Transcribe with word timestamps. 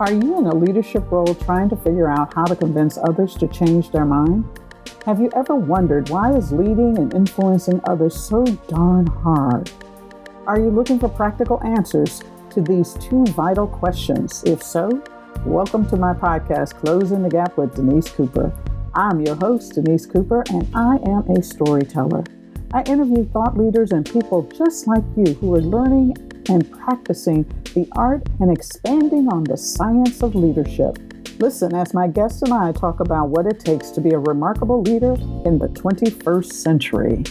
Are 0.00 0.12
you 0.12 0.38
in 0.38 0.46
a 0.46 0.54
leadership 0.54 1.10
role 1.10 1.34
trying 1.34 1.68
to 1.70 1.76
figure 1.76 2.08
out 2.08 2.32
how 2.32 2.44
to 2.44 2.54
convince 2.54 2.96
others 2.98 3.34
to 3.34 3.48
change 3.48 3.90
their 3.90 4.04
mind? 4.04 4.44
Have 5.04 5.20
you 5.20 5.28
ever 5.34 5.56
wondered 5.56 6.08
why 6.08 6.36
is 6.36 6.52
leading 6.52 6.96
and 6.98 7.12
influencing 7.12 7.80
others 7.82 8.14
so 8.14 8.44
darn 8.68 9.08
hard? 9.08 9.72
Are 10.46 10.60
you 10.60 10.70
looking 10.70 11.00
for 11.00 11.08
practical 11.08 11.60
answers 11.64 12.22
to 12.50 12.60
these 12.60 12.94
two 13.00 13.24
vital 13.30 13.66
questions? 13.66 14.44
If 14.44 14.62
so, 14.62 15.02
welcome 15.44 15.84
to 15.88 15.96
my 15.96 16.12
podcast, 16.12 16.76
Closing 16.76 17.24
the 17.24 17.28
Gap 17.28 17.56
with 17.56 17.74
Denise 17.74 18.08
Cooper. 18.08 18.56
I'm 18.94 19.20
your 19.20 19.34
host, 19.34 19.72
Denise 19.72 20.06
Cooper, 20.06 20.44
and 20.50 20.64
I 20.76 20.98
am 21.08 21.28
a 21.28 21.42
storyteller. 21.42 22.22
I 22.72 22.82
interview 22.82 23.24
thought 23.30 23.58
leaders 23.58 23.90
and 23.90 24.08
people 24.08 24.42
just 24.42 24.86
like 24.86 25.02
you 25.16 25.34
who 25.34 25.56
are 25.56 25.60
learning 25.60 26.27
and 26.48 26.70
practicing 26.70 27.44
the 27.74 27.88
art 27.92 28.22
and 28.40 28.50
expanding 28.50 29.28
on 29.28 29.44
the 29.44 29.56
science 29.56 30.22
of 30.22 30.34
leadership. 30.34 30.98
Listen 31.38 31.74
as 31.74 31.94
my 31.94 32.08
guest 32.08 32.42
and 32.42 32.52
I 32.52 32.72
talk 32.72 33.00
about 33.00 33.28
what 33.28 33.46
it 33.46 33.60
takes 33.60 33.90
to 33.90 34.00
be 34.00 34.10
a 34.10 34.18
remarkable 34.18 34.82
leader 34.82 35.12
in 35.44 35.58
the 35.58 35.68
21st 35.68 36.52
century. 36.52 37.22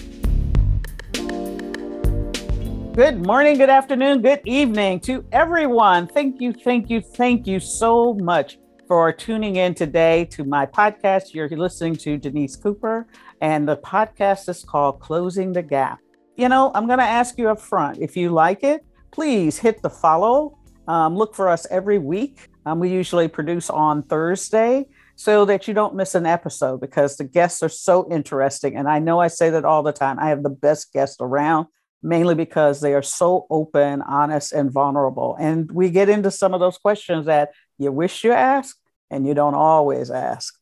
Good 2.94 3.26
morning, 3.26 3.58
good 3.58 3.70
afternoon, 3.70 4.22
good 4.22 4.42
evening 4.46 5.02
to 5.02 5.24
everyone. 5.32 6.08
Thank 6.08 6.42
you, 6.42 6.54
thank 6.54 6.90
you, 6.90 7.02
thank 7.02 7.46
you 7.46 7.60
so 7.60 8.14
much 8.16 8.58
for 8.88 9.12
tuning 9.12 9.58
in 9.58 9.76
today 9.76 10.26
to 10.32 10.46
my 10.46 10.66
podcast. 10.66 11.34
You're 11.34 11.50
listening 11.50 11.98
to 11.98 12.18
Denise 12.18 12.56
Cooper, 12.56 13.06
and 13.42 13.68
the 13.68 13.78
podcast 13.78 14.48
is 14.50 14.64
called 14.64 15.02
Closing 15.02 15.52
the 15.52 15.62
Gap. 15.62 16.00
You 16.38 16.50
know, 16.50 16.72
I'm 16.74 16.88
going 16.88 17.00
to 17.00 17.06
ask 17.06 17.38
you 17.38 17.50
up 17.50 17.60
front 17.60 17.98
if 18.00 18.16
you 18.16 18.30
like 18.30 18.64
it, 18.64 18.86
please 19.12 19.58
hit 19.58 19.82
the 19.82 19.90
follow. 19.90 20.58
Um, 20.88 21.16
look 21.16 21.36
for 21.36 21.50
us 21.50 21.68
every 21.70 21.98
week. 21.98 22.50
Um, 22.66 22.80
we 22.80 22.90
usually 22.90 23.28
produce 23.28 23.70
on 23.70 24.04
Thursday 24.04 24.88
so 25.16 25.46
that 25.46 25.68
you 25.68 25.74
don't 25.74 25.96
miss 25.96 26.16
an 26.16 26.26
episode 26.26 26.80
because 26.80 27.18
the 27.18 27.24
guests 27.24 27.64
are 27.64 27.70
so 27.70 28.08
interesting. 28.12 28.76
And 28.76 28.88
I 28.88 29.00
know 29.00 29.20
I 29.20 29.28
say 29.28 29.50
that 29.50 29.66
all 29.66 29.84
the 29.84 29.92
time. 29.92 30.20
I 30.20 30.30
have 30.30 30.44
the 30.44 30.50
best 30.50 30.94
guests 30.94 31.18
around, 31.20 31.68
mainly 32.04 32.36
because 32.36 32.82
they 32.82 32.94
are 32.94 33.02
so 33.02 33.48
open, 33.50 34.02
honest, 34.04 34.54
and 34.54 34.72
vulnerable. 34.72 35.36
And 35.40 35.72
we 35.72 35.90
get 35.90 36.10
into 36.10 36.30
some 36.30 36.54
of 36.54 36.60
those 36.60 36.78
questions 36.78 37.26
that 37.26 37.50
you 37.78 37.92
wish 37.92 38.24
you 38.24 38.32
asked 38.32 38.80
and 39.10 39.28
you 39.28 39.34
don't 39.34 39.56
always 39.56 40.12
ask. 40.12 40.54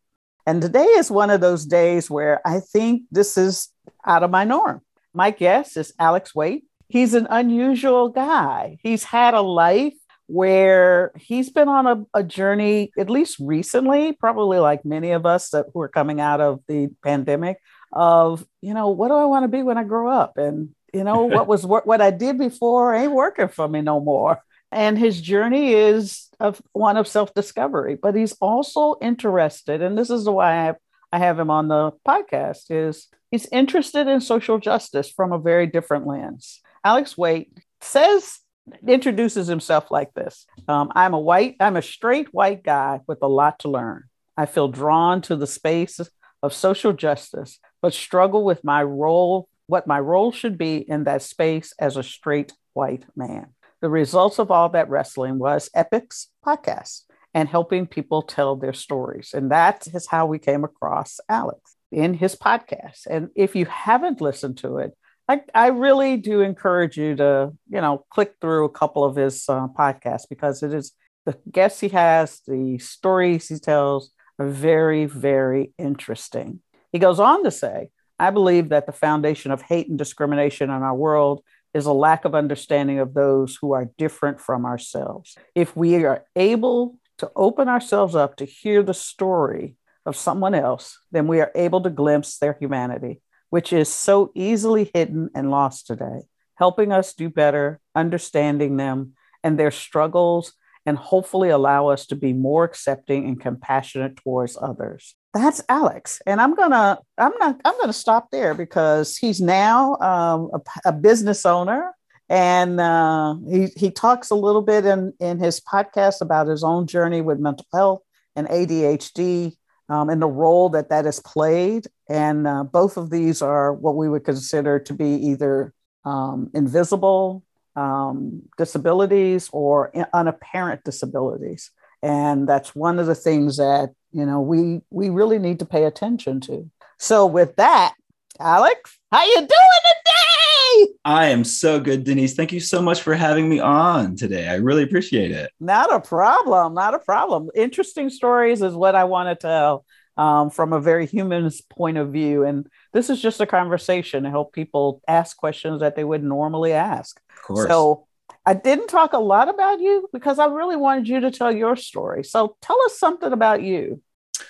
And 0.45 0.61
today 0.61 0.85
is 0.85 1.09
one 1.11 1.31
of 1.31 1.41
those 1.41 1.65
days 1.65 2.09
where 2.09 2.39
I 2.47 2.59
think 2.59 3.03
this 3.11 3.37
is 3.37 3.69
out 4.05 4.23
of 4.23 4.31
my 4.31 4.43
norm. 4.43 4.81
My 5.13 5.31
guest 5.31 5.75
is 5.75 5.93
Alex 5.99 6.35
Waite. 6.35 6.65
He's 6.87 7.13
an 7.13 7.27
unusual 7.29 8.09
guy. 8.09 8.77
He's 8.81 9.03
had 9.03 9.33
a 9.33 9.41
life 9.41 9.93
where 10.27 11.11
he's 11.15 11.49
been 11.49 11.67
on 11.67 11.85
a, 11.85 12.19
a, 12.19 12.23
journey, 12.23 12.91
at 12.97 13.09
least 13.09 13.37
recently, 13.39 14.13
probably 14.13 14.57
like 14.57 14.83
many 14.83 15.11
of 15.11 15.25
us 15.25 15.49
that 15.49 15.67
who 15.73 15.81
are 15.81 15.87
coming 15.87 16.19
out 16.19 16.41
of 16.41 16.61
the 16.67 16.89
pandemic, 17.03 17.59
of, 17.91 18.45
you 18.61 18.73
know, 18.73 18.89
what 18.89 19.09
do 19.09 19.13
I 19.13 19.25
want 19.25 19.43
to 19.43 19.47
be 19.47 19.61
when 19.61 19.77
I 19.77 19.83
grow 19.83 20.09
up? 20.09 20.37
And, 20.37 20.69
you 20.93 21.03
know, 21.03 21.25
what 21.25 21.47
was 21.47 21.65
what, 21.65 21.85
what 21.85 22.01
I 22.01 22.11
did 22.11 22.37
before 22.37 22.95
ain't 22.95 23.11
working 23.11 23.49
for 23.49 23.67
me 23.67 23.81
no 23.81 23.99
more. 23.99 24.41
And 24.71 24.97
his 24.97 25.21
journey 25.21 25.73
is 25.73 26.27
of 26.39 26.61
one 26.73 26.97
of 26.97 27.07
self-discovery, 27.07 27.97
but 28.01 28.15
he's 28.15 28.33
also 28.41 28.95
interested, 29.01 29.81
and 29.81 29.97
this 29.97 30.09
is 30.09 30.27
why 30.27 30.51
I 30.51 30.65
have, 30.65 30.75
I 31.13 31.19
have 31.19 31.39
him 31.39 31.49
on 31.49 31.67
the 31.67 31.91
podcast, 32.05 32.65
is 32.69 33.07
he's 33.31 33.47
interested 33.51 34.07
in 34.07 34.19
social 34.19 34.57
justice 34.57 35.09
from 35.09 35.31
a 35.31 35.39
very 35.39 35.67
different 35.67 36.07
lens. 36.07 36.61
Alex 36.85 37.17
Waite 37.17 37.51
says 37.81 38.39
introduces 38.87 39.47
himself 39.47 39.91
like 39.91 40.13
this. 40.13 40.45
Um, 40.67 40.91
i'm 40.95 41.13
a 41.13 41.19
white 41.19 41.55
i'm 41.59 41.75
a 41.75 41.81
straight 41.81 42.33
white 42.33 42.63
guy 42.63 43.01
with 43.07 43.19
a 43.21 43.27
lot 43.27 43.59
to 43.59 43.69
learn. 43.69 44.03
I 44.37 44.45
feel 44.45 44.67
drawn 44.67 45.21
to 45.23 45.35
the 45.35 45.47
space 45.47 45.99
of 46.41 46.53
social 46.53 46.93
justice 46.93 47.59
but 47.81 47.93
struggle 47.93 48.43
with 48.43 48.63
my 48.63 48.83
role 48.83 49.49
what 49.67 49.87
my 49.87 49.99
role 49.99 50.31
should 50.31 50.57
be 50.57 50.77
in 50.77 51.05
that 51.05 51.23
space 51.23 51.73
as 51.79 51.97
a 51.97 52.03
straight 52.03 52.53
white 52.73 53.05
man. 53.15 53.47
The 53.81 53.89
results 53.89 54.39
of 54.39 54.51
all 54.51 54.69
that 54.69 54.89
wrestling 54.89 55.39
was 55.39 55.69
epics 55.73 56.29
podcast 56.45 57.01
and 57.33 57.49
helping 57.49 57.87
people 57.87 58.21
tell 58.21 58.55
their 58.55 58.73
stories. 58.73 59.31
And 59.33 59.51
that 59.51 59.87
is 59.93 60.07
how 60.07 60.25
we 60.25 60.39
came 60.39 60.63
across 60.63 61.19
alex 61.29 61.75
in 61.91 62.13
his 62.13 62.35
podcast. 62.35 63.07
And 63.09 63.29
if 63.35 63.55
you 63.55 63.65
haven't 63.65 64.21
listened 64.21 64.57
to 64.59 64.77
it 64.77 64.95
I, 65.27 65.41
I 65.53 65.67
really 65.67 66.17
do 66.17 66.41
encourage 66.41 66.97
you 66.97 67.15
to, 67.15 67.51
you 67.69 67.81
know, 67.81 68.05
click 68.09 68.35
through 68.39 68.65
a 68.65 68.69
couple 68.69 69.03
of 69.03 69.15
his 69.15 69.47
uh, 69.49 69.67
podcasts 69.67 70.29
because 70.29 70.61
it 70.61 70.73
is 70.73 70.91
the 71.25 71.37
guests 71.51 71.79
he 71.79 71.89
has, 71.89 72.41
the 72.47 72.77
stories 72.77 73.47
he 73.47 73.57
tells 73.57 74.11
are 74.37 74.47
very, 74.47 75.05
very 75.05 75.73
interesting. 75.77 76.59
He 76.91 76.99
goes 76.99 77.19
on 77.19 77.43
to 77.43 77.51
say, 77.51 77.89
I 78.19 78.29
believe 78.29 78.69
that 78.69 78.85
the 78.85 78.91
foundation 78.91 79.51
of 79.51 79.63
hate 79.63 79.89
and 79.89 79.97
discrimination 79.97 80.69
in 80.69 80.83
our 80.83 80.95
world 80.95 81.43
is 81.73 81.87
a 81.87 81.93
lack 81.93 82.23
of 82.23 82.35
understanding 82.35 82.99
of 82.99 83.13
those 83.13 83.57
who 83.59 83.73
are 83.73 83.89
different 83.97 84.39
from 84.39 84.65
ourselves. 84.65 85.35
If 85.55 85.75
we 85.75 86.05
are 86.05 86.23
able 86.35 86.97
to 87.17 87.31
open 87.35 87.67
ourselves 87.67 88.15
up 88.15 88.37
to 88.37 88.45
hear 88.45 88.83
the 88.83 88.93
story 88.93 89.75
of 90.05 90.15
someone 90.15 90.53
else, 90.53 90.99
then 91.11 91.27
we 91.27 91.41
are 91.41 91.51
able 91.55 91.81
to 91.81 91.89
glimpse 91.89 92.37
their 92.37 92.53
humanity 92.53 93.21
which 93.55 93.71
is 93.71 93.87
so 93.87 94.33
easily 94.35 94.91
hidden 94.93 95.29
and 95.33 95.49
lost 95.49 95.87
today, 95.87 96.19
helping 96.55 96.91
us 96.91 97.13
do 97.13 97.29
better, 97.29 97.79
understanding 97.95 98.75
them 98.75 99.13
and 99.45 99.57
their 99.57 99.71
struggles, 99.71 100.51
and 100.85 100.97
hopefully 100.97 101.47
allow 101.47 101.87
us 101.87 102.05
to 102.05 102.17
be 102.17 102.33
more 102.33 102.65
accepting 102.65 103.25
and 103.25 103.39
compassionate 103.39 104.17
towards 104.17 104.57
others. 104.61 105.15
That's 105.33 105.63
Alex, 105.69 106.21
and 106.27 106.41
I'm 106.41 106.53
gonna 106.53 106.99
I'm 107.17 107.31
not 107.39 107.61
I'm 107.63 107.79
gonna 107.79 107.93
stop 107.93 108.29
there 108.29 108.53
because 108.53 109.15
he's 109.15 109.39
now 109.39 109.95
um, 110.01 110.51
a, 110.53 110.89
a, 110.89 110.91
business 110.91 111.45
owner, 111.45 111.95
and 112.27 112.81
uh, 112.81 113.35
he 113.49 113.67
he 113.77 113.89
talks 113.89 114.31
a 114.31 114.35
little 114.35 114.63
bit 114.63 114.85
in 114.85 115.13
in 115.21 115.39
his 115.39 115.61
podcast 115.61 116.19
about 116.19 116.47
his 116.47 116.61
own 116.61 116.87
journey 116.87 117.21
with 117.21 117.39
mental 117.39 117.67
health 117.73 118.01
and 118.35 118.49
ADHD 118.49 119.55
um, 119.87 120.09
and 120.09 120.21
the 120.21 120.27
role 120.27 120.67
that 120.71 120.89
that 120.89 121.05
has 121.05 121.21
played. 121.21 121.87
And 122.07 122.47
uh, 122.47 122.63
both 122.63 122.97
of 122.97 123.09
these 123.09 123.41
are 123.41 123.73
what 123.73 123.95
we 123.95 124.09
would 124.09 124.23
consider 124.23 124.79
to 124.79 124.93
be 124.93 125.09
either 125.09 125.73
um, 126.03 126.51
invisible 126.53 127.43
um, 127.75 128.43
disabilities 128.57 129.49
or 129.51 129.91
unapparent 130.13 130.83
disabilities. 130.83 131.71
And 132.01 132.47
that's 132.47 132.75
one 132.75 132.99
of 132.99 133.07
the 133.07 133.15
things 133.15 133.57
that 133.57 133.91
you 134.11 134.25
know 134.25 134.39
we 134.39 134.81
we 134.91 135.09
really 135.09 135.39
need 135.39 135.59
to 135.59 135.65
pay 135.65 135.85
attention 135.85 136.39
to. 136.41 136.69
So 136.99 137.25
with 137.25 137.55
that, 137.55 137.95
Alex, 138.39 138.97
how 139.11 139.25
you 139.25 139.35
doing 139.35 139.47
today? 139.47 140.93
I 141.03 141.27
am 141.27 141.43
so 141.43 141.79
good, 141.79 142.03
Denise. 142.03 142.35
Thank 142.35 142.51
you 142.51 142.59
so 142.59 142.81
much 142.81 143.01
for 143.01 143.13
having 143.15 143.49
me 143.49 143.59
on 143.59 144.15
today. 144.15 144.47
I 144.47 144.55
really 144.55 144.83
appreciate 144.83 145.31
it. 145.31 145.51
Not 145.59 145.93
a 145.93 145.99
problem. 145.99 146.73
Not 146.73 146.93
a 146.93 146.99
problem. 146.99 147.49
Interesting 147.55 148.09
stories 148.09 148.61
is 148.61 148.73
what 148.73 148.95
I 148.95 149.05
want 149.05 149.29
to 149.29 149.35
tell 149.35 149.85
um, 150.17 150.49
from 150.49 150.73
a 150.73 150.79
very 150.79 151.05
human 151.05 151.49
point 151.69 151.97
of 151.97 152.11
view. 152.11 152.43
And 152.43 152.67
this 152.93 153.09
is 153.09 153.21
just 153.21 153.41
a 153.41 153.45
conversation 153.45 154.23
to 154.23 154.29
help 154.29 154.53
people 154.53 155.01
ask 155.07 155.37
questions 155.37 155.81
that 155.81 155.95
they 155.95 156.03
would 156.03 156.23
normally 156.23 156.73
ask. 156.73 157.19
So 157.67 158.07
I 158.45 158.53
didn't 158.53 158.87
talk 158.87 159.13
a 159.13 159.19
lot 159.19 159.49
about 159.49 159.79
you 159.79 160.07
because 160.13 160.39
I 160.39 160.45
really 160.45 160.75
wanted 160.75 161.07
you 161.07 161.19
to 161.21 161.31
tell 161.31 161.51
your 161.51 161.75
story. 161.75 162.23
So 162.23 162.55
tell 162.61 162.79
us 162.83 162.97
something 162.97 163.31
about 163.31 163.63
you. 163.63 164.01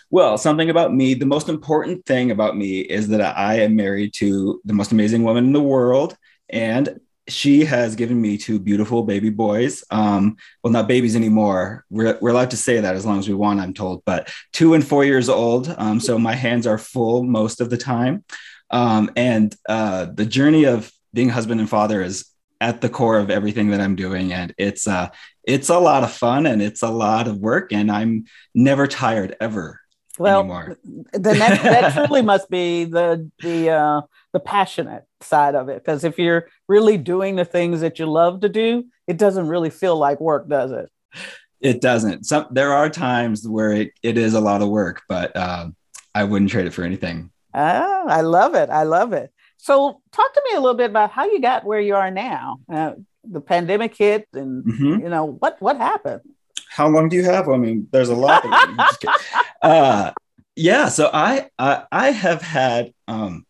Well, 0.10 0.38
something 0.38 0.70
about 0.70 0.94
me. 0.94 1.14
The 1.14 1.26
most 1.26 1.50
important 1.50 2.06
thing 2.06 2.32
about 2.32 2.56
me 2.58 2.80
is 2.80 3.08
that 3.10 3.22
I 3.38 3.60
am 3.62 3.76
married 3.76 4.14
to 4.16 4.62
the 4.66 4.74
most 4.74 4.92
amazing 4.92 5.24
woman 5.24 5.46
in 5.46 5.54
the 5.54 5.62
world. 5.62 6.16
And 6.50 7.00
she 7.28 7.66
has 7.66 7.96
given 7.96 8.22
me 8.22 8.38
two 8.38 8.60
beautiful 8.60 9.04
baby 9.04 9.30
boys. 9.30 9.84
Um, 9.90 10.38
well, 10.64 10.72
not 10.72 10.88
babies 10.88 11.16
anymore. 11.16 11.86
We're, 11.90 12.18
we're 12.22 12.30
allowed 12.30 12.52
to 12.52 12.58
say 12.58 12.80
that 12.80 12.96
as 12.96 13.06
long 13.06 13.20
as 13.20 13.28
we 13.28 13.34
want, 13.34 13.60
I'm 13.60 13.74
told, 13.74 14.04
but 14.06 14.32
two 14.54 14.74
and 14.74 14.86
four 14.86 15.04
years 15.04 15.30
old. 15.30 15.74
Um, 15.78 16.00
so 16.00 16.20
my 16.20 16.34
hands 16.34 16.68
are 16.68 16.78
full 16.78 17.24
most 17.24 17.62
of 17.62 17.70
the 17.70 17.78
time. 17.78 18.24
Um, 18.70 19.12
and 19.16 19.56
uh, 19.68 20.06
the 20.06 20.26
journey 20.26 20.66
of 20.66 20.92
being 21.14 21.30
husband 21.30 21.60
and 21.60 21.70
father 21.70 22.02
is 22.02 22.26
at 22.62 22.82
the 22.82 22.90
core 22.90 23.18
of 23.18 23.30
everything 23.30 23.72
that 23.72 23.82
I'm 23.82 23.96
doing. 23.96 24.32
And 24.32 24.54
it's, 24.58 24.88
uh, 24.88 25.10
it's 25.44 25.70
a 25.70 25.80
lot 25.80 26.04
of 26.04 26.12
fun 26.12 26.46
and 26.46 26.62
it's 26.62 26.82
a 26.82 26.90
lot 26.90 27.28
of 27.28 27.38
work. 27.38 27.72
And 27.72 27.92
I'm 27.92 28.26
never 28.54 28.88
tired 28.88 29.36
ever 29.40 29.80
well, 30.18 30.40
anymore. 30.40 30.78
Then 30.84 31.40
that, 31.40 31.64
that 31.64 31.94
truly 32.08 32.22
must 32.22 32.50
be 32.50 32.86
the 32.86 33.30
the 33.40 33.70
uh, 33.70 34.02
the 34.36 34.40
passionate 34.42 35.06
side 35.22 35.56
of 35.56 35.70
it. 35.70 35.82
Because 35.82 36.04
if 36.04 36.20
you're 36.20 36.50
really 36.68 36.98
doing 36.98 37.38
the 37.38 37.46
things 37.46 37.80
that 37.80 38.00
you 38.00 38.06
love 38.06 38.42
to 38.42 38.50
do, 38.50 38.84
it 39.08 39.18
doesn't 39.18 39.48
really 39.48 39.70
feel 39.70 39.96
like 39.96 40.20
work, 40.20 40.50
does 40.50 40.72
it? 40.72 40.92
It 41.62 41.80
doesn't. 41.80 42.26
Some 42.26 42.48
there 42.52 42.74
are 42.74 42.90
times 42.90 43.48
where 43.48 43.72
it, 43.72 43.92
it 44.04 44.18
is 44.18 44.34
a 44.34 44.42
lot 44.42 44.62
of 44.62 44.68
work, 44.68 45.04
but 45.08 45.34
um, 45.38 45.74
I 46.14 46.26
wouldn't 46.26 46.52
trade 46.52 46.68
it 46.68 46.74
for 46.74 46.84
anything. 46.84 47.32
Ah, 47.54 48.04
I 48.08 48.22
love 48.22 48.56
it. 48.56 48.70
I 48.70 48.84
love 48.84 49.14
it. 49.14 49.32
So, 49.56 50.02
talk 50.12 50.34
to 50.34 50.42
me 50.50 50.58
a 50.58 50.60
little 50.60 50.76
bit 50.76 50.90
about 50.90 51.12
how 51.12 51.24
you 51.24 51.40
got 51.40 51.64
where 51.64 51.80
you 51.80 51.96
are 51.96 52.12
now. 52.12 52.60
Uh, 52.70 52.96
the 53.24 53.40
pandemic 53.40 53.96
hit, 53.96 54.28
and 54.34 54.66
mm-hmm. 54.66 55.02
you 55.02 55.10
know 55.10 55.38
what 55.40 55.62
what 55.62 55.78
happened. 55.78 56.24
how 56.70 56.90
long 56.90 57.08
do 57.08 57.16
you 57.16 57.24
have? 57.24 57.48
I 57.48 57.56
mean, 57.56 57.88
there's 57.92 58.10
a 58.10 58.16
lot. 58.16 58.44
uh, 59.62 60.12
yeah. 60.58 60.90
So 60.90 61.10
I, 61.14 61.50
I, 61.58 61.84
I 61.90 62.12
have 62.12 62.42
had 62.42 62.92
um, 63.08 63.46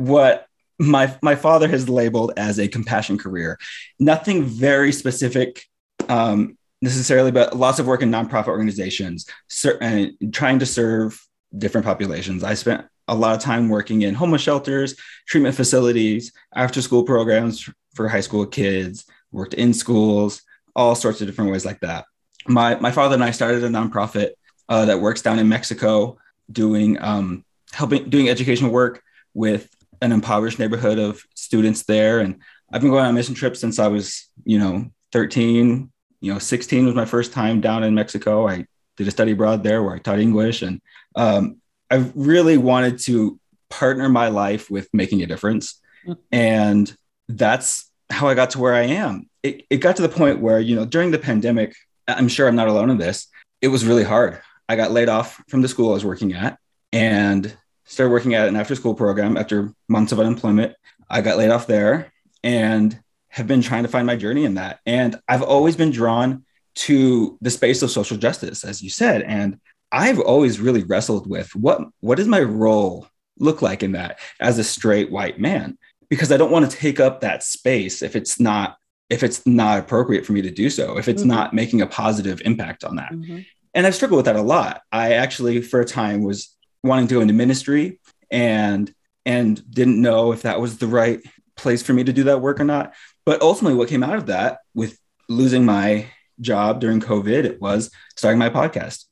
what 0.00 0.46
my 0.78 1.14
my 1.22 1.34
father 1.34 1.68
has 1.68 1.88
labeled 1.88 2.32
as 2.36 2.58
a 2.58 2.68
compassion 2.68 3.18
career. 3.18 3.58
Nothing 3.98 4.44
very 4.44 4.92
specific 4.92 5.64
um, 6.08 6.56
necessarily, 6.80 7.30
but 7.30 7.56
lots 7.56 7.78
of 7.78 7.86
work 7.86 8.02
in 8.02 8.10
nonprofit 8.10 8.48
organizations, 8.48 9.26
ser- 9.48 9.78
and 9.80 10.12
trying 10.32 10.58
to 10.60 10.66
serve 10.66 11.20
different 11.56 11.86
populations. 11.86 12.42
I 12.44 12.54
spent 12.54 12.86
a 13.08 13.14
lot 13.14 13.34
of 13.34 13.42
time 13.42 13.68
working 13.68 14.02
in 14.02 14.14
homeless 14.14 14.40
shelters, 14.40 14.94
treatment 15.26 15.54
facilities, 15.54 16.32
after 16.54 16.80
school 16.80 17.02
programs 17.02 17.68
for 17.94 18.08
high 18.08 18.20
school 18.20 18.46
kids, 18.46 19.04
worked 19.32 19.54
in 19.54 19.74
schools, 19.74 20.42
all 20.76 20.94
sorts 20.94 21.20
of 21.20 21.26
different 21.26 21.50
ways 21.50 21.66
like 21.66 21.80
that. 21.80 22.04
My, 22.46 22.76
my 22.76 22.92
father 22.92 23.14
and 23.14 23.24
I 23.24 23.32
started 23.32 23.64
a 23.64 23.68
nonprofit 23.68 24.30
uh, 24.68 24.84
that 24.86 25.00
works 25.00 25.22
down 25.22 25.38
in 25.38 25.48
Mexico 25.48 26.18
doing 26.50 27.00
um, 27.02 27.44
helping 27.72 28.08
doing 28.08 28.28
educational 28.28 28.70
work 28.70 29.02
with 29.34 29.68
an 30.00 30.12
impoverished 30.12 30.58
neighborhood 30.58 30.98
of 30.98 31.22
students 31.34 31.84
there. 31.84 32.20
And 32.20 32.40
I've 32.72 32.80
been 32.80 32.90
going 32.90 33.04
on 33.04 33.14
mission 33.14 33.34
trips 33.34 33.60
since 33.60 33.78
I 33.78 33.88
was, 33.88 34.28
you 34.44 34.58
know, 34.58 34.90
13, 35.12 35.90
you 36.20 36.32
know, 36.32 36.38
16 36.38 36.86
was 36.86 36.94
my 36.94 37.04
first 37.04 37.32
time 37.32 37.60
down 37.60 37.84
in 37.84 37.94
Mexico. 37.94 38.48
I 38.48 38.66
did 38.96 39.08
a 39.08 39.10
study 39.10 39.32
abroad 39.32 39.62
there 39.62 39.82
where 39.82 39.94
I 39.94 39.98
taught 39.98 40.20
English. 40.20 40.62
And 40.62 40.80
um, 41.16 41.56
I 41.90 42.10
really 42.14 42.56
wanted 42.56 42.98
to 43.00 43.38
partner 43.68 44.08
my 44.08 44.28
life 44.28 44.70
with 44.70 44.88
making 44.92 45.22
a 45.22 45.26
difference. 45.26 45.80
Mm-hmm. 46.06 46.20
And 46.32 46.96
that's 47.28 47.90
how 48.10 48.28
I 48.28 48.34
got 48.34 48.50
to 48.50 48.58
where 48.58 48.74
I 48.74 48.82
am. 48.82 49.28
It, 49.42 49.64
it 49.70 49.78
got 49.78 49.96
to 49.96 50.02
the 50.02 50.08
point 50.08 50.40
where, 50.40 50.60
you 50.60 50.76
know, 50.76 50.84
during 50.84 51.10
the 51.10 51.18
pandemic, 51.18 51.74
I'm 52.06 52.28
sure 52.28 52.48
I'm 52.48 52.56
not 52.56 52.68
alone 52.68 52.90
in 52.90 52.98
this. 52.98 53.28
It 53.62 53.68
was 53.68 53.84
really 53.84 54.04
hard. 54.04 54.40
I 54.68 54.76
got 54.76 54.90
laid 54.90 55.08
off 55.08 55.42
from 55.48 55.62
the 55.62 55.68
school 55.68 55.90
I 55.90 55.94
was 55.94 56.04
working 56.04 56.32
at 56.32 56.58
and 56.92 57.56
started 57.90 58.12
working 58.12 58.34
at 58.34 58.48
an 58.48 58.54
after 58.54 58.76
school 58.76 58.94
program 58.94 59.36
after 59.36 59.74
months 59.88 60.12
of 60.12 60.20
unemployment. 60.20 60.74
I 61.08 61.22
got 61.22 61.36
laid 61.36 61.50
off 61.50 61.66
there 61.66 62.12
and 62.44 62.98
have 63.28 63.48
been 63.48 63.62
trying 63.62 63.82
to 63.82 63.88
find 63.88 64.06
my 64.06 64.14
journey 64.14 64.44
in 64.44 64.54
that. 64.54 64.78
And 64.86 65.20
I've 65.28 65.42
always 65.42 65.74
been 65.74 65.90
drawn 65.90 66.44
to 66.76 67.36
the 67.40 67.50
space 67.50 67.82
of 67.82 67.90
social 67.90 68.16
justice, 68.16 68.62
as 68.64 68.80
you 68.80 68.90
said. 68.90 69.22
And 69.22 69.58
I've 69.90 70.20
always 70.20 70.60
really 70.60 70.84
wrestled 70.84 71.28
with 71.28 71.54
what 71.56 71.80
what 71.98 72.16
does 72.16 72.28
my 72.28 72.40
role 72.40 73.08
look 73.38 73.60
like 73.60 73.82
in 73.82 73.92
that 73.92 74.20
as 74.38 74.58
a 74.58 74.64
straight 74.64 75.10
white 75.10 75.40
man? 75.40 75.76
Because 76.08 76.30
I 76.30 76.36
don't 76.36 76.52
want 76.52 76.70
to 76.70 76.76
take 76.76 77.00
up 77.00 77.20
that 77.20 77.42
space 77.42 78.02
if 78.02 78.14
it's 78.14 78.38
not 78.38 78.76
if 79.08 79.24
it's 79.24 79.44
not 79.44 79.80
appropriate 79.80 80.24
for 80.24 80.32
me 80.32 80.42
to 80.42 80.50
do 80.50 80.70
so, 80.70 80.96
if 80.96 81.08
it's 81.08 81.22
mm-hmm. 81.22 81.30
not 81.30 81.54
making 81.54 81.82
a 81.82 81.88
positive 81.88 82.40
impact 82.44 82.84
on 82.84 82.96
that. 82.96 83.10
Mm-hmm. 83.12 83.40
And 83.74 83.86
I've 83.86 83.96
struggled 83.96 84.18
with 84.18 84.26
that 84.26 84.36
a 84.36 84.42
lot. 84.42 84.82
I 84.92 85.14
actually, 85.14 85.60
for 85.60 85.80
a 85.80 85.84
time, 85.84 86.22
was 86.22 86.56
wanting 86.82 87.08
to 87.08 87.14
go 87.14 87.20
into 87.20 87.34
ministry 87.34 88.00
and 88.30 88.92
and 89.26 89.68
didn't 89.70 90.00
know 90.00 90.32
if 90.32 90.42
that 90.42 90.60
was 90.60 90.78
the 90.78 90.86
right 90.86 91.20
place 91.56 91.82
for 91.82 91.92
me 91.92 92.04
to 92.04 92.12
do 92.12 92.24
that 92.24 92.40
work 92.40 92.58
or 92.58 92.64
not. 92.64 92.94
But 93.26 93.42
ultimately, 93.42 93.76
what 93.76 93.88
came 93.88 94.02
out 94.02 94.16
of 94.16 94.26
that 94.26 94.60
with 94.74 94.98
losing 95.28 95.64
my 95.64 96.06
job 96.40 96.80
during 96.80 97.00
COVID, 97.00 97.44
it 97.44 97.60
was 97.60 97.90
starting 98.16 98.38
my 98.38 98.50
podcast. 98.50 99.04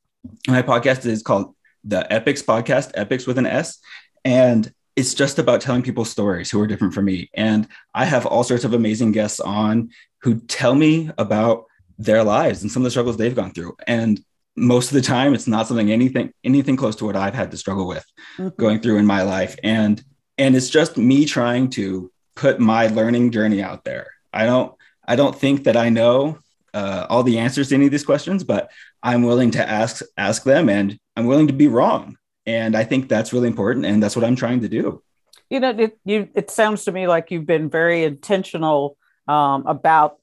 My 0.48 0.62
podcast 0.62 1.04
is 1.06 1.22
called 1.22 1.54
the 1.84 2.10
Epics 2.12 2.42
Podcast, 2.42 2.90
Epics 2.94 3.26
with 3.26 3.38
an 3.38 3.46
S. 3.46 3.78
And 4.24 4.72
it's 4.96 5.14
just 5.14 5.38
about 5.38 5.60
telling 5.60 5.82
people 5.82 6.04
stories 6.04 6.50
who 6.50 6.60
are 6.60 6.66
different 6.66 6.94
from 6.94 7.04
me. 7.04 7.30
And 7.34 7.68
I 7.94 8.04
have 8.04 8.26
all 8.26 8.42
sorts 8.42 8.64
of 8.64 8.74
amazing 8.74 9.12
guests 9.12 9.40
on 9.40 9.90
who 10.22 10.40
tell 10.40 10.74
me 10.74 11.10
about 11.18 11.66
their 11.98 12.24
lives 12.24 12.62
and 12.62 12.70
some 12.70 12.82
of 12.82 12.84
the 12.84 12.90
struggles 12.90 13.16
they've 13.16 13.34
gone 13.34 13.52
through. 13.52 13.76
And 13.86 14.22
most 14.58 14.88
of 14.88 14.94
the 14.94 15.00
time 15.00 15.34
it's 15.34 15.46
not 15.46 15.66
something 15.66 15.90
anything 15.90 16.32
anything 16.44 16.76
close 16.76 16.96
to 16.96 17.04
what 17.04 17.16
I've 17.16 17.34
had 17.34 17.50
to 17.50 17.56
struggle 17.56 17.86
with 17.86 18.04
mm-hmm. 18.36 18.48
going 18.56 18.80
through 18.80 18.98
in 18.98 19.06
my 19.06 19.22
life. 19.22 19.56
And 19.62 20.02
and 20.36 20.56
it's 20.56 20.70
just 20.70 20.96
me 20.96 21.24
trying 21.24 21.70
to 21.70 22.10
put 22.34 22.60
my 22.60 22.86
learning 22.88 23.32
journey 23.32 23.62
out 23.62 23.84
there. 23.84 24.08
I 24.32 24.46
don't 24.46 24.74
I 25.06 25.16
don't 25.16 25.34
think 25.34 25.64
that 25.64 25.76
I 25.76 25.88
know 25.88 26.38
uh, 26.74 27.06
all 27.08 27.22
the 27.22 27.38
answers 27.38 27.70
to 27.70 27.74
any 27.74 27.86
of 27.86 27.90
these 27.90 28.04
questions, 28.04 28.44
but 28.44 28.70
I'm 29.02 29.22
willing 29.22 29.50
to 29.52 29.68
ask 29.68 30.02
ask 30.16 30.44
them, 30.44 30.68
and 30.68 30.98
I'm 31.16 31.26
willing 31.26 31.46
to 31.46 31.52
be 31.52 31.68
wrong. 31.68 32.16
And 32.46 32.76
I 32.76 32.84
think 32.84 33.08
that's 33.08 33.32
really 33.32 33.48
important, 33.48 33.86
and 33.86 34.02
that's 34.02 34.16
what 34.16 34.24
I'm 34.24 34.36
trying 34.36 34.60
to 34.60 34.68
do. 34.68 35.02
You 35.50 35.60
know, 35.60 35.70
it, 35.70 35.98
you, 36.04 36.28
it 36.34 36.50
sounds 36.50 36.84
to 36.84 36.92
me 36.92 37.06
like 37.06 37.30
you've 37.30 37.46
been 37.46 37.70
very 37.70 38.04
intentional 38.04 38.96
um, 39.26 39.66
about 39.66 40.17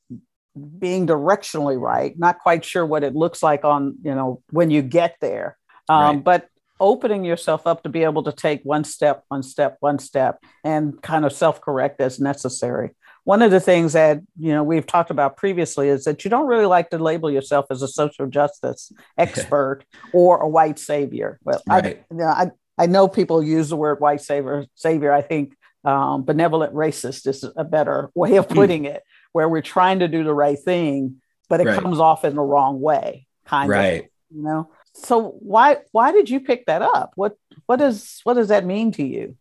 being 0.79 1.07
directionally 1.07 1.79
right. 1.79 2.17
Not 2.17 2.39
quite 2.39 2.63
sure 2.63 2.85
what 2.85 3.03
it 3.03 3.15
looks 3.15 3.43
like 3.43 3.63
on 3.63 3.97
you 4.03 4.15
know 4.15 4.41
when 4.51 4.69
you 4.69 4.81
get 4.81 5.17
there, 5.21 5.57
um, 5.89 6.15
right. 6.15 6.23
but 6.23 6.49
opening 6.79 7.23
yourself 7.23 7.65
up 7.65 7.83
to 7.83 7.89
be 7.89 8.03
able 8.03 8.23
to 8.23 8.31
take 8.31 8.61
one 8.63 8.83
step, 8.83 9.23
one 9.29 9.43
step, 9.43 9.77
one 9.79 9.99
step, 9.99 10.39
and 10.63 11.01
kind 11.01 11.25
of 11.25 11.31
self 11.31 11.61
correct 11.61 12.01
as 12.01 12.19
necessary 12.19 12.91
one 13.25 13.41
of 13.41 13.51
the 13.51 13.59
things 13.59 13.93
that 13.93 14.21
you 14.39 14.53
know 14.53 14.63
we've 14.63 14.85
talked 14.85 15.09
about 15.09 15.35
previously 15.35 15.89
is 15.89 16.05
that 16.05 16.23
you 16.23 16.29
don't 16.29 16.47
really 16.47 16.67
like 16.67 16.91
to 16.91 16.97
label 16.97 17.29
yourself 17.29 17.65
as 17.69 17.81
a 17.81 17.87
social 17.87 18.27
justice 18.27 18.91
expert 19.17 19.83
or 20.13 20.37
a 20.37 20.47
white 20.47 20.79
savior. 20.79 21.39
Well, 21.43 21.61
right. 21.67 21.85
I, 21.85 21.89
you 21.89 22.17
know, 22.17 22.25
I 22.25 22.51
I 22.77 22.85
know 22.85 23.07
people 23.07 23.43
use 23.43 23.69
the 23.69 23.75
word 23.75 23.99
white 23.99 24.21
savior. 24.21 24.65
Savior, 24.75 25.11
I 25.11 25.21
think 25.21 25.55
um, 25.83 26.23
benevolent 26.23 26.73
racist 26.73 27.27
is 27.27 27.43
a 27.55 27.63
better 27.63 28.09
way 28.15 28.37
of 28.37 28.45
hmm. 28.45 28.53
putting 28.53 28.85
it, 28.85 29.03
where 29.35 29.49
we're 29.49 29.61
trying 29.61 29.99
to 29.99 30.07
do 30.07 30.23
the 30.23 30.33
right 30.33 30.57
thing, 30.57 31.21
but 31.49 31.61
it 31.61 31.67
right. 31.67 31.81
comes 31.81 31.99
off 31.99 32.23
in 32.25 32.35
the 32.35 32.41
wrong 32.41 32.79
way, 32.79 33.27
kind 33.45 33.69
right. 33.69 34.03
of. 34.03 34.09
You 34.35 34.43
know. 34.43 34.69
So 34.93 35.37
why 35.39 35.77
why 35.91 36.11
did 36.11 36.29
you 36.29 36.39
pick 36.39 36.65
that 36.67 36.81
up? 36.81 37.11
What 37.15 37.37
what 37.65 37.77
does 37.77 38.21
what 38.23 38.35
does 38.35 38.47
that 38.47 38.65
mean 38.65 38.91
to 38.93 39.03
you? 39.03 39.37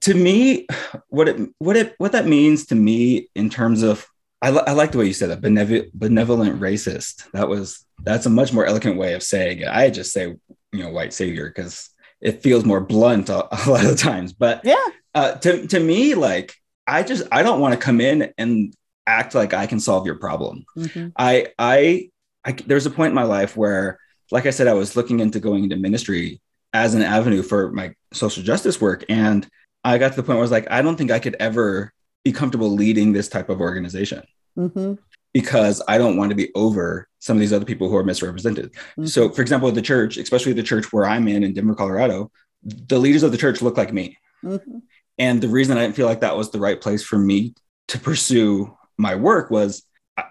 to 0.00 0.14
me, 0.14 0.66
what 1.08 1.28
it 1.28 1.50
what 1.58 1.76
it 1.76 1.94
what 1.98 2.12
that 2.12 2.26
means 2.26 2.66
to 2.66 2.74
me 2.74 3.28
in 3.34 3.50
terms 3.50 3.82
of 3.82 4.06
I, 4.40 4.50
I 4.50 4.72
like 4.72 4.92
the 4.92 4.98
way 4.98 5.06
you 5.06 5.12
said 5.12 5.30
that 5.30 5.40
benevolent, 5.40 5.92
benevolent 5.92 6.60
racist. 6.60 7.30
That 7.32 7.48
was 7.48 7.84
that's 8.04 8.26
a 8.26 8.30
much 8.30 8.52
more 8.52 8.66
eloquent 8.66 8.96
way 8.96 9.14
of 9.14 9.22
saying 9.22 9.60
it. 9.60 9.68
I 9.68 9.90
just 9.90 10.12
say 10.12 10.36
you 10.72 10.82
know 10.82 10.90
white 10.90 11.12
savior 11.12 11.48
because 11.48 11.90
it 12.20 12.42
feels 12.42 12.64
more 12.64 12.80
blunt 12.80 13.28
a, 13.28 13.36
a, 13.66 13.70
lot 13.70 13.84
of 13.84 13.90
the 13.90 13.96
times. 13.96 14.32
But 14.32 14.62
yeah, 14.64 14.86
uh, 15.14 15.32
to 15.32 15.66
to 15.68 15.80
me, 15.80 16.14
like 16.14 16.54
I 16.86 17.02
just 17.02 17.26
I 17.32 17.42
don't 17.42 17.60
want 17.60 17.74
to 17.74 17.80
come 17.80 18.00
in 18.00 18.32
and 18.38 18.74
act 19.08 19.34
like 19.34 19.54
I 19.54 19.66
can 19.66 19.80
solve 19.80 20.06
your 20.06 20.16
problem. 20.16 20.64
Mm-hmm. 20.76 21.08
I, 21.16 21.48
I 21.58 22.10
I 22.44 22.52
there's 22.52 22.86
a 22.86 22.90
point 22.90 23.10
in 23.10 23.14
my 23.14 23.24
life 23.24 23.56
where, 23.56 23.98
like 24.30 24.46
I 24.46 24.50
said, 24.50 24.68
I 24.68 24.74
was 24.74 24.96
looking 24.96 25.20
into 25.20 25.40
going 25.40 25.64
into 25.64 25.76
ministry 25.76 26.40
as 26.72 26.94
an 26.94 27.02
avenue 27.02 27.42
for 27.42 27.72
my 27.72 27.94
social 28.12 28.42
justice 28.42 28.80
work, 28.80 29.04
and 29.08 29.48
I 29.82 29.98
got 29.98 30.10
to 30.10 30.16
the 30.16 30.22
point 30.22 30.36
where 30.36 30.38
I 30.38 30.42
was 30.42 30.50
like, 30.50 30.70
I 30.70 30.82
don't 30.82 30.96
think 30.96 31.10
I 31.10 31.18
could 31.18 31.36
ever 31.40 31.92
be 32.24 32.32
comfortable 32.32 32.70
leading 32.70 33.12
this 33.12 33.28
type 33.28 33.48
of 33.48 33.60
organization 33.60 34.22
mm-hmm. 34.56 34.94
because 35.32 35.80
I 35.88 35.98
don't 35.98 36.16
want 36.16 36.30
to 36.30 36.36
be 36.36 36.50
over 36.54 37.08
some 37.20 37.36
of 37.36 37.40
these 37.40 37.52
other 37.52 37.64
people 37.64 37.88
who 37.88 37.96
are 37.96 38.04
misrepresented. 38.04 38.72
Mm-hmm. 38.72 39.06
So, 39.06 39.30
for 39.30 39.40
example, 39.40 39.70
the 39.72 39.82
church, 39.82 40.18
especially 40.18 40.52
the 40.52 40.62
church 40.62 40.92
where 40.92 41.06
I'm 41.06 41.28
in 41.28 41.42
in 41.42 41.54
Denver, 41.54 41.74
Colorado, 41.74 42.30
the 42.62 42.98
leaders 42.98 43.22
of 43.22 43.32
the 43.32 43.38
church 43.38 43.62
look 43.62 43.76
like 43.76 43.92
me. 43.92 44.18
Mm-hmm. 44.44 44.78
And 45.18 45.40
the 45.40 45.48
reason 45.48 45.76
I 45.76 45.82
didn't 45.82 45.96
feel 45.96 46.06
like 46.06 46.20
that 46.20 46.36
was 46.36 46.50
the 46.50 46.60
right 46.60 46.80
place 46.80 47.02
for 47.02 47.18
me 47.18 47.54
to 47.88 47.98
pursue 47.98 48.76
my 48.98 49.14
work 49.14 49.50
was 49.50 49.82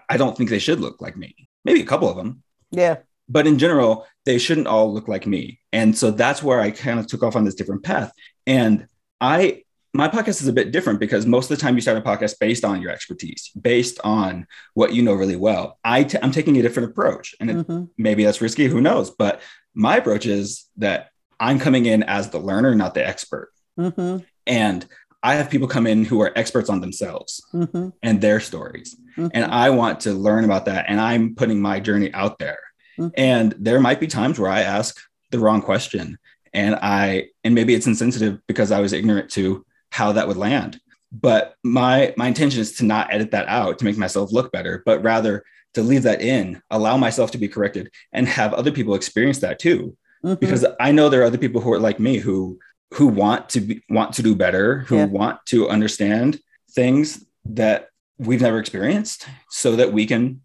I 0.08 0.16
don't 0.16 0.36
think 0.36 0.50
they 0.50 0.58
should 0.58 0.80
look 0.80 1.00
like 1.00 1.16
me. 1.16 1.34
Maybe 1.64 1.80
a 1.80 1.86
couple 1.86 2.08
of 2.08 2.16
them. 2.16 2.42
Yeah. 2.70 2.98
But 3.28 3.46
in 3.46 3.58
general, 3.58 4.06
they 4.24 4.38
shouldn't 4.38 4.66
all 4.66 4.92
look 4.92 5.08
like 5.08 5.26
me. 5.26 5.60
And 5.72 5.96
so 5.96 6.10
that's 6.10 6.42
where 6.42 6.60
I 6.60 6.70
kind 6.70 7.00
of 7.00 7.06
took 7.06 7.22
off 7.22 7.36
on 7.36 7.44
this 7.44 7.54
different 7.54 7.82
path. 7.82 8.12
And 8.46 8.86
I 9.20 9.62
my 9.94 10.06
podcast 10.06 10.42
is 10.42 10.48
a 10.48 10.52
bit 10.52 10.70
different 10.70 11.00
because 11.00 11.24
most 11.26 11.50
of 11.50 11.56
the 11.56 11.60
time 11.60 11.74
you 11.74 11.80
start 11.80 11.96
a 11.96 12.02
podcast 12.02 12.38
based 12.38 12.64
on 12.64 12.82
your 12.82 12.90
expertise, 12.90 13.50
based 13.60 13.98
on 14.04 14.46
what 14.74 14.92
you 14.92 15.02
know 15.02 15.14
really 15.14 15.36
well. 15.36 15.78
I 15.82 16.04
t- 16.04 16.18
I'm 16.22 16.30
taking 16.30 16.56
a 16.58 16.62
different 16.62 16.90
approach, 16.90 17.34
and 17.40 17.50
it, 17.50 17.56
mm-hmm. 17.56 17.84
maybe 17.96 18.24
that's 18.24 18.40
risky. 18.40 18.66
Who 18.66 18.80
knows? 18.80 19.10
But 19.10 19.40
my 19.74 19.96
approach 19.96 20.26
is 20.26 20.66
that 20.76 21.08
I'm 21.40 21.58
coming 21.58 21.86
in 21.86 22.02
as 22.02 22.28
the 22.30 22.38
learner, 22.38 22.74
not 22.74 22.94
the 22.94 23.06
expert, 23.06 23.50
mm-hmm. 23.78 24.18
and 24.46 24.86
I 25.22 25.34
have 25.34 25.50
people 25.50 25.68
come 25.68 25.86
in 25.86 26.04
who 26.04 26.20
are 26.20 26.32
experts 26.36 26.70
on 26.70 26.80
themselves 26.80 27.44
mm-hmm. 27.52 27.88
and 28.02 28.20
their 28.20 28.40
stories, 28.40 28.96
mm-hmm. 29.16 29.28
and 29.34 29.50
I 29.50 29.70
want 29.70 30.00
to 30.00 30.12
learn 30.12 30.44
about 30.44 30.66
that, 30.66 30.86
and 30.88 31.00
I'm 31.00 31.34
putting 31.34 31.60
my 31.60 31.80
journey 31.80 32.12
out 32.12 32.38
there. 32.38 32.60
Mm-hmm. 32.98 33.10
And 33.16 33.54
there 33.58 33.80
might 33.80 34.00
be 34.00 34.06
times 34.06 34.38
where 34.38 34.50
I 34.50 34.62
ask 34.62 34.98
the 35.30 35.38
wrong 35.38 35.62
question 35.62 36.18
and 36.52 36.74
i 36.76 37.26
and 37.44 37.54
maybe 37.54 37.74
it's 37.74 37.86
insensitive 37.86 38.38
because 38.46 38.72
i 38.72 38.80
was 38.80 38.92
ignorant 38.92 39.30
to 39.30 39.64
how 39.90 40.12
that 40.12 40.26
would 40.26 40.36
land 40.36 40.80
but 41.10 41.54
my 41.64 42.12
my 42.16 42.28
intention 42.28 42.60
is 42.60 42.76
to 42.76 42.84
not 42.84 43.12
edit 43.12 43.30
that 43.30 43.48
out 43.48 43.78
to 43.78 43.84
make 43.84 43.96
myself 43.96 44.32
look 44.32 44.52
better 44.52 44.82
but 44.84 45.02
rather 45.02 45.44
to 45.74 45.82
leave 45.82 46.02
that 46.02 46.20
in 46.20 46.60
allow 46.70 46.96
myself 46.96 47.30
to 47.30 47.38
be 47.38 47.48
corrected 47.48 47.90
and 48.12 48.26
have 48.26 48.54
other 48.54 48.72
people 48.72 48.94
experience 48.94 49.38
that 49.38 49.58
too 49.58 49.96
mm-hmm. 50.24 50.34
because 50.40 50.64
i 50.80 50.90
know 50.90 51.08
there 51.08 51.22
are 51.22 51.30
other 51.30 51.38
people 51.38 51.60
who 51.60 51.72
are 51.72 51.80
like 51.80 52.00
me 52.00 52.16
who 52.18 52.58
who 52.94 53.06
want 53.06 53.48
to 53.50 53.60
be, 53.60 53.82
want 53.90 54.14
to 54.14 54.22
do 54.22 54.34
better 54.34 54.80
who 54.80 54.96
yeah. 54.96 55.04
want 55.04 55.38
to 55.46 55.68
understand 55.68 56.40
things 56.70 57.24
that 57.44 57.88
we've 58.18 58.40
never 58.40 58.58
experienced 58.58 59.26
so 59.50 59.76
that 59.76 59.92
we 59.92 60.06
can 60.06 60.40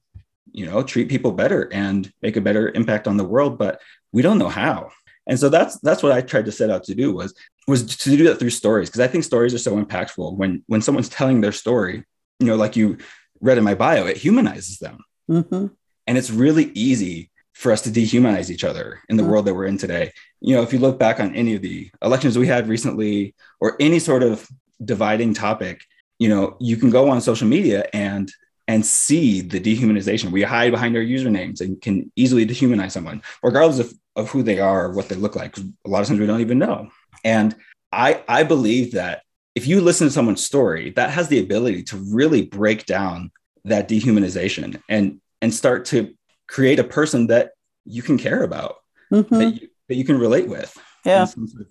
you 0.53 0.67
know, 0.67 0.83
treat 0.83 1.09
people 1.09 1.31
better 1.31 1.67
and 1.73 2.13
make 2.21 2.37
a 2.37 2.41
better 2.41 2.71
impact 2.75 3.07
on 3.07 3.17
the 3.17 3.23
world, 3.23 3.57
but 3.57 3.81
we 4.11 4.21
don't 4.21 4.37
know 4.37 4.49
how. 4.49 4.91
And 5.27 5.39
so 5.39 5.49
that's 5.49 5.79
that's 5.79 6.03
what 6.03 6.11
I 6.11 6.21
tried 6.21 6.45
to 6.45 6.51
set 6.51 6.69
out 6.69 6.83
to 6.85 6.95
do 6.95 7.13
was 7.13 7.33
was 7.67 7.95
to 7.97 8.17
do 8.17 8.25
that 8.25 8.39
through 8.39 8.51
stories 8.51 8.89
because 8.89 8.99
I 8.99 9.07
think 9.07 9.23
stories 9.23 9.53
are 9.53 9.59
so 9.59 9.81
impactful 9.81 10.37
when 10.37 10.63
when 10.67 10.81
someone's 10.81 11.09
telling 11.09 11.41
their 11.41 11.51
story, 11.51 12.03
you 12.39 12.47
know, 12.47 12.55
like 12.55 12.75
you 12.75 12.97
read 13.41 13.57
in 13.57 13.63
my 13.63 13.73
bio, 13.73 14.05
it 14.05 14.17
humanizes 14.17 14.77
them. 14.79 14.99
Mm-hmm. 15.29 15.67
And 16.05 16.17
it's 16.17 16.29
really 16.29 16.65
easy 16.73 17.31
for 17.53 17.71
us 17.71 17.81
to 17.81 17.89
dehumanize 17.89 18.49
each 18.49 18.63
other 18.63 18.99
in 19.09 19.15
the 19.15 19.23
mm-hmm. 19.23 19.31
world 19.31 19.45
that 19.45 19.53
we're 19.53 19.65
in 19.65 19.77
today. 19.77 20.11
You 20.41 20.55
know, 20.55 20.63
if 20.63 20.73
you 20.73 20.79
look 20.79 20.99
back 20.99 21.19
on 21.19 21.35
any 21.35 21.55
of 21.55 21.61
the 21.61 21.89
elections 22.01 22.37
we 22.37 22.47
had 22.47 22.67
recently 22.67 23.35
or 23.59 23.75
any 23.79 23.99
sort 23.99 24.23
of 24.23 24.47
dividing 24.83 25.33
topic, 25.33 25.85
you 26.19 26.29
know, 26.29 26.57
you 26.59 26.77
can 26.77 26.89
go 26.89 27.09
on 27.09 27.21
social 27.21 27.47
media 27.47 27.87
and 27.93 28.31
and 28.67 28.85
see 28.85 29.41
the 29.41 29.59
dehumanization. 29.59 30.31
We 30.31 30.41
hide 30.41 30.71
behind 30.71 30.95
our 30.95 31.03
usernames 31.03 31.59
and 31.59 31.81
can 31.81 32.11
easily 32.15 32.45
dehumanize 32.45 32.91
someone, 32.91 33.21
regardless 33.41 33.79
of, 33.79 33.93
of 34.15 34.29
who 34.29 34.41
they 34.41 34.59
are 34.59 34.85
or 34.85 34.93
what 34.93 35.09
they 35.09 35.15
look 35.15 35.35
like. 35.35 35.57
A 35.57 35.89
lot 35.89 36.01
of 36.01 36.07
times 36.07 36.19
we 36.19 36.25
don't 36.25 36.39
even 36.39 36.59
know. 36.59 36.89
And 37.25 37.55
I, 37.91 38.23
I 38.27 38.43
believe 38.43 38.93
that 38.93 39.23
if 39.53 39.67
you 39.67 39.81
listen 39.81 40.07
to 40.07 40.13
someone's 40.13 40.45
story, 40.45 40.91
that 40.91 41.09
has 41.09 41.27
the 41.27 41.39
ability 41.39 41.83
to 41.83 41.97
really 41.97 42.43
break 42.43 42.85
down 42.85 43.31
that 43.65 43.87
dehumanization 43.87 44.81
and 44.89 45.19
and 45.41 45.53
start 45.53 45.85
to 45.85 46.13
create 46.53 46.77
a 46.77 46.83
person 46.83 47.27
that 47.27 47.53
you 47.83 48.03
can 48.03 48.15
care 48.15 48.43
about, 48.43 48.75
mm-hmm. 49.11 49.35
that, 49.35 49.61
you, 49.61 49.67
that 49.89 49.95
you 49.95 50.05
can 50.05 50.19
relate 50.19 50.47
with. 50.47 50.77
Yeah. 51.03 51.25
Sort 51.25 51.49
of 51.59 51.67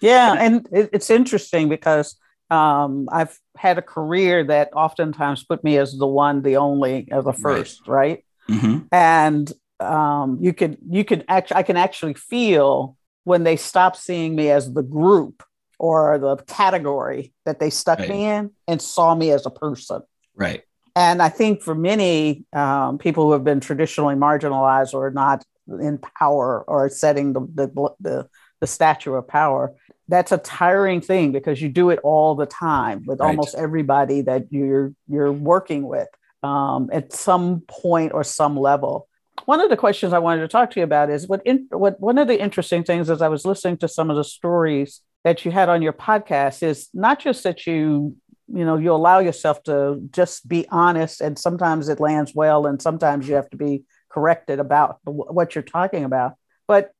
yeah. 0.00 0.34
And 0.36 0.66
it, 0.72 0.90
it's 0.92 1.08
interesting 1.08 1.68
because 1.68 2.16
um, 2.50 3.08
I've 3.12 3.38
had 3.56 3.78
a 3.78 3.82
career 3.82 4.42
that 4.44 4.70
oftentimes 4.74 5.44
put 5.44 5.62
me 5.62 5.78
as 5.78 5.96
the 5.96 6.08
one, 6.08 6.42
the 6.42 6.56
only, 6.56 7.08
as 7.12 7.24
the 7.24 7.32
first, 7.32 7.86
right? 7.86 8.24
right? 8.48 8.58
Mm-hmm. 8.58 8.78
And 8.90 9.52
um, 9.78 10.38
you 10.40 10.52
could 10.52 10.78
you 10.88 11.04
could 11.04 11.24
actually 11.28 11.56
I 11.56 11.62
can 11.62 11.76
actually 11.76 12.14
feel 12.14 12.96
when 13.24 13.44
they 13.44 13.56
stop 13.56 13.96
seeing 13.96 14.34
me 14.34 14.50
as 14.50 14.72
the 14.72 14.82
group 14.82 15.42
or 15.78 16.18
the 16.18 16.36
category 16.44 17.32
that 17.46 17.58
they 17.58 17.70
stuck 17.70 18.00
right. 18.00 18.08
me 18.08 18.24
in 18.24 18.50
and 18.68 18.82
saw 18.82 19.14
me 19.14 19.30
as 19.30 19.46
a 19.46 19.50
person. 19.50 20.02
Right. 20.34 20.62
And 20.96 21.20
I 21.20 21.28
think 21.28 21.62
for 21.62 21.74
many 21.74 22.44
um, 22.52 22.98
people 22.98 23.24
who 23.24 23.32
have 23.32 23.44
been 23.44 23.60
traditionally 23.60 24.14
marginalized 24.14 24.94
or 24.94 25.10
not 25.10 25.44
in 25.80 25.98
power 25.98 26.64
or 26.68 26.88
setting 26.88 27.32
the, 27.32 27.40
the, 27.40 27.94
the, 28.00 28.28
the 28.60 28.66
stature 28.66 29.16
of 29.16 29.26
power, 29.26 29.74
that's 30.08 30.32
a 30.32 30.38
tiring 30.38 31.00
thing 31.00 31.32
because 31.32 31.60
you 31.60 31.68
do 31.68 31.90
it 31.90 31.98
all 32.04 32.34
the 32.34 32.46
time 32.46 33.02
with 33.06 33.20
right. 33.20 33.28
almost 33.28 33.54
everybody 33.54 34.20
that 34.20 34.46
you're 34.50 34.92
you're 35.08 35.32
working 35.32 35.86
with 35.86 36.08
um, 36.42 36.90
at 36.92 37.12
some 37.12 37.62
point 37.66 38.12
or 38.12 38.22
some 38.22 38.56
level. 38.56 39.08
One 39.46 39.60
of 39.60 39.70
the 39.70 39.76
questions 39.76 40.12
I 40.12 40.18
wanted 40.18 40.42
to 40.42 40.48
talk 40.48 40.70
to 40.72 40.80
you 40.80 40.84
about 40.84 41.10
is 41.10 41.26
what 41.26 41.42
in, 41.44 41.66
what 41.70 41.98
one 42.00 42.18
of 42.18 42.28
the 42.28 42.40
interesting 42.40 42.84
things 42.84 43.10
as 43.10 43.22
I 43.22 43.28
was 43.28 43.44
listening 43.44 43.78
to 43.78 43.88
some 43.88 44.10
of 44.10 44.16
the 44.16 44.24
stories 44.24 45.00
that 45.24 45.44
you 45.44 45.50
had 45.50 45.70
on 45.70 45.80
your 45.80 45.94
podcast 45.94 46.62
is 46.62 46.88
not 46.92 47.18
just 47.18 47.42
that 47.44 47.66
you 47.66 48.14
you 48.48 48.64
know 48.64 48.76
you 48.76 48.92
allow 48.92 49.18
yourself 49.18 49.62
to 49.64 50.00
just 50.10 50.46
be 50.46 50.66
honest 50.70 51.20
and 51.20 51.38
sometimes 51.38 51.88
it 51.88 52.00
lands 52.00 52.32
well 52.34 52.66
and 52.66 52.80
sometimes 52.80 53.28
you 53.28 53.34
have 53.34 53.48
to 53.50 53.56
be 53.56 53.84
corrected 54.10 54.60
about 54.60 54.98
what 55.04 55.54
you're 55.54 55.62
talking 55.62 56.04
about. 56.04 56.34
But 56.68 56.92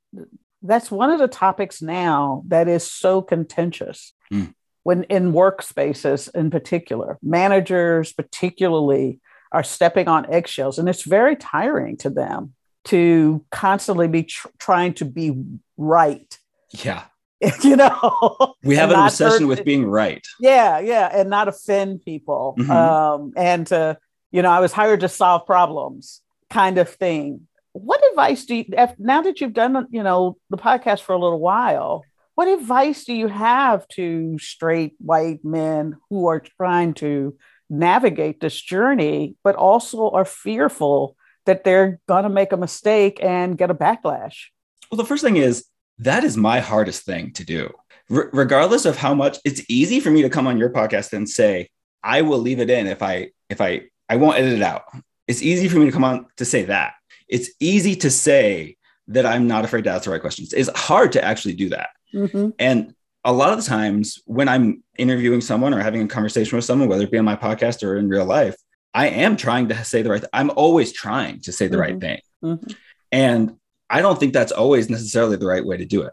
that's 0.62 0.90
one 0.90 1.10
of 1.10 1.18
the 1.18 1.28
topics 1.28 1.82
now 1.82 2.42
that 2.48 2.68
is 2.68 2.90
so 2.90 3.22
contentious 3.22 4.12
mm. 4.32 4.52
when 4.82 5.04
in 5.04 5.32
workspaces 5.32 6.34
in 6.34 6.50
particular. 6.50 7.18
Managers 7.22 8.12
particularly 8.12 9.20
are 9.52 9.62
stepping 9.62 10.08
on 10.08 10.32
eggshells 10.32 10.78
and 10.78 10.88
it's 10.88 11.02
very 11.02 11.36
tiring 11.36 11.96
to 11.98 12.10
them 12.10 12.54
to 12.84 13.44
constantly 13.50 14.08
be 14.08 14.24
tr- 14.24 14.48
trying 14.58 14.94
to 14.94 15.04
be 15.04 15.40
right. 15.76 16.38
Yeah 16.70 17.04
you 17.62 17.76
know? 17.76 18.54
We 18.62 18.76
have 18.76 18.90
an 18.90 18.98
obsession 19.00 19.42
hurt, 19.42 19.48
with 19.48 19.64
being 19.64 19.86
right. 19.86 20.26
Yeah 20.40 20.78
yeah 20.80 21.10
and 21.12 21.30
not 21.30 21.48
offend 21.48 22.04
people. 22.04 22.54
Mm-hmm. 22.58 22.70
um 22.70 23.32
and 23.36 23.66
to 23.68 23.98
you 24.30 24.42
know 24.42 24.50
i 24.50 24.60
was 24.60 24.72
hired 24.72 25.00
to 25.00 25.08
solve 25.08 25.46
problems 25.46 26.20
kind 26.50 26.78
of 26.78 26.88
thing. 26.88 27.46
What 27.72 28.02
advice 28.10 28.44
do 28.44 28.54
you 28.56 28.64
now 28.98 29.22
that 29.22 29.40
you've 29.40 29.52
done 29.52 29.86
you 29.90 30.02
know 30.02 30.36
the 30.50 30.56
podcast 30.56 31.00
for 31.00 31.12
a 31.12 31.18
little 31.18 31.40
while 31.40 32.04
what 32.34 32.48
advice 32.48 33.04
do 33.04 33.14
you 33.14 33.28
have 33.28 33.86
to 33.88 34.38
straight 34.38 34.94
white 34.98 35.44
men 35.44 35.96
who 36.10 36.26
are 36.26 36.40
trying 36.40 36.94
to 36.94 37.36
navigate 37.70 38.40
this 38.40 38.60
journey 38.60 39.36
but 39.44 39.54
also 39.54 40.10
are 40.10 40.24
fearful 40.24 41.16
that 41.46 41.62
they're 41.62 42.00
going 42.08 42.24
to 42.24 42.28
make 42.28 42.52
a 42.52 42.56
mistake 42.56 43.18
and 43.22 43.56
get 43.56 43.70
a 43.70 43.74
backlash? 43.74 44.46
Well 44.90 44.96
the 44.96 45.04
first 45.04 45.22
thing 45.22 45.36
is 45.36 45.64
that 45.98 46.24
is 46.24 46.36
my 46.36 46.60
hardest 46.60 47.04
thing 47.04 47.32
to 47.32 47.44
do 47.44 47.70
R- 48.10 48.30
regardless 48.32 48.84
of 48.84 48.96
how 48.96 49.14
much 49.14 49.38
it's 49.44 49.62
easy 49.68 50.00
for 50.00 50.10
me 50.10 50.22
to 50.22 50.30
come 50.30 50.46
on 50.46 50.58
your 50.58 50.70
podcast 50.70 51.12
and 51.12 51.28
say 51.28 51.68
i 52.02 52.22
will 52.22 52.38
leave 52.38 52.60
it 52.60 52.70
in 52.70 52.86
if 52.86 53.02
i 53.02 53.30
if 53.48 53.60
i 53.60 53.82
i 54.08 54.16
won't 54.16 54.38
edit 54.38 54.54
it 54.54 54.62
out 54.62 54.84
it's 55.26 55.42
easy 55.42 55.68
for 55.68 55.78
me 55.78 55.86
to 55.86 55.92
come 55.92 56.04
on 56.04 56.26
to 56.36 56.44
say 56.44 56.64
that 56.64 56.94
it's 57.28 57.50
easy 57.60 57.96
to 57.96 58.10
say 58.10 58.76
that 59.08 59.26
I'm 59.26 59.46
not 59.46 59.64
afraid 59.64 59.84
to 59.84 59.90
ask 59.90 60.04
the 60.04 60.10
right 60.10 60.20
questions. 60.20 60.52
It's 60.52 60.70
hard 60.78 61.12
to 61.12 61.24
actually 61.24 61.54
do 61.54 61.70
that. 61.70 61.90
Mm-hmm. 62.14 62.50
And 62.58 62.94
a 63.24 63.32
lot 63.32 63.52
of 63.52 63.58
the 63.58 63.68
times 63.68 64.22
when 64.26 64.48
I'm 64.48 64.82
interviewing 64.98 65.40
someone 65.40 65.74
or 65.74 65.80
having 65.80 66.02
a 66.02 66.08
conversation 66.08 66.56
with 66.56 66.64
someone, 66.64 66.88
whether 66.88 67.04
it 67.04 67.10
be 67.10 67.18
on 67.18 67.24
my 67.24 67.36
podcast 67.36 67.82
or 67.82 67.96
in 67.96 68.08
real 68.08 68.24
life, 68.24 68.56
I 68.92 69.08
am 69.08 69.36
trying 69.36 69.68
to 69.68 69.84
say 69.84 70.02
the 70.02 70.10
right. 70.10 70.20
Th- 70.20 70.30
I'm 70.32 70.50
always 70.50 70.92
trying 70.92 71.40
to 71.40 71.52
say 71.52 71.66
the 71.66 71.76
mm-hmm. 71.76 71.80
right 71.80 72.00
thing, 72.00 72.20
mm-hmm. 72.44 72.72
and 73.10 73.56
I 73.90 74.00
don't 74.02 74.18
think 74.18 74.32
that's 74.32 74.52
always 74.52 74.90
necessarily 74.90 75.36
the 75.36 75.46
right 75.46 75.64
way 75.64 75.76
to 75.76 75.84
do 75.84 76.02
it. 76.02 76.12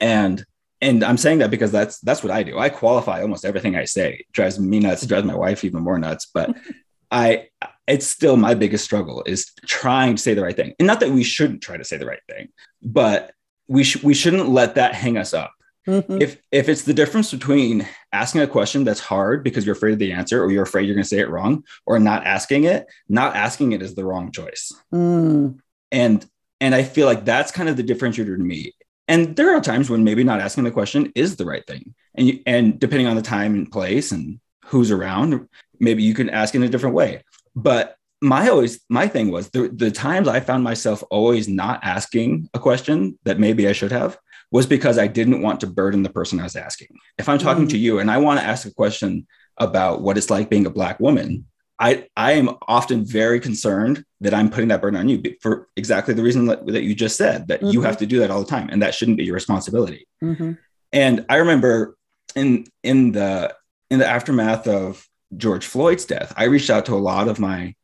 And 0.00 0.44
and 0.80 1.02
I'm 1.02 1.16
saying 1.16 1.38
that 1.38 1.50
because 1.50 1.72
that's 1.72 1.98
that's 2.00 2.22
what 2.22 2.30
I 2.30 2.42
do. 2.42 2.58
I 2.58 2.68
qualify 2.68 3.22
almost 3.22 3.44
everything 3.44 3.76
I 3.76 3.84
say. 3.84 4.14
It 4.20 4.32
drives 4.32 4.58
me 4.60 4.80
nuts. 4.80 5.02
It 5.02 5.08
drives 5.08 5.26
my 5.26 5.34
wife 5.34 5.64
even 5.64 5.82
more 5.82 5.98
nuts. 5.98 6.26
But 6.32 6.54
I 7.10 7.48
it's 7.86 8.06
still 8.06 8.36
my 8.36 8.54
biggest 8.54 8.84
struggle 8.84 9.22
is 9.26 9.52
trying 9.66 10.16
to 10.16 10.22
say 10.22 10.34
the 10.34 10.42
right 10.42 10.56
thing. 10.56 10.74
And 10.78 10.86
not 10.86 11.00
that 11.00 11.10
we 11.10 11.22
shouldn't 11.22 11.62
try 11.62 11.76
to 11.76 11.84
say 11.84 11.96
the 11.96 12.06
right 12.06 12.22
thing, 12.28 12.48
but 12.82 13.32
we 13.68 13.84
sh- 13.84 14.02
we 14.02 14.14
shouldn't 14.14 14.48
let 14.48 14.74
that 14.74 14.94
hang 14.94 15.16
us 15.16 15.32
up. 15.34 15.52
Mm-hmm. 15.86 16.20
If 16.20 16.38
if 16.50 16.68
it's 16.68 16.82
the 16.82 16.94
difference 16.94 17.30
between 17.30 17.86
asking 18.12 18.40
a 18.40 18.46
question 18.46 18.84
that's 18.84 19.00
hard 19.00 19.44
because 19.44 19.66
you're 19.66 19.76
afraid 19.76 19.92
of 19.92 19.98
the 19.98 20.12
answer 20.12 20.42
or 20.42 20.50
you're 20.50 20.62
afraid 20.62 20.86
you're 20.86 20.94
going 20.94 21.02
to 21.02 21.08
say 21.08 21.20
it 21.20 21.28
wrong 21.28 21.64
or 21.86 21.98
not 21.98 22.24
asking 22.24 22.64
it, 22.64 22.86
not 23.08 23.36
asking 23.36 23.72
it 23.72 23.82
is 23.82 23.94
the 23.94 24.04
wrong 24.04 24.32
choice. 24.32 24.72
Mm. 24.92 25.58
And 25.92 26.26
and 26.64 26.74
I 26.74 26.82
feel 26.82 27.06
like 27.06 27.26
that's 27.26 27.52
kind 27.52 27.68
of 27.68 27.76
the 27.76 27.84
differentiator 27.84 28.38
to 28.38 28.42
me. 28.42 28.72
And 29.06 29.36
there 29.36 29.54
are 29.54 29.60
times 29.60 29.90
when 29.90 30.02
maybe 30.02 30.24
not 30.24 30.40
asking 30.40 30.64
the 30.64 30.70
question 30.70 31.12
is 31.14 31.36
the 31.36 31.44
right 31.44 31.66
thing. 31.66 31.94
And 32.14 32.26
you, 32.26 32.40
and 32.46 32.80
depending 32.80 33.06
on 33.06 33.16
the 33.16 33.22
time 33.22 33.52
and 33.52 33.70
place 33.70 34.12
and 34.12 34.40
who's 34.64 34.90
around, 34.90 35.46
maybe 35.78 36.02
you 36.02 36.14
can 36.14 36.30
ask 36.30 36.54
in 36.54 36.62
a 36.62 36.68
different 36.70 36.94
way. 36.94 37.22
But 37.54 37.96
my 38.22 38.48
always 38.48 38.80
my 38.88 39.08
thing 39.08 39.30
was 39.30 39.50
the, 39.50 39.68
the 39.68 39.90
times 39.90 40.26
I 40.26 40.40
found 40.40 40.64
myself 40.64 41.04
always 41.10 41.50
not 41.50 41.80
asking 41.82 42.48
a 42.54 42.58
question 42.58 43.18
that 43.24 43.38
maybe 43.38 43.68
I 43.68 43.72
should 43.72 43.92
have 43.92 44.16
was 44.50 44.64
because 44.64 44.96
I 44.96 45.06
didn't 45.06 45.42
want 45.42 45.60
to 45.60 45.66
burden 45.66 46.02
the 46.02 46.08
person 46.08 46.40
I 46.40 46.44
was 46.44 46.56
asking. 46.56 46.96
If 47.18 47.28
I'm 47.28 47.38
talking 47.38 47.66
mm. 47.66 47.70
to 47.72 47.78
you 47.78 47.98
and 47.98 48.10
I 48.10 48.16
want 48.16 48.40
to 48.40 48.46
ask 48.46 48.66
a 48.66 48.72
question 48.72 49.26
about 49.58 50.00
what 50.00 50.16
it's 50.16 50.30
like 50.30 50.48
being 50.48 50.64
a 50.64 50.70
black 50.70 50.98
woman, 50.98 51.44
I, 51.78 52.06
I 52.16 52.32
am 52.32 52.50
often 52.68 53.04
very 53.04 53.40
concerned 53.40 54.04
that 54.20 54.32
I'm 54.32 54.48
putting 54.48 54.68
that 54.68 54.80
burden 54.80 55.00
on 55.00 55.08
you 55.08 55.22
for 55.40 55.68
exactly 55.76 56.14
the 56.14 56.22
reason 56.22 56.46
that, 56.46 56.66
that 56.66 56.84
you 56.84 56.94
just 56.94 57.16
said 57.16 57.48
that 57.48 57.60
mm-hmm. 57.60 57.70
you 57.70 57.82
have 57.82 57.96
to 57.98 58.06
do 58.06 58.20
that 58.20 58.30
all 58.30 58.40
the 58.40 58.48
time 58.48 58.68
and 58.70 58.80
that 58.82 58.94
shouldn't 58.94 59.16
be 59.16 59.24
your 59.24 59.34
responsibility. 59.34 60.06
Mm-hmm. 60.22 60.52
And 60.92 61.26
I 61.28 61.36
remember 61.36 61.96
in 62.36 62.66
in 62.82 63.12
the 63.12 63.54
in 63.90 63.98
the 63.98 64.06
aftermath 64.06 64.68
of 64.68 65.06
George 65.36 65.66
Floyd's 65.66 66.04
death, 66.04 66.32
I 66.36 66.44
reached 66.44 66.70
out 66.70 66.86
to 66.86 66.94
a 66.94 66.96
lot 66.96 67.28
of 67.28 67.40
my 67.40 67.74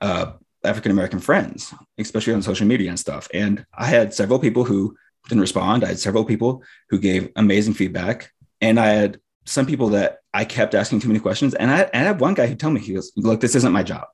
uh, 0.00 0.32
African 0.64 0.92
American 0.92 1.20
friends, 1.20 1.72
especially 1.98 2.34
on 2.34 2.42
social 2.42 2.66
media 2.66 2.90
and 2.90 2.98
stuff. 2.98 3.28
And 3.32 3.64
I 3.76 3.86
had 3.86 4.12
several 4.12 4.38
people 4.38 4.64
who 4.64 4.96
didn't 5.28 5.40
respond. 5.40 5.84
I 5.84 5.88
had 5.88 5.98
several 5.98 6.24
people 6.24 6.62
who 6.90 6.98
gave 6.98 7.30
amazing 7.36 7.74
feedback. 7.74 8.30
And 8.60 8.78
I 8.78 8.88
had 8.88 9.20
some 9.48 9.66
people 9.66 9.88
that 9.90 10.18
I 10.34 10.44
kept 10.44 10.74
asking 10.74 11.00
too 11.00 11.08
many 11.08 11.20
questions. 11.20 11.54
And 11.54 11.70
I, 11.70 11.82
and 11.92 12.04
I 12.04 12.08
had 12.08 12.20
one 12.20 12.34
guy 12.34 12.46
who 12.46 12.54
told 12.54 12.74
me, 12.74 12.80
he 12.80 12.94
goes, 12.94 13.12
Look, 13.16 13.40
this 13.40 13.54
isn't 13.54 13.72
my 13.72 13.82
job. 13.82 14.06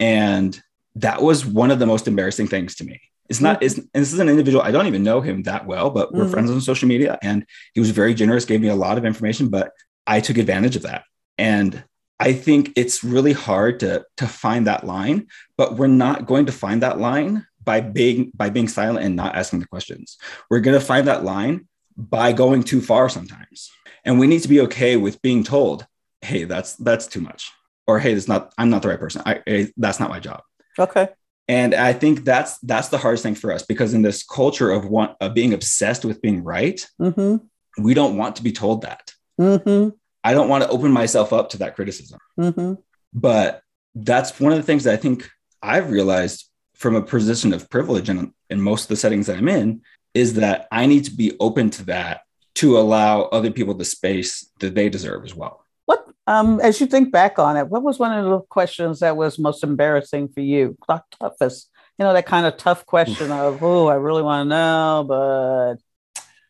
And 0.00 0.60
that 0.96 1.22
was 1.22 1.44
one 1.44 1.70
of 1.70 1.78
the 1.78 1.86
most 1.86 2.08
embarrassing 2.08 2.48
things 2.48 2.74
to 2.76 2.84
me. 2.84 3.00
It's 3.28 3.40
not, 3.40 3.62
it's, 3.62 3.78
and 3.78 3.88
this 3.92 4.12
is 4.12 4.18
an 4.18 4.28
individual, 4.28 4.62
I 4.62 4.70
don't 4.70 4.86
even 4.86 5.02
know 5.02 5.20
him 5.20 5.44
that 5.44 5.66
well, 5.66 5.90
but 5.90 6.12
we're 6.12 6.24
mm-hmm. 6.24 6.32
friends 6.32 6.50
on 6.50 6.60
social 6.60 6.88
media. 6.88 7.18
And 7.22 7.46
he 7.72 7.80
was 7.80 7.90
very 7.90 8.14
generous, 8.14 8.44
gave 8.44 8.60
me 8.60 8.68
a 8.68 8.74
lot 8.74 8.98
of 8.98 9.04
information, 9.04 9.48
but 9.48 9.72
I 10.06 10.20
took 10.20 10.36
advantage 10.36 10.76
of 10.76 10.82
that. 10.82 11.04
And 11.38 11.84
I 12.20 12.32
think 12.32 12.72
it's 12.76 13.02
really 13.02 13.32
hard 13.32 13.80
to, 13.80 14.04
to 14.18 14.26
find 14.26 14.66
that 14.66 14.84
line, 14.84 15.28
but 15.56 15.76
we're 15.76 15.86
not 15.86 16.26
going 16.26 16.46
to 16.46 16.52
find 16.52 16.82
that 16.82 16.98
line 16.98 17.46
by 17.64 17.80
being 17.80 18.30
by 18.34 18.50
being 18.50 18.68
silent 18.68 19.04
and 19.04 19.16
not 19.16 19.34
asking 19.34 19.60
the 19.60 19.66
questions. 19.66 20.18
We're 20.50 20.60
going 20.60 20.78
to 20.78 20.84
find 20.84 21.08
that 21.08 21.24
line 21.24 21.66
by 21.96 22.32
going 22.32 22.62
too 22.62 22.80
far 22.80 23.08
sometimes. 23.08 23.70
And 24.04 24.18
we 24.18 24.26
need 24.26 24.42
to 24.42 24.48
be 24.48 24.60
okay 24.62 24.96
with 24.96 25.20
being 25.22 25.44
told, 25.44 25.86
"Hey, 26.20 26.44
that's 26.44 26.74
that's 26.76 27.06
too 27.06 27.20
much." 27.20 27.50
Or, 27.86 27.98
"Hey, 27.98 28.14
that's 28.14 28.28
not 28.28 28.52
I'm 28.58 28.70
not 28.70 28.82
the 28.82 28.88
right 28.88 28.98
person. 28.98 29.22
I, 29.26 29.42
I 29.46 29.68
that's 29.76 30.00
not 30.00 30.10
my 30.10 30.20
job." 30.20 30.42
Okay. 30.78 31.08
And 31.46 31.74
I 31.74 31.92
think 31.92 32.24
that's 32.24 32.58
that's 32.60 32.88
the 32.88 32.98
hardest 32.98 33.22
thing 33.22 33.34
for 33.34 33.52
us 33.52 33.64
because 33.64 33.92
in 33.94 34.02
this 34.02 34.22
culture 34.22 34.70
of 34.70 34.86
want 34.86 35.16
of 35.20 35.34
being 35.34 35.52
obsessed 35.52 36.04
with 36.04 36.22
being 36.22 36.42
right, 36.42 36.86
Mm-hmm. 37.00 37.36
we 37.84 37.92
don't 37.94 38.16
want 38.16 38.36
to 38.36 38.42
be 38.42 38.52
told 38.52 38.82
that. 38.82 39.12
Mm-hmm. 39.40 39.90
I 40.22 40.32
don't 40.32 40.48
want 40.48 40.64
to 40.64 40.70
open 40.70 40.90
myself 40.90 41.32
up 41.34 41.50
to 41.50 41.58
that 41.58 41.74
criticism. 41.76 42.18
Mm-hmm. 42.38 42.74
But 43.12 43.62
that's 43.94 44.40
one 44.40 44.52
of 44.52 44.58
the 44.58 44.64
things 44.64 44.84
that 44.84 44.94
I 44.94 44.96
think 44.96 45.28
I've 45.62 45.90
realized 45.90 46.48
from 46.74 46.96
a 46.96 47.02
position 47.02 47.52
of 47.52 47.68
privilege 47.70 48.08
and 48.08 48.32
in 48.50 48.60
most 48.60 48.84
of 48.84 48.88
the 48.88 48.96
settings 48.96 49.26
that 49.26 49.36
I'm 49.36 49.48
in 49.48 49.82
is 50.14 50.34
that 50.34 50.66
I 50.72 50.86
need 50.86 51.04
to 51.04 51.10
be 51.10 51.36
open 51.40 51.70
to 51.70 51.84
that 51.86 52.22
to 52.64 52.78
allow 52.78 53.22
other 53.36 53.50
people 53.50 53.74
the 53.74 53.84
space 53.84 54.50
that 54.60 54.74
they 54.74 54.88
deserve 54.88 55.22
as 55.24 55.34
well. 55.34 55.54
What, 55.84 56.00
um, 56.26 56.60
as 56.60 56.80
you 56.80 56.86
think 56.86 57.12
back 57.12 57.38
on 57.38 57.56
it, 57.58 57.68
what 57.68 57.82
was 57.82 57.98
one 57.98 58.12
of 58.18 58.24
the 58.24 58.40
questions 58.40 59.00
that 59.00 59.16
was 59.18 59.38
most 59.38 59.62
embarrassing 59.62 60.28
for 60.28 60.40
you? 60.40 60.76
Not 60.88 61.04
toughest, 61.20 61.68
you 61.98 62.04
know, 62.06 62.14
that 62.14 62.24
kind 62.26 62.46
of 62.46 62.56
tough 62.56 62.86
question 62.94 63.30
of, 63.30 63.62
oh, 63.62 63.88
I 63.88 63.96
really 63.96 64.22
want 64.22 64.46
to 64.46 64.48
know, 64.48 65.04
but 65.06 65.74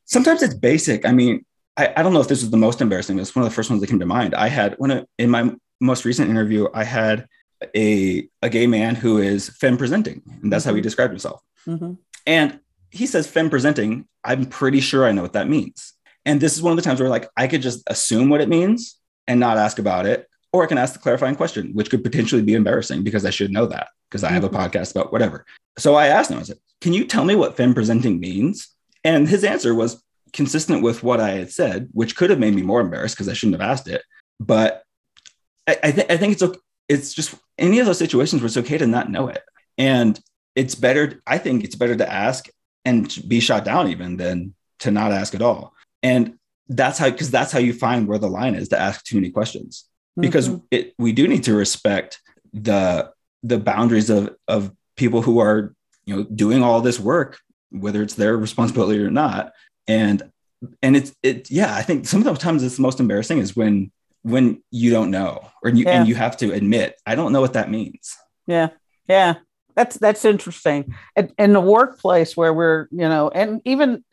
Sometimes 0.06 0.42
it's 0.42 0.54
basic. 0.54 1.04
I 1.06 1.12
mean, 1.12 1.44
I, 1.76 1.92
I 1.96 2.02
don't 2.02 2.12
know 2.12 2.20
if 2.20 2.28
this 2.28 2.42
was 2.42 2.50
the 2.50 2.56
most 2.58 2.80
embarrassing. 2.80 3.16
but 3.16 3.22
It's 3.22 3.34
one 3.34 3.44
of 3.44 3.50
the 3.50 3.54
first 3.54 3.70
ones 3.70 3.80
that 3.80 3.88
came 3.88 3.98
to 3.98 4.06
mind. 4.06 4.34
I 4.34 4.48
had 4.48 4.74
when 4.78 4.92
I, 4.92 5.04
in 5.18 5.30
my 5.30 5.50
most 5.80 6.04
recent 6.04 6.30
interview, 6.30 6.68
I 6.74 6.84
had 6.84 7.26
a 7.74 8.28
a 8.42 8.48
gay 8.50 8.66
man 8.66 8.94
who 8.94 9.18
is 9.18 9.48
femme 9.48 9.78
presenting, 9.78 10.20
and 10.42 10.52
that's 10.52 10.64
how 10.66 10.74
he 10.74 10.80
Mhm. 10.80 10.88
described 10.88 11.10
himself. 11.12 11.40
Mhm. 11.66 11.96
And 12.26 12.60
he 12.90 13.06
says 13.06 13.26
femme 13.26 13.48
presenting. 13.50 14.06
I'm 14.22 14.44
pretty 14.44 14.80
sure 14.80 15.04
I 15.08 15.12
know 15.12 15.22
what 15.22 15.32
that 15.32 15.48
means. 15.48 15.93
And 16.26 16.40
this 16.40 16.56
is 16.56 16.62
one 16.62 16.72
of 16.72 16.76
the 16.76 16.82
times 16.82 17.00
where 17.00 17.08
like 17.08 17.28
I 17.36 17.46
could 17.46 17.62
just 17.62 17.82
assume 17.86 18.28
what 18.28 18.40
it 18.40 18.48
means 18.48 18.98
and 19.28 19.40
not 19.40 19.58
ask 19.58 19.78
about 19.78 20.06
it, 20.06 20.28
or 20.52 20.62
I 20.62 20.66
can 20.66 20.78
ask 20.78 20.92
the 20.92 20.98
clarifying 21.00 21.34
question, 21.34 21.70
which 21.74 21.90
could 21.90 22.02
potentially 22.04 22.42
be 22.42 22.54
embarrassing 22.54 23.02
because 23.02 23.24
I 23.24 23.30
should 23.30 23.50
know 23.52 23.66
that 23.66 23.88
because 24.10 24.24
I 24.24 24.30
have 24.30 24.44
a 24.44 24.48
Mhm. 24.48 24.54
podcast 24.56 24.92
about 24.92 25.12
whatever. 25.12 25.44
So 25.78 25.94
I 25.94 26.06
asked 26.08 26.30
him, 26.30 26.38
I 26.38 26.42
said, 26.42 26.58
"Can 26.80 26.92
you 26.92 27.04
tell 27.04 27.24
me 27.24 27.34
what 27.34 27.56
femme 27.56 27.74
presenting 27.74 28.20
means?" 28.20 28.68
And 29.02 29.28
his 29.28 29.44
answer 29.44 29.74
was 29.74 30.02
consistent 30.32 30.82
with 30.82 31.02
what 31.02 31.20
I 31.20 31.30
had 31.32 31.52
said, 31.52 31.88
which 31.92 32.16
could 32.16 32.30
have 32.30 32.38
made 32.38 32.54
me 32.54 32.62
more 32.62 32.80
embarrassed 32.80 33.14
because 33.16 33.28
I 33.28 33.34
shouldn't 33.34 33.60
have 33.60 33.70
asked 33.70 33.88
it. 33.88 34.02
But 34.40 34.82
I, 35.66 35.76
I, 35.82 35.90
th- 35.92 36.10
I 36.10 36.16
think 36.16 36.32
it's 36.32 36.42
okay. 36.42 36.58
It's 36.88 37.12
just 37.14 37.34
any 37.58 37.78
of 37.78 37.86
those 37.86 37.98
situations 37.98 38.42
where 38.42 38.46
it's 38.46 38.56
okay 38.56 38.78
to 38.78 38.86
not 38.86 39.10
know 39.10 39.28
it, 39.28 39.42
and 39.78 40.18
it's 40.54 40.74
better. 40.74 41.20
I 41.26 41.38
think 41.38 41.64
it's 41.64 41.76
better 41.76 41.96
to 41.96 42.12
ask 42.12 42.48
and 42.84 43.16
be 43.26 43.40
shot 43.40 43.64
down 43.64 43.88
even 43.88 44.16
than 44.16 44.54
to 44.80 44.90
not 44.90 45.12
ask 45.12 45.34
at 45.34 45.42
all. 45.42 45.73
And 46.04 46.34
that's 46.68 46.98
how 46.98 47.10
because 47.10 47.30
that's 47.30 47.50
how 47.52 47.58
you 47.58 47.72
find 47.72 48.06
where 48.06 48.18
the 48.18 48.28
line 48.28 48.54
is 48.54 48.68
to 48.68 48.78
ask 48.80 49.04
too 49.04 49.16
many 49.16 49.30
questions 49.30 49.84
because 50.20 50.48
Mhm. 50.48 50.62
it 50.70 50.94
we 50.98 51.12
do 51.12 51.26
need 51.26 51.42
to 51.44 51.54
respect 51.54 52.20
the 52.52 53.10
the 53.42 53.58
boundaries 53.58 54.08
of 54.10 54.22
of 54.46 54.70
people 54.96 55.20
who 55.22 55.40
are 55.40 55.74
you 56.06 56.14
know 56.16 56.22
doing 56.22 56.62
all 56.62 56.80
this 56.80 57.00
work 57.00 57.38
whether 57.70 58.00
it's 58.02 58.14
their 58.14 58.36
responsibility 58.36 59.00
or 59.02 59.10
not 59.10 59.52
and 59.88 60.22
and 60.82 60.96
it's 60.96 61.10
it 61.22 61.50
yeah 61.50 61.74
i 61.74 61.82
think 61.82 62.06
some 62.06 62.20
of 62.20 62.26
the 62.26 62.40
times 62.46 62.62
it's 62.62 62.76
the 62.76 62.82
most 62.88 63.00
embarrassing 63.00 63.38
is 63.38 63.56
when 63.56 63.90
when 64.22 64.62
you 64.70 64.90
don't 64.90 65.10
know 65.10 65.32
or 65.62 65.68
you 65.70 65.84
Yeah. 65.84 65.94
and 65.98 66.08
you 66.08 66.14
have 66.14 66.36
to 66.38 66.46
admit 66.52 66.94
i 67.04 67.14
don't 67.14 67.32
know 67.32 67.40
what 67.40 67.54
that 67.54 67.70
means 67.70 68.16
Yeah, 68.46 68.68
yeah, 69.08 69.34
that's 69.74 69.96
that's 69.98 70.24
interesting. 70.24 70.94
In, 71.16 71.26
in 71.38 71.52
the 71.52 71.60
workplace 71.76 72.36
where 72.38 72.52
we're, 72.58 72.86
you 73.00 73.08
know, 73.12 73.24
and 73.40 73.60
even 73.64 74.04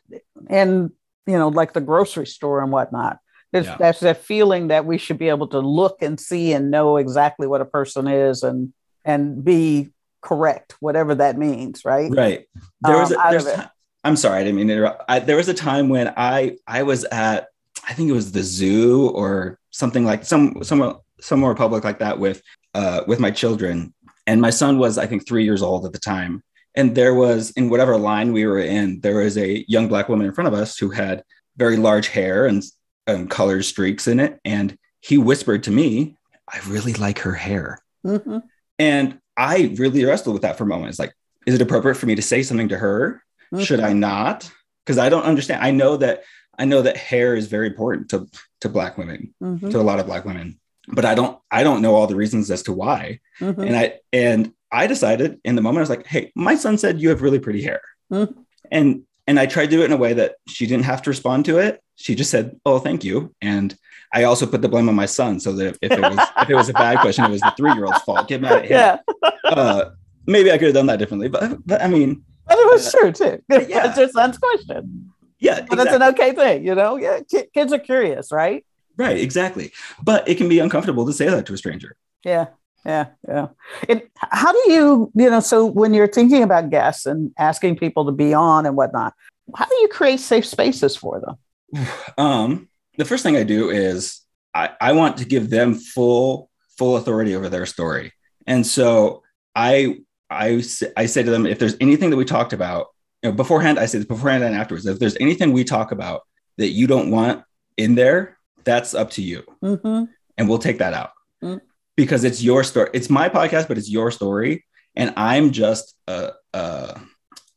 in, 0.50 0.90
you 1.26 1.38
know, 1.38 1.48
like 1.48 1.72
the 1.72 1.80
grocery 1.80 2.26
store 2.26 2.62
and 2.62 2.72
whatnot, 2.72 3.18
there's 3.52 3.66
Yeah. 3.66 3.76
that's 3.78 4.00
that 4.00 4.18
feeling 4.18 4.68
that 4.68 4.84
we 4.86 4.98
should 4.98 5.18
be 5.18 5.28
able 5.28 5.48
to 5.48 5.60
look 5.60 6.02
and 6.02 6.18
see 6.18 6.52
and 6.52 6.70
know 6.70 6.96
exactly 6.96 7.46
what 7.46 7.60
a 7.60 7.64
person 7.66 8.06
is 8.08 8.42
and 8.42 8.72
and 9.04 9.44
be 9.44 9.90
correct, 10.20 10.76
whatever 10.80 11.14
that 11.16 11.36
means, 11.36 11.84
right? 11.84 12.10
right. 12.10 12.48
There 12.80 12.96
was 12.98 13.12
Um, 13.12 13.18
a, 13.20 13.70
I'm 14.04 14.16
sorry 14.16 14.40
i 14.40 14.44
didn't 14.44 14.56
mean 14.56 14.68
to 14.68 14.72
interrupt. 14.74 15.04
I, 15.08 15.18
there 15.20 15.36
was 15.36 15.48
a 15.48 15.54
time 15.54 15.88
when 15.88 16.12
i 16.16 16.56
i 16.66 16.82
was 16.82 17.04
at 17.04 17.48
i 17.88 17.92
think 17.94 18.08
it 18.10 18.12
was 18.12 18.32
the 18.32 18.42
zoo 18.42 19.08
or 19.10 19.58
something 19.70 20.04
like 20.04 20.24
some 20.24 20.62
somewhere 20.64 20.94
somewhere 21.20 21.54
public 21.54 21.84
like 21.84 21.98
that 22.00 22.18
with 22.18 22.42
uh 22.74 23.02
with 23.06 23.20
my 23.20 23.30
children. 23.30 23.94
And 24.26 24.40
my 24.40 24.50
son 24.50 24.78
was 24.78 24.98
i 24.98 25.06
think 25.06 25.26
three 25.26 25.44
years 25.44 25.62
old 25.62 25.84
at 25.86 25.92
the 25.92 25.98
time 26.00 26.42
and 26.74 26.94
there 26.94 27.14
was 27.14 27.50
in 27.52 27.68
whatever 27.70 27.96
line 27.96 28.32
we 28.32 28.46
were 28.46 28.58
in 28.58 29.00
there 29.00 29.16
was 29.16 29.36
a 29.36 29.64
young 29.68 29.88
black 29.88 30.08
woman 30.08 30.26
in 30.26 30.32
front 30.32 30.48
of 30.48 30.54
us 30.54 30.78
who 30.78 30.90
had 30.90 31.22
very 31.56 31.76
large 31.76 32.08
hair 32.08 32.46
and 32.46 32.62
um, 33.06 33.28
colored 33.28 33.62
streaks 33.64 34.06
in 34.08 34.20
it 34.20 34.38
and 34.44 34.76
he 35.00 35.18
whispered 35.18 35.62
to 35.64 35.70
me 35.70 36.16
i 36.48 36.58
really 36.68 36.92
like 36.94 37.18
her 37.20 37.34
hair 37.34 37.78
Mhm. 38.06 38.42
and 38.78 39.18
I 39.36 39.74
really 39.78 40.04
wrestled 40.04 40.34
with 40.34 40.42
that 40.42 40.58
for 40.58 40.64
a 40.64 40.66
moment. 40.66 40.90
It's 40.90 40.98
like, 40.98 41.14
is 41.46 41.54
it 41.54 41.62
appropriate 41.62 41.94
for 41.94 42.04
me 42.04 42.14
to 42.16 42.20
say 42.20 42.42
something 42.42 42.68
to 42.68 42.76
her? 42.76 43.22
Mhm. 43.54 43.64
Should 43.64 43.80
I 43.80 43.94
not? 43.94 44.50
Because 44.84 44.98
I 44.98 45.08
don't 45.08 45.22
understand. 45.22 45.64
I 45.64 45.70
know 45.70 45.96
that 45.96 46.24
I 46.58 46.66
know 46.66 46.82
that 46.82 46.98
hair 46.98 47.34
is 47.34 47.46
very 47.46 47.68
important 47.68 48.10
to 48.10 48.28
to 48.60 48.68
black 48.68 48.98
women, 48.98 49.32
Mhm. 49.42 49.70
to 49.70 49.80
a 49.80 49.88
lot 49.90 50.00
of 50.00 50.06
black 50.06 50.26
women. 50.26 50.60
But 50.86 51.06
I 51.06 51.14
don't 51.14 51.38
I 51.50 51.62
don't 51.62 51.80
know 51.80 51.94
all 51.94 52.06
the 52.06 52.14
reasons 52.14 52.50
as 52.50 52.62
to 52.64 52.72
why. 52.74 53.20
Mhm. 53.40 53.66
And 53.68 53.74
I 53.76 54.00
and 54.12 54.52
I 54.72 54.86
decided 54.86 55.38
in 55.44 55.54
the 55.54 55.62
moment 55.62 55.78
I 55.78 55.82
was 55.82 55.90
like, 55.90 56.06
hey, 56.06 56.32
my 56.34 56.54
son 56.54 56.78
said 56.78 57.00
you 57.00 57.10
have 57.10 57.22
really 57.22 57.38
pretty 57.38 57.62
hair. 57.62 57.82
Mhm. 58.10 58.34
And 58.70 59.02
and 59.26 59.38
I 59.38 59.46
tried 59.46 59.66
to 59.66 59.76
do 59.76 59.82
it 59.82 59.84
in 59.86 59.92
a 59.92 59.96
way 59.96 60.14
that 60.14 60.36
she 60.48 60.66
didn't 60.66 60.84
have 60.86 61.02
to 61.02 61.10
respond 61.10 61.44
to 61.44 61.58
it. 61.58 61.80
She 61.94 62.14
just 62.16 62.30
said, 62.30 62.58
"Oh, 62.66 62.78
thank 62.80 63.04
you." 63.04 63.32
And 63.40 63.76
I 64.12 64.24
also 64.24 64.46
put 64.46 64.62
the 64.62 64.68
blame 64.68 64.88
on 64.88 64.96
my 64.96 65.06
son, 65.06 65.38
so 65.38 65.52
that 65.52 65.78
if 65.80 65.92
it 65.92 66.00
was 66.00 66.18
if 66.42 66.50
it 66.50 66.54
was 66.54 66.68
a 66.68 66.72
bad 66.72 66.98
question, 67.00 67.24
it 67.26 67.30
was 67.30 67.40
the 67.40 67.52
three 67.56 67.72
year 67.72 67.84
old's 67.84 68.00
fault. 68.02 68.26
Get 68.26 68.40
mad 68.40 68.52
at 68.52 68.64
him 68.64 68.70
Yeah, 68.70 68.98
uh, 69.44 69.90
maybe 70.26 70.50
I 70.50 70.58
could 70.58 70.66
have 70.66 70.74
done 70.74 70.86
that 70.86 70.98
differently, 70.98 71.28
but, 71.28 71.64
but 71.64 71.80
I 71.82 71.86
mean, 71.86 72.24
but 72.48 72.58
it 72.58 72.72
was 72.72 72.90
true 72.90 73.12
too. 73.12 73.42
yeah. 73.50 73.88
It's 73.88 73.98
your 73.98 74.08
son's 74.08 74.38
question, 74.38 75.12
yeah, 75.38 75.64
but 75.68 75.78
it's 75.78 75.92
an 75.92 76.02
okay 76.02 76.32
thing, 76.32 76.64
you 76.66 76.74
know. 76.74 76.96
Yeah, 76.96 77.20
ki- 77.30 77.46
kids 77.54 77.72
are 77.72 77.78
curious, 77.78 78.32
right? 78.32 78.64
right, 78.96 79.16
exactly. 79.18 79.70
But 80.02 80.28
it 80.28 80.34
can 80.36 80.48
be 80.48 80.58
uncomfortable 80.58 81.06
to 81.06 81.12
say 81.12 81.28
that 81.28 81.46
to 81.46 81.54
a 81.54 81.56
stranger. 81.58 81.96
Yeah, 82.24 82.46
yeah, 82.84 83.06
yeah. 83.28 83.48
And 83.88 84.02
how 84.16 84.52
do 84.52 84.72
you, 84.72 85.12
you 85.14 85.30
know, 85.30 85.40
so 85.40 85.66
when 85.66 85.94
you're 85.94 86.08
thinking 86.08 86.42
about 86.42 86.70
guests 86.70 87.06
and 87.06 87.32
asking 87.38 87.76
people 87.76 88.04
to 88.06 88.12
be 88.12 88.34
on 88.34 88.66
and 88.66 88.76
whatnot, 88.76 89.14
how 89.54 89.66
do 89.66 89.74
you 89.76 89.88
create 89.88 90.20
safe 90.20 90.46
spaces 90.46 90.96
for 90.96 91.20
them? 91.20 91.86
Um, 92.18 92.68
the 92.98 93.04
first 93.04 93.22
thing 93.22 93.36
I 93.36 93.42
do 93.42 93.70
is 93.70 94.20
I, 94.52 94.70
I 94.80 94.92
want 94.92 95.16
to 95.18 95.24
give 95.24 95.48
them 95.48 95.74
full 95.74 96.50
full 96.76 96.96
authority 96.96 97.34
over 97.34 97.48
their 97.48 97.66
story, 97.66 98.12
and 98.46 98.66
so 98.66 99.22
i 99.54 99.98
i 100.30 100.62
i 100.96 101.06
say 101.06 101.22
to 101.22 101.30
them 101.30 101.46
if 101.46 101.58
there's 101.58 101.76
anything 101.80 102.10
that 102.10 102.16
we 102.16 102.24
talked 102.24 102.52
about 102.52 102.88
you 103.22 103.30
know, 103.30 103.36
beforehand, 103.36 103.78
I 103.78 103.86
say 103.86 103.98
this 103.98 104.06
beforehand 104.06 104.44
and 104.44 104.54
afterwards. 104.54 104.84
If 104.86 104.98
there's 104.98 105.16
anything 105.20 105.52
we 105.52 105.64
talk 105.64 105.92
about 105.92 106.22
that 106.58 106.68
you 106.68 106.86
don't 106.86 107.10
want 107.10 107.44
in 107.76 107.94
there, 107.94 108.38
that's 108.64 108.94
up 108.94 109.10
to 109.12 109.22
you. 109.22 109.42
Mm-hmm. 109.62 110.04
and 110.36 110.48
we'll 110.48 110.58
take 110.58 110.78
that 110.78 110.92
out 110.92 111.10
Mm. 111.42 111.60
Because 112.02 112.24
it's 112.24 112.42
your 112.42 112.64
story. 112.64 112.90
It's 112.92 113.08
my 113.08 113.28
podcast, 113.28 113.68
but 113.68 113.78
it's 113.78 113.88
your 113.98 114.10
story, 114.10 114.64
and 114.96 115.08
I'm 115.16 115.52
just 115.52 115.94
uh, 116.08 116.30
uh, 116.52 116.94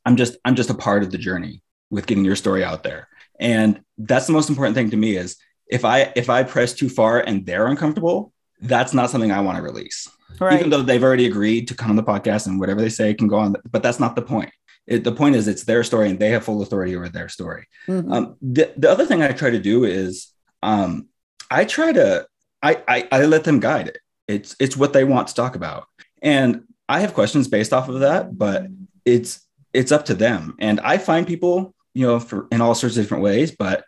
I'm 0.06 0.16
just 0.22 0.38
I'm 0.46 0.56
just 0.56 0.70
a 0.70 0.74
part 0.88 1.02
of 1.04 1.10
the 1.12 1.18
journey 1.18 1.64
with 1.90 2.06
getting 2.08 2.26
your 2.26 2.36
story 2.36 2.64
out 2.64 2.84
there, 2.84 3.08
and 3.40 3.82
that's 3.98 4.28
the 4.28 4.34
most 4.34 4.50
important 4.50 4.76
thing 4.76 4.92
to 4.92 4.98
me. 4.98 5.16
Is 5.18 5.38
if 5.78 5.84
I 5.84 6.12
if 6.16 6.30
I 6.30 6.44
press 6.44 6.74
too 6.74 6.90
far 6.90 7.20
and 7.20 7.46
they're 7.46 7.68
uncomfortable, 7.68 8.32
that's 8.62 8.94
not 8.94 9.10
something 9.10 9.32
I 9.32 9.42
want 9.42 9.58
to 9.58 9.64
release, 9.64 10.08
Right. 10.40 10.60
even 10.60 10.70
though 10.70 10.84
they've 10.84 11.04
already 11.04 11.26
agreed 11.26 11.68
to 11.70 11.74
come 11.76 11.90
on 11.90 11.96
the 11.96 12.04
podcast 12.04 12.46
and 12.48 12.60
whatever 12.60 12.82
they 12.82 12.90
say 12.90 13.14
can 13.16 13.28
go 13.28 13.38
on. 13.38 13.56
But 13.72 13.82
that's 13.84 14.00
not 14.00 14.16
the 14.16 14.22
point. 14.22 14.52
It, 14.88 15.04
the 15.04 15.12
point 15.22 15.36
is 15.36 15.48
it's 15.48 15.64
their 15.64 15.84
story 15.84 16.10
and 16.12 16.20
they 16.20 16.30
have 16.30 16.44
full 16.46 16.62
authority 16.62 16.96
over 16.96 17.10
their 17.10 17.30
story. 17.30 17.66
Mhm. 17.88 18.12
Um, 18.14 18.24
the, 18.40 18.72
the 18.78 18.92
other 18.92 19.08
thing 19.08 19.24
I 19.24 19.32
try 19.32 19.50
to 19.50 19.60
do 19.72 19.84
is 19.84 20.32
um, 20.62 21.08
I 21.50 21.66
try 21.66 21.92
to 21.94 22.28
I, 22.62 22.72
I 22.88 23.08
I 23.12 23.26
let 23.26 23.44
them 23.44 23.60
guide 23.60 23.88
it. 23.88 23.98
It's 24.28 24.56
it's 24.60 24.76
what 24.76 24.94
they 24.94 25.04
want 25.04 25.28
to 25.28 25.36
talk 25.36 25.56
about, 25.56 25.86
and 26.22 26.64
I 26.90 27.00
have 27.02 27.14
questions 27.14 27.48
based 27.48 27.74
off 27.74 27.90
of 27.90 28.00
that, 28.00 28.38
but 28.38 28.68
it's 29.06 29.46
it's 29.74 29.92
up 29.92 30.06
to 30.06 30.14
them. 30.16 30.56
And 30.60 30.80
I 30.80 30.98
find 30.98 31.28
people, 31.28 31.76
you 31.94 32.08
know, 32.08 32.20
for 32.20 32.48
in 32.52 32.62
all 32.62 32.74
sorts 32.76 32.98
of 32.98 33.04
different 33.04 33.24
ways, 33.24 33.52
but 33.52 33.84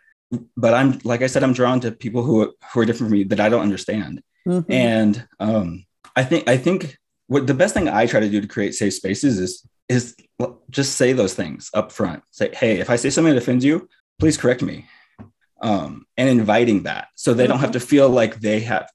but 0.56 0.74
I'm 0.74 1.00
like 1.04 1.22
I 1.22 1.26
said, 1.26 1.42
I'm 1.42 1.52
drawn 1.54 1.80
to 1.80 1.90
people 1.90 2.22
who 2.22 2.54
who 2.72 2.80
are 2.80 2.84
different 2.84 3.10
from 3.10 3.18
me 3.18 3.24
that 3.24 3.40
I 3.40 3.48
don't 3.48 3.62
understand, 3.62 4.22
Mhm. 4.46 4.64
and 4.68 5.26
um, 5.40 5.84
I 6.14 6.22
think 6.22 6.48
I 6.48 6.56
think 6.56 6.96
what 7.26 7.46
the 7.48 7.54
best 7.54 7.74
thing 7.74 7.88
I 7.88 8.06
try 8.06 8.20
to 8.20 8.28
do 8.30 8.40
to 8.40 8.46
create 8.46 8.74
safe 8.74 8.94
spaces 8.94 9.38
is 9.40 9.66
is 9.88 10.14
just 10.70 10.96
say 10.96 11.12
those 11.14 11.34
things 11.34 11.70
up 11.74 11.90
front. 11.90 12.22
Say, 12.30 12.54
hey, 12.54 12.78
if 12.78 12.90
I 12.90 12.96
say 12.96 13.10
something 13.10 13.32
that 13.34 13.42
offends 13.42 13.64
you, 13.64 13.88
please 14.20 14.36
correct 14.36 14.62
me. 14.62 14.86
Um, 15.60 16.06
and 16.16 16.28
inviting 16.28 16.84
that 16.84 17.08
so 17.16 17.34
they 17.34 17.48
don't 17.48 17.58
have 17.58 17.72
to 17.72 17.80
feel 17.80 18.08
like 18.08 18.38
they 18.38 18.60
have 18.60 18.88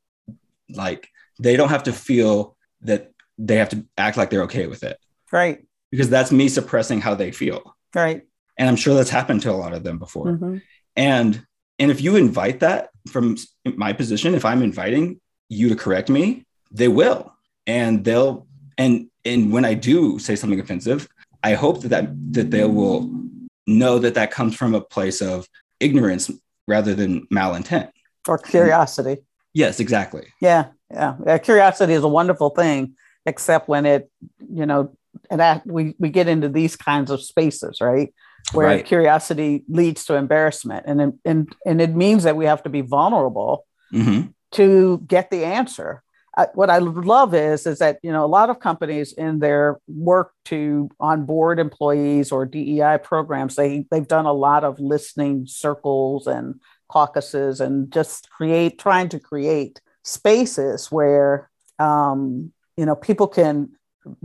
like 0.69 1.09
they 1.39 1.55
don't 1.55 1.69
have 1.69 1.83
to 1.83 1.93
feel 1.93 2.55
that 2.81 3.11
they 3.37 3.55
have 3.57 3.69
to 3.69 3.85
act 3.97 4.17
like 4.17 4.29
they're 4.29 4.43
okay 4.43 4.67
with 4.67 4.83
it 4.83 4.97
Right. 5.31 5.65
because 5.91 6.09
that's 6.09 6.31
me 6.31 6.47
suppressing 6.49 7.01
how 7.01 7.15
they 7.15 7.31
feel. 7.31 7.75
Right. 7.95 8.21
And 8.57 8.69
I'm 8.69 8.75
sure 8.75 8.93
that's 8.95 9.09
happened 9.09 9.41
to 9.43 9.51
a 9.51 9.53
lot 9.63 9.73
of 9.73 9.83
them 9.83 9.97
before. 9.99 10.27
Mhm. 10.27 10.61
And 10.95 11.45
and 11.79 11.89
if 11.89 12.01
you 12.01 12.15
invite 12.15 12.59
that 12.59 12.89
from 13.09 13.35
my 13.65 13.93
position, 13.93 14.35
if 14.35 14.45
I'm 14.45 14.61
inviting 14.61 15.19
you 15.49 15.69
to 15.69 15.75
correct 15.75 16.09
me, 16.09 16.45
they 16.71 16.87
will. 16.87 17.33
And 17.65 18.03
they'll 18.03 18.47
and 18.77 19.07
and 19.25 19.51
when 19.51 19.65
I 19.65 19.73
do 19.73 20.19
say 20.19 20.35
something 20.35 20.59
offensive, 20.59 21.07
I 21.43 21.53
hope 21.55 21.81
that 21.81 21.89
that, 21.89 22.33
that 22.33 22.51
they 22.51 22.63
will 22.65 23.09
know 23.65 23.97
that 23.99 24.13
that 24.15 24.29
comes 24.31 24.55
from 24.55 24.75
a 24.75 24.81
place 24.81 25.21
of 25.21 25.47
ignorance 25.79 26.29
rather 26.67 26.93
than 26.93 27.25
malintent 27.27 27.89
or 28.27 28.37
curiosity. 28.37 29.17
Yes, 29.53 29.79
exactly. 29.79 30.27
Yeah, 30.41 30.67
yeah. 30.93 31.15
yeah 31.25 31.37
curiosity 31.37 31.93
is 31.93 32.03
a 32.03 32.07
wonderful 32.07 32.51
thing, 32.51 32.95
except 33.25 33.67
when 33.67 33.85
it, 33.85 34.09
you 34.49 34.65
know, 34.65 34.95
and 35.29 35.39
that 35.39 35.65
we 35.65 35.95
we 35.99 36.09
get 36.09 36.27
into 36.27 36.49
these 36.49 36.75
kinds 36.75 37.11
of 37.11 37.21
spaces, 37.21 37.81
right? 37.81 38.13
Where 38.51 38.67
right. 38.67 38.85
curiosity 38.85 39.63
leads 39.67 40.05
to 40.05 40.15
embarrassment, 40.15 40.85
and 40.87 41.19
and 41.25 41.55
and 41.65 41.81
it 41.81 41.95
means 41.95 42.23
that 42.23 42.35
we 42.35 42.45
have 42.45 42.63
to 42.63 42.69
be 42.69 42.81
vulnerable 42.81 43.65
mm-hmm. 43.93 44.27
to 44.53 45.03
get 45.07 45.31
the 45.31 45.45
answer. 45.45 46.03
I, 46.35 46.47
what 46.55 46.69
I 46.69 46.79
love 46.79 47.35
is 47.35 47.67
is 47.67 47.79
that 47.79 47.99
you 48.01 48.11
know 48.11 48.25
a 48.25 48.27
lot 48.27 48.49
of 48.49 48.59
companies 48.59 49.13
in 49.13 49.39
their 49.39 49.79
work 49.87 50.31
to 50.45 50.89
onboard 50.99 51.59
employees 51.59 52.31
or 52.31 52.45
DEI 52.45 52.97
programs 53.03 53.55
they 53.55 53.85
they've 53.91 54.07
done 54.07 54.25
a 54.25 54.33
lot 54.33 54.63
of 54.63 54.79
listening 54.79 55.45
circles 55.45 56.25
and 56.25 56.59
caucuses 56.89 57.61
and 57.61 57.91
just 57.91 58.29
create 58.29 58.79
trying 58.79 59.09
to 59.09 59.19
create 59.19 59.79
spaces 60.03 60.91
where 60.91 61.49
um, 61.79 62.51
you 62.77 62.85
know 62.85 62.95
people 62.95 63.27
can 63.27 63.69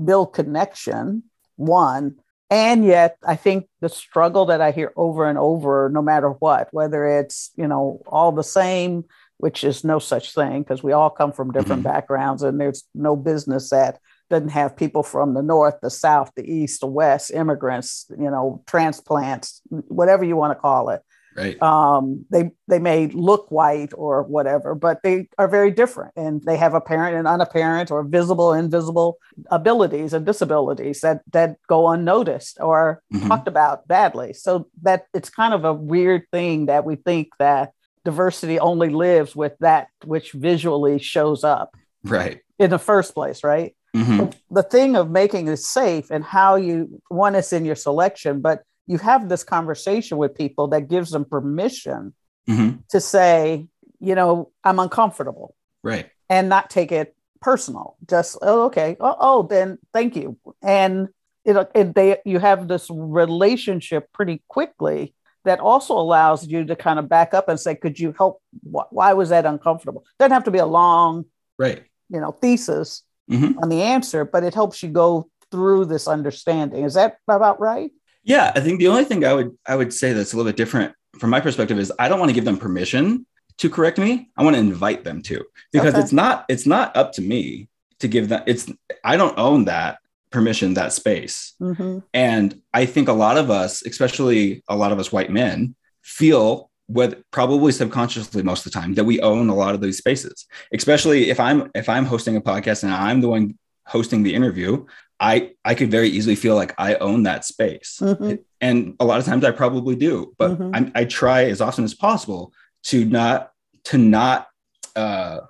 build 0.03 0.33
connection 0.33 1.23
one 1.57 2.17
and 2.51 2.85
yet 2.85 3.17
i 3.27 3.37
think 3.37 3.69
the 3.81 3.89
struggle 3.89 4.47
that 4.47 4.61
i 4.61 4.71
hear 4.71 4.93
over 4.97 5.29
and 5.29 5.39
over 5.39 5.91
no 5.93 6.03
matter 6.03 6.31
what 6.31 6.69
whether 6.73 7.07
it's 7.07 7.51
you 7.57 7.67
know 7.67 8.03
all 8.07 8.33
the 8.33 8.43
same 8.43 9.05
which 9.37 9.63
is 9.63 9.85
no 9.85 9.99
such 9.99 10.35
thing 10.35 10.63
because 10.63 10.83
we 10.83 10.93
all 10.93 11.11
come 11.11 11.33
from 11.33 11.53
different 11.53 11.83
mm-hmm. 11.83 11.93
backgrounds 11.93 12.43
and 12.43 12.61
there's 12.61 12.85
no 12.95 13.15
business 13.15 13.71
that 13.71 13.99
doesn't 14.31 14.49
have 14.49 14.77
people 14.77 15.03
from 15.03 15.35
the 15.35 15.43
north 15.43 15.77
the 15.81 15.91
south 15.91 16.31
the 16.37 16.51
east 16.51 16.81
the 16.81 16.87
west 16.87 17.31
immigrants 17.31 18.07
you 18.19 18.31
know 18.31 18.63
transplants 18.67 19.61
whatever 19.69 20.25
you 20.25 20.37
want 20.37 20.51
to 20.51 20.61
call 20.61 20.91
it 20.91 21.03
Right. 21.39 21.63
Um, 21.63 22.27
they 22.31 22.51
they 22.67 22.81
may 22.81 23.07
look 23.07 23.49
white 23.51 23.93
or 23.95 24.25
whatever, 24.25 24.75
but 24.75 25.05
they 25.05 25.29
are 25.39 25.47
very 25.47 25.71
different, 25.71 26.15
and 26.17 26.43
they 26.43 26.57
have 26.57 26.75
apparent 26.75 27.17
and 27.17 27.29
unapparent 27.29 27.93
or 27.93 28.03
visible, 28.03 28.53
invisible 28.53 29.19
abilities 29.53 30.13
and 30.13 30.27
disabilities 30.27 31.01
that 31.03 31.21
that 31.33 31.57
go 31.69 31.89
unnoticed 31.89 32.59
or 32.61 33.03
mm-hmm. 33.15 33.29
talked 33.29 33.47
about 33.47 33.87
badly. 33.87 34.33
So 34.33 34.69
that 34.83 35.07
it's 35.15 35.31
kind 35.31 35.55
of 35.55 35.65
a 35.65 35.73
weird 35.73 36.25
thing 36.33 36.67
that 36.67 36.85
we 36.85 36.97
think 36.97 37.29
that 37.39 37.73
diversity 38.05 38.59
only 38.59 38.89
lives 38.89 39.37
with 39.37 39.53
that 39.61 39.89
which 40.05 40.33
visually 40.33 40.99
shows 40.99 41.45
up. 41.45 41.77
Right. 42.03 42.41
In 42.59 42.71
the 42.71 42.79
first 42.81 43.15
place, 43.15 43.45
right? 43.45 43.77
Mm-hmm. 43.95 44.31
The 44.51 44.63
thing 44.65 44.97
of 44.97 45.11
making 45.11 45.47
it 45.49 45.59
safe 45.59 46.11
and 46.11 46.25
how 46.25 46.57
you 46.57 47.01
one 47.09 47.37
is 47.37 47.53
in 47.53 47.65
your 47.65 47.77
selection, 47.77 48.41
but 48.41 48.63
you 48.89 48.99
have 48.99 49.29
this 49.29 49.45
conversation 49.45 50.17
with 50.19 50.35
people 50.35 50.69
that 50.69 50.89
gives 50.89 51.11
them 51.11 51.25
permission 51.25 52.15
mm-hmm. 52.49 52.79
to 52.89 53.01
say, 53.01 53.69
you 54.01 54.15
know, 54.15 54.51
I'm 54.65 54.79
uncomfortable. 54.79 55.55
Right. 55.85 56.11
And 56.29 56.49
not 56.49 56.71
take 56.71 56.91
it 56.91 57.15
personal. 57.41 57.97
Just, 58.09 58.39
oh, 58.43 58.65
okay. 58.65 58.97
Oh, 58.99 59.17
oh 59.21 59.43
then 59.43 59.79
thank 59.93 60.17
you. 60.17 60.39
And 60.63 61.09
it, 61.45 61.71
it, 61.75 61.95
they, 61.95 62.17
you 62.25 62.39
have 62.39 62.67
this 62.67 62.89
relationship 62.91 64.11
pretty 64.13 64.43
quickly 64.49 65.15
that 65.45 65.61
also 65.61 65.97
allows 65.97 66.47
you 66.47 66.65
to 66.65 66.75
kind 66.75 66.99
of 66.99 67.09
back 67.09 67.35
up 67.35 67.49
and 67.49 67.61
say, 67.61 67.75
could 67.75 68.01
you 68.01 68.15
help? 68.17 68.43
Why 68.63 69.13
was 69.13 69.29
that 69.29 69.47
uncomfortable? 69.47 70.05
Doesn't 70.19 70.33
have 70.33 70.45
to 70.45 70.51
be 70.51 70.59
a 70.59 70.67
long, 70.67 71.27
right. 71.59 71.85
you 72.09 72.21
know, 72.21 72.33
thesis 72.33 73.03
mm-hmm. 73.31 73.59
on 73.59 73.69
the 73.69 73.83
answer, 73.83 74.25
but 74.25 74.45
it 74.45 74.55
helps 74.55 74.83
you 74.83 74.89
go 74.89 75.31
through 75.51 75.87
this 75.87 76.09
understanding. 76.09 76.85
Is 76.85 76.95
that 76.95 77.19
about 77.29 77.61
right? 77.61 77.91
Yeah, 78.29 78.53
I 78.55 78.61
think 78.61 78.79
the 78.79 78.89
only 78.89 79.05
thing 79.05 79.25
I 79.25 79.33
would 79.33 79.57
I 79.67 79.75
would 79.75 79.93
say 79.93 80.13
that's 80.13 80.35
a 80.35 80.37
little 80.37 80.49
bit 80.49 80.57
different 80.57 80.95
from 81.19 81.31
my 81.31 81.41
perspective 81.41 81.79
is 81.79 81.91
I 81.99 82.09
don't 82.09 82.19
want 82.19 82.29
to 82.29 82.35
give 82.35 82.45
them 82.45 82.59
permission 82.59 83.27
to 83.57 83.71
correct 83.71 83.99
me. 83.99 84.31
I 84.37 84.45
want 84.45 84.55
to 84.55 84.61
invite 84.61 85.03
them 85.03 85.23
to 85.23 85.45
because 85.73 85.95
okay. 85.95 86.01
it's 86.01 86.13
not 86.13 86.45
it's 86.49 86.67
not 86.67 86.95
up 86.95 87.13
to 87.13 87.23
me 87.23 87.69
to 88.01 88.07
give 88.07 88.29
them 88.29 88.43
it's 88.47 88.71
I 89.03 89.17
don't 89.17 89.37
own 89.39 89.65
that 89.65 89.99
permission 90.31 90.75
that 90.75 90.93
space. 90.93 91.55
Mm-hmm. 91.59 92.01
And 92.13 92.61
I 92.75 92.85
think 92.85 93.09
a 93.09 93.15
lot 93.15 93.39
of 93.39 93.51
us, 93.51 93.83
especially 93.83 94.63
a 94.69 94.77
lot 94.77 94.93
of 94.93 94.99
us 94.99 95.11
white 95.11 95.31
men, 95.31 95.75
feel 96.03 96.71
with 96.87 97.23
probably 97.31 97.73
subconsciously 97.73 98.43
most 98.43 98.67
of 98.67 98.73
the 98.73 98.79
time 98.79 98.93
that 98.95 99.05
we 99.05 99.21
own 99.21 99.49
a 99.49 99.55
lot 99.55 99.75
of 99.75 99.83
these 99.83 99.99
spaces 99.99 100.47
especially 100.73 101.29
if 101.29 101.39
i'm 101.39 101.71
if 101.75 101.87
i'm 101.87 102.07
hosting 102.07 102.35
a 102.35 102.41
podcast 102.41 102.83
and 102.83 102.95
i'm 102.95 103.21
the 103.21 103.29
one 103.29 103.59
hosting 103.85 104.23
the 104.23 104.35
interview 104.35 104.85
I 105.21 105.53
I 105.65 105.75
could 105.75 105.91
very 105.91 106.09
easily 106.09 106.37
feel 106.37 106.55
like 106.55 106.75
I 106.79 106.95
own 106.97 107.25
that 107.25 107.45
space, 107.45 107.99
mm-hmm. 108.01 108.37
and 108.61 108.95
a 109.01 109.05
lot 109.05 109.19
of 109.19 109.27
times 109.27 109.45
I 109.45 109.51
probably 109.51 109.97
do. 109.97 110.35
But 110.39 110.59
mm-hmm. 110.59 110.91
I, 110.95 111.05
try 111.05 111.45
as 111.45 111.61
often 111.61 111.85
as 111.85 111.95
possible 111.95 112.53
to 112.85 113.05
not 113.05 113.51
to 113.85 113.99
not 113.99 114.47
uh, 114.95 115.41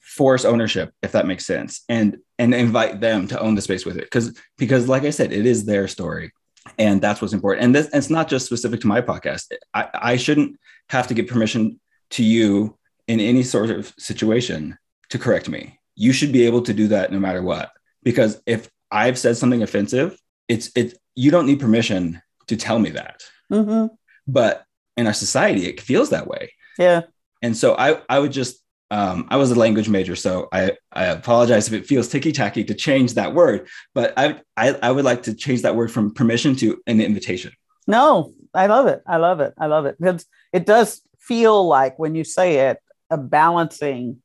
force 0.00 0.44
ownership, 0.44 0.92
if 1.02 1.12
that 1.12 1.26
makes 1.26 1.46
sense, 1.46 1.84
and 1.88 2.18
and 2.38 2.54
invite 2.54 3.00
them 3.00 3.26
to 3.28 3.40
own 3.40 3.54
the 3.54 3.62
space 3.62 3.86
with 3.86 3.96
it, 3.96 4.04
because 4.04 4.38
because 4.58 4.88
like 4.88 5.04
I 5.04 5.10
said, 5.10 5.32
it 5.32 5.46
is 5.46 5.64
their 5.64 5.88
story, 5.88 6.32
and 6.78 7.00
that's 7.00 7.22
what's 7.22 7.34
important. 7.34 7.64
And 7.64 7.74
this 7.74 7.86
and 7.86 7.96
it's 7.96 8.10
not 8.10 8.28
just 8.28 8.46
specific 8.46 8.80
to 8.80 8.86
my 8.86 9.00
podcast. 9.00 9.52
I, 9.72 9.88
I 9.94 10.16
shouldn't 10.16 10.58
have 10.90 11.06
to 11.06 11.14
get 11.14 11.28
permission 11.28 11.80
to 12.10 12.22
you 12.22 12.76
in 13.06 13.20
any 13.20 13.42
sort 13.42 13.70
of 13.70 13.94
situation 13.98 14.76
to 15.08 15.18
correct 15.18 15.48
me. 15.48 15.78
You 15.94 16.12
should 16.12 16.30
be 16.30 16.44
able 16.44 16.62
to 16.62 16.74
do 16.74 16.88
that 16.88 17.10
no 17.10 17.18
matter 17.18 17.42
what 17.42 17.70
because 18.02 18.40
if 18.46 18.70
I've 18.90 19.18
said 19.18 19.36
something 19.36 19.62
offensive, 19.62 20.18
it's 20.48 20.70
it 20.74 20.98
you 21.14 21.30
don't 21.30 21.46
need 21.46 21.60
permission 21.60 22.22
to 22.46 22.56
tell 22.56 22.78
me 22.78 22.90
that. 22.90 23.22
Mm-hmm. 23.52 23.94
But 24.26 24.64
in 24.96 25.06
our 25.06 25.14
society, 25.14 25.66
it 25.66 25.80
feels 25.80 26.10
that 26.10 26.26
way. 26.26 26.52
Yeah. 26.78 27.02
And 27.42 27.56
so 27.56 27.74
I 27.76 28.00
I 28.08 28.18
would 28.18 28.32
just 28.32 28.62
um, 28.90 29.26
I 29.28 29.36
was 29.36 29.50
a 29.50 29.54
language 29.54 29.88
major, 29.88 30.16
so 30.16 30.48
I, 30.50 30.72
I 30.90 31.06
apologize 31.06 31.68
if 31.68 31.74
it 31.74 31.86
feels 31.86 32.08
ticky 32.08 32.32
tacky 32.32 32.64
to 32.64 32.74
change 32.74 33.14
that 33.14 33.34
word, 33.34 33.68
but 33.94 34.14
I, 34.16 34.40
I 34.56 34.72
I 34.82 34.90
would 34.90 35.04
like 35.04 35.24
to 35.24 35.34
change 35.34 35.62
that 35.62 35.76
word 35.76 35.92
from 35.92 36.14
permission 36.14 36.56
to 36.56 36.80
an 36.86 37.00
invitation. 37.02 37.52
No, 37.86 38.32
I 38.54 38.66
love 38.66 38.86
it. 38.86 39.02
I 39.06 39.18
love 39.18 39.40
it. 39.40 39.52
I 39.58 39.66
love 39.66 39.84
it 39.84 39.96
because 40.00 40.24
it 40.54 40.64
does 40.64 41.02
feel 41.18 41.66
like 41.66 41.98
when 41.98 42.14
you 42.14 42.24
say 42.24 42.70
it, 42.70 42.78
a 43.10 43.18
balancing 43.18 44.22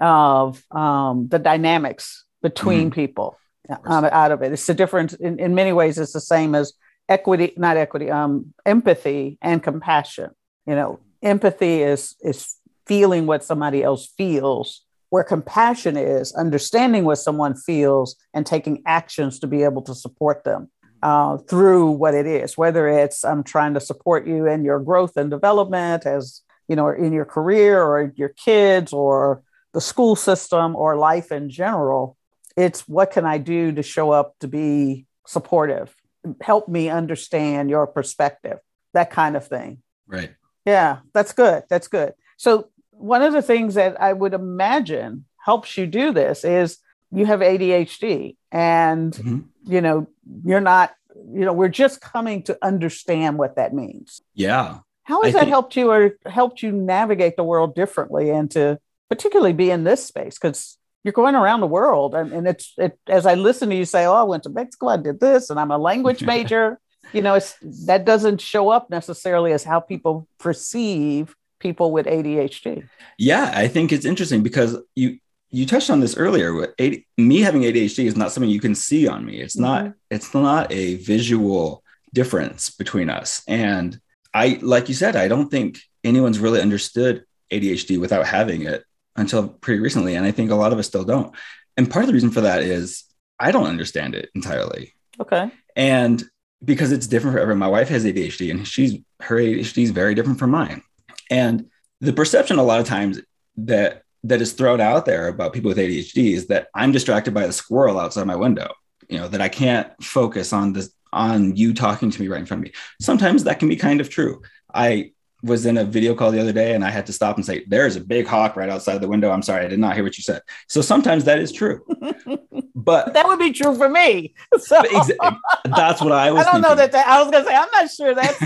of 0.00 0.60
um, 0.72 1.28
the 1.28 1.38
dynamics 1.38 2.24
between 2.42 2.90
mm-hmm. 2.90 3.00
people 3.00 3.38
um, 3.84 4.04
out 4.04 4.32
of 4.32 4.42
it. 4.42 4.52
It's 4.52 4.66
the 4.66 4.74
difference 4.74 5.14
in, 5.14 5.38
in 5.38 5.54
many 5.54 5.72
ways. 5.72 5.98
It's 5.98 6.12
the 6.12 6.20
same 6.20 6.54
as 6.54 6.72
equity, 7.08 7.52
not 7.56 7.76
equity, 7.76 8.10
um, 8.10 8.54
empathy 8.66 9.38
and 9.42 9.62
compassion. 9.62 10.30
You 10.66 10.74
know, 10.74 11.00
empathy 11.22 11.82
is 11.82 12.16
is 12.22 12.56
feeling 12.86 13.26
what 13.26 13.44
somebody 13.44 13.82
else 13.82 14.12
feels, 14.16 14.82
where 15.10 15.24
compassion 15.24 15.96
is 15.96 16.34
understanding 16.34 17.04
what 17.04 17.16
someone 17.16 17.54
feels 17.54 18.16
and 18.34 18.44
taking 18.44 18.82
actions 18.86 19.38
to 19.40 19.46
be 19.46 19.62
able 19.62 19.82
to 19.82 19.94
support 19.94 20.44
them. 20.44 20.70
Uh, 21.02 21.36
through 21.36 21.90
what 21.90 22.14
it 22.14 22.26
is, 22.26 22.56
whether 22.56 22.88
it's 22.88 23.26
I'm 23.26 23.42
trying 23.42 23.74
to 23.74 23.80
support 23.80 24.26
you 24.26 24.46
in 24.46 24.64
your 24.64 24.80
growth 24.80 25.18
and 25.18 25.30
development 25.30 26.06
as 26.06 26.40
you 26.68 26.76
know, 26.76 26.88
in 26.88 27.12
your 27.12 27.24
career 27.24 27.82
or 27.82 28.12
your 28.16 28.30
kids 28.30 28.92
or 28.92 29.42
the 29.72 29.80
school 29.80 30.16
system 30.16 30.76
or 30.76 30.96
life 30.96 31.32
in 31.32 31.50
general, 31.50 32.16
it's 32.56 32.88
what 32.88 33.10
can 33.10 33.24
I 33.24 33.38
do 33.38 33.72
to 33.72 33.82
show 33.82 34.10
up 34.10 34.34
to 34.40 34.48
be 34.48 35.06
supportive? 35.26 35.94
Help 36.40 36.68
me 36.68 36.88
understand 36.88 37.70
your 37.70 37.86
perspective, 37.86 38.58
that 38.92 39.10
kind 39.10 39.36
of 39.36 39.46
thing. 39.46 39.82
Right. 40.06 40.34
Yeah, 40.64 40.98
that's 41.12 41.32
good. 41.32 41.64
That's 41.68 41.88
good. 41.88 42.14
So, 42.36 42.68
one 42.90 43.22
of 43.22 43.32
the 43.32 43.42
things 43.42 43.74
that 43.74 44.00
I 44.00 44.12
would 44.12 44.34
imagine 44.34 45.24
helps 45.44 45.76
you 45.76 45.86
do 45.86 46.12
this 46.12 46.44
is 46.44 46.78
you 47.10 47.26
have 47.26 47.40
ADHD 47.40 48.36
and 48.50 49.12
mm-hmm. 49.12 49.40
you 49.66 49.80
know, 49.80 50.06
you're 50.44 50.60
not, 50.60 50.94
you 51.14 51.44
know, 51.44 51.52
we're 51.52 51.68
just 51.68 52.00
coming 52.00 52.42
to 52.44 52.58
understand 52.62 53.36
what 53.36 53.56
that 53.56 53.74
means. 53.74 54.22
Yeah. 54.34 54.78
How 55.02 55.22
has 55.22 55.34
I 55.34 55.38
that 55.38 55.40
think... 55.40 55.50
helped 55.50 55.76
you 55.76 55.90
or 55.90 56.16
helped 56.24 56.62
you 56.62 56.72
navigate 56.72 57.36
the 57.36 57.44
world 57.44 57.74
differently 57.74 58.30
and 58.30 58.50
to 58.52 58.78
particularly 59.10 59.52
be 59.52 59.70
in 59.70 59.84
this 59.84 60.04
space? 60.04 60.38
Because 60.38 60.78
you're 61.04 61.12
going 61.12 61.34
around 61.34 61.60
the 61.60 61.66
world 61.66 62.14
and, 62.14 62.32
and 62.32 62.48
it's 62.48 62.72
it 62.78 62.98
as 63.06 63.26
i 63.26 63.34
listen 63.34 63.68
to 63.68 63.76
you 63.76 63.84
say 63.84 64.04
oh 64.06 64.14
i 64.14 64.22
went 64.22 64.42
to 64.42 64.50
mexico 64.50 64.88
i 64.88 64.96
did 64.96 65.20
this 65.20 65.50
and 65.50 65.60
i'm 65.60 65.70
a 65.70 65.78
language 65.78 66.22
major 66.34 66.80
you 67.12 67.22
know 67.22 67.34
it's 67.34 67.54
that 67.86 68.04
doesn't 68.04 68.40
show 68.40 68.70
up 68.70 68.90
necessarily 68.90 69.52
as 69.52 69.62
how 69.62 69.78
people 69.78 70.26
perceive 70.38 71.36
people 71.60 71.92
with 71.92 72.06
adhd 72.06 72.88
yeah 73.18 73.52
i 73.54 73.68
think 73.68 73.92
it's 73.92 74.04
interesting 74.04 74.42
because 74.42 74.76
you 74.96 75.18
you 75.54 75.64
touched 75.64 75.88
on 75.88 76.00
this 76.00 76.16
earlier 76.16 76.74
me 77.16 77.40
having 77.40 77.62
adhd 77.62 78.04
is 78.04 78.16
not 78.16 78.32
something 78.32 78.50
you 78.50 78.60
can 78.60 78.74
see 78.74 79.06
on 79.06 79.24
me. 79.24 79.40
It's 79.40 79.56
not 79.56 79.84
mm-hmm. 79.84 79.92
it's 80.10 80.34
not 80.34 80.72
a 80.72 80.96
visual 80.96 81.84
difference 82.12 82.70
between 82.70 83.08
us. 83.08 83.42
And 83.46 84.00
i 84.34 84.58
like 84.62 84.88
you 84.88 84.94
said 84.94 85.14
i 85.14 85.28
don't 85.28 85.48
think 85.48 85.78
anyone's 86.02 86.40
really 86.40 86.60
understood 86.60 87.24
adhd 87.52 88.00
without 88.00 88.26
having 88.26 88.62
it 88.62 88.84
until 89.16 89.48
pretty 89.48 89.80
recently. 89.80 90.14
And 90.14 90.26
I 90.26 90.30
think 90.30 90.50
a 90.50 90.56
lot 90.56 90.72
of 90.72 90.78
us 90.78 90.86
still 90.86 91.04
don't. 91.04 91.34
And 91.76 91.90
part 91.90 92.04
of 92.04 92.06
the 92.08 92.14
reason 92.14 92.30
for 92.30 92.42
that 92.42 92.62
is 92.62 93.04
I 93.38 93.52
don't 93.52 93.66
understand 93.66 94.14
it 94.14 94.30
entirely. 94.34 94.92
Okay. 95.20 95.50
And 95.76 96.22
because 96.64 96.92
it's 96.92 97.06
different 97.06 97.34
for 97.34 97.40
everyone. 97.40 97.58
My 97.58 97.68
wife 97.68 97.88
has 97.88 98.04
ADHD 98.04 98.50
and 98.50 98.66
she's 98.66 98.98
her 99.20 99.36
ADHD 99.36 99.84
is 99.84 99.90
very 99.90 100.14
different 100.14 100.38
from 100.38 100.50
mine. 100.50 100.82
And 101.30 101.66
the 102.00 102.12
perception 102.12 102.58
a 102.58 102.62
lot 102.62 102.80
of 102.80 102.86
times 102.86 103.20
that 103.56 104.02
that 104.24 104.40
is 104.40 104.52
thrown 104.52 104.80
out 104.80 105.04
there 105.04 105.28
about 105.28 105.52
people 105.52 105.68
with 105.68 105.78
ADHD 105.78 106.32
is 106.32 106.46
that 106.46 106.68
I'm 106.74 106.92
distracted 106.92 107.34
by 107.34 107.46
the 107.46 107.52
squirrel 107.52 108.00
outside 108.00 108.26
my 108.26 108.36
window. 108.36 108.72
You 109.08 109.18
know, 109.18 109.28
that 109.28 109.42
I 109.42 109.48
can't 109.48 109.90
focus 110.02 110.52
on 110.52 110.72
this 110.72 110.90
on 111.12 111.54
you 111.54 111.74
talking 111.74 112.10
to 112.10 112.20
me 112.20 112.28
right 112.28 112.40
in 112.40 112.46
front 112.46 112.60
of 112.60 112.64
me. 112.64 112.72
Sometimes 113.00 113.44
that 113.44 113.58
can 113.58 113.68
be 113.68 113.76
kind 113.76 114.00
of 114.00 114.08
true. 114.08 114.42
I 114.72 115.12
was 115.44 115.66
in 115.66 115.76
a 115.78 115.84
video 115.84 116.14
call 116.14 116.30
the 116.30 116.40
other 116.40 116.52
day 116.52 116.74
and 116.74 116.84
I 116.84 116.90
had 116.90 117.06
to 117.06 117.12
stop 117.12 117.36
and 117.36 117.44
say, 117.44 117.64
There's 117.68 117.96
a 117.96 118.00
big 118.00 118.26
hawk 118.26 118.56
right 118.56 118.68
outside 118.70 118.98
the 119.00 119.08
window. 119.08 119.30
I'm 119.30 119.42
sorry, 119.42 119.64
I 119.64 119.68
did 119.68 119.78
not 119.78 119.94
hear 119.94 120.02
what 120.04 120.16
you 120.16 120.22
said. 120.22 120.40
So 120.68 120.80
sometimes 120.80 121.24
that 121.24 121.38
is 121.38 121.52
true. 121.52 121.84
but 122.74 123.12
that 123.14 123.26
would 123.26 123.38
be 123.38 123.52
true 123.52 123.74
for 123.76 123.88
me. 123.88 124.34
So 124.58 124.80
exa- 124.82 125.38
that's 125.64 126.00
what 126.00 126.12
I 126.12 126.30
was 126.32 126.46
I 126.46 126.52
don't 126.52 126.62
know 126.62 126.74
that, 126.74 126.92
that 126.92 127.06
I 127.06 127.22
was 127.22 127.30
gonna 127.30 127.44
say 127.44 127.54
I'm 127.54 127.68
not 127.72 127.90
sure 127.90 128.14
that's 128.14 128.38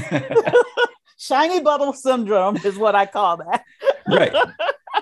shiny 1.19 1.61
bubble 1.61 1.93
syndrome 1.93 2.57
is 2.65 2.77
what 2.79 2.95
I 2.95 3.07
call 3.07 3.39
that. 3.39 3.65
right. 4.09 4.33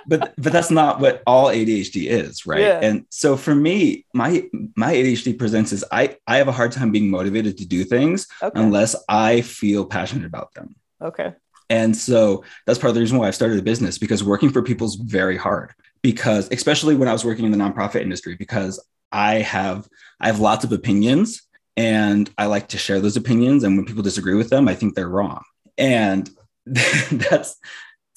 But 0.09 0.35
but 0.37 0.53
that's 0.53 0.71
not 0.71 1.01
what 1.01 1.23
all 1.27 1.47
ADHD 1.47 2.09
is, 2.09 2.45
right? 2.47 2.61
Yeah. 2.61 2.81
And 2.83 3.07
so 3.11 3.37
for 3.37 3.55
me, 3.55 4.05
my 4.13 4.45
my 4.77 4.93
ADHD 4.95 5.39
presents 5.39 5.73
is 5.73 5.85
I 5.91 6.17
I 6.27 6.37
have 6.37 6.49
a 6.49 6.53
hard 6.53 6.73
time 6.73 6.91
being 6.93 7.09
motivated 7.11 7.59
to 7.59 7.67
do 7.67 7.85
things 7.85 8.27
Okay. 8.43 8.61
unless 8.61 8.95
I 9.09 9.41
feel 9.41 9.87
passionate 9.87 10.27
about 10.27 10.53
them. 10.55 10.77
okay. 11.01 11.33
And 11.69 11.97
so 11.97 12.45
that's 12.67 12.79
part 12.79 12.91
of 12.91 12.95
the 12.95 13.01
reason 13.01 13.19
why 13.19 13.29
I 13.29 13.33
started 13.33 13.59
a 13.59 13.63
business 13.63 13.99
because 13.99 14.23
working 14.23 14.51
for 14.51 14.63
people 14.63 14.87
is 14.87 14.95
very 14.95 15.37
hard. 15.37 15.73
Because 16.03 16.49
especially 16.53 16.95
when 16.95 17.09
I 17.09 17.13
was 17.13 17.25
working 17.25 17.45
in 17.45 17.51
the 17.51 17.59
nonprofit 17.59 18.03
industry, 18.03 18.37
because 18.37 18.85
I 19.11 19.37
have 19.37 19.89
I 20.21 20.27
have 20.29 20.41
lots 20.41 20.65
of 20.65 20.73
opinions 20.73 21.43
and 21.77 22.31
I 22.39 22.47
like 22.47 22.69
to 22.69 22.79
share 22.79 23.01
those 23.01 23.17
opinions. 23.17 23.65
And 23.65 23.77
when 23.77 23.85
people 23.87 24.03
disagree 24.03 24.35
with 24.35 24.49
them, 24.51 24.69
I 24.69 24.75
think 24.75 24.95
they're 24.95 25.09
wrong. 25.09 25.43
And 25.77 26.31
that's 26.67 27.57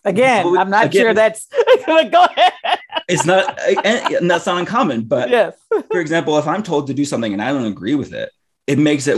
Again, 0.06 0.58
I'm 0.58 0.70
not 0.70 0.86
again- 0.86 1.02
sure 1.02 1.14
that's 1.14 1.48
go 1.86 1.98
ahead. 2.26 2.54
it's 3.10 3.26
not 3.26 3.60
and, 3.86 4.30
that's 4.30 4.46
not 4.46 4.60
uncommon. 4.60 5.04
But 5.04 5.30
yes. 5.30 5.58
for 5.92 6.00
example, 6.00 6.38
if 6.38 6.48
I'm 6.48 6.64
told 6.64 6.88
to 6.88 6.94
do 6.94 7.06
something 7.06 7.34
and 7.34 7.42
I 7.42 7.52
don't 7.52 7.66
agree 7.66 7.96
with 7.96 8.14
it, 8.14 8.32
it 8.68 8.80
makes 8.80 9.08
it 9.08 9.18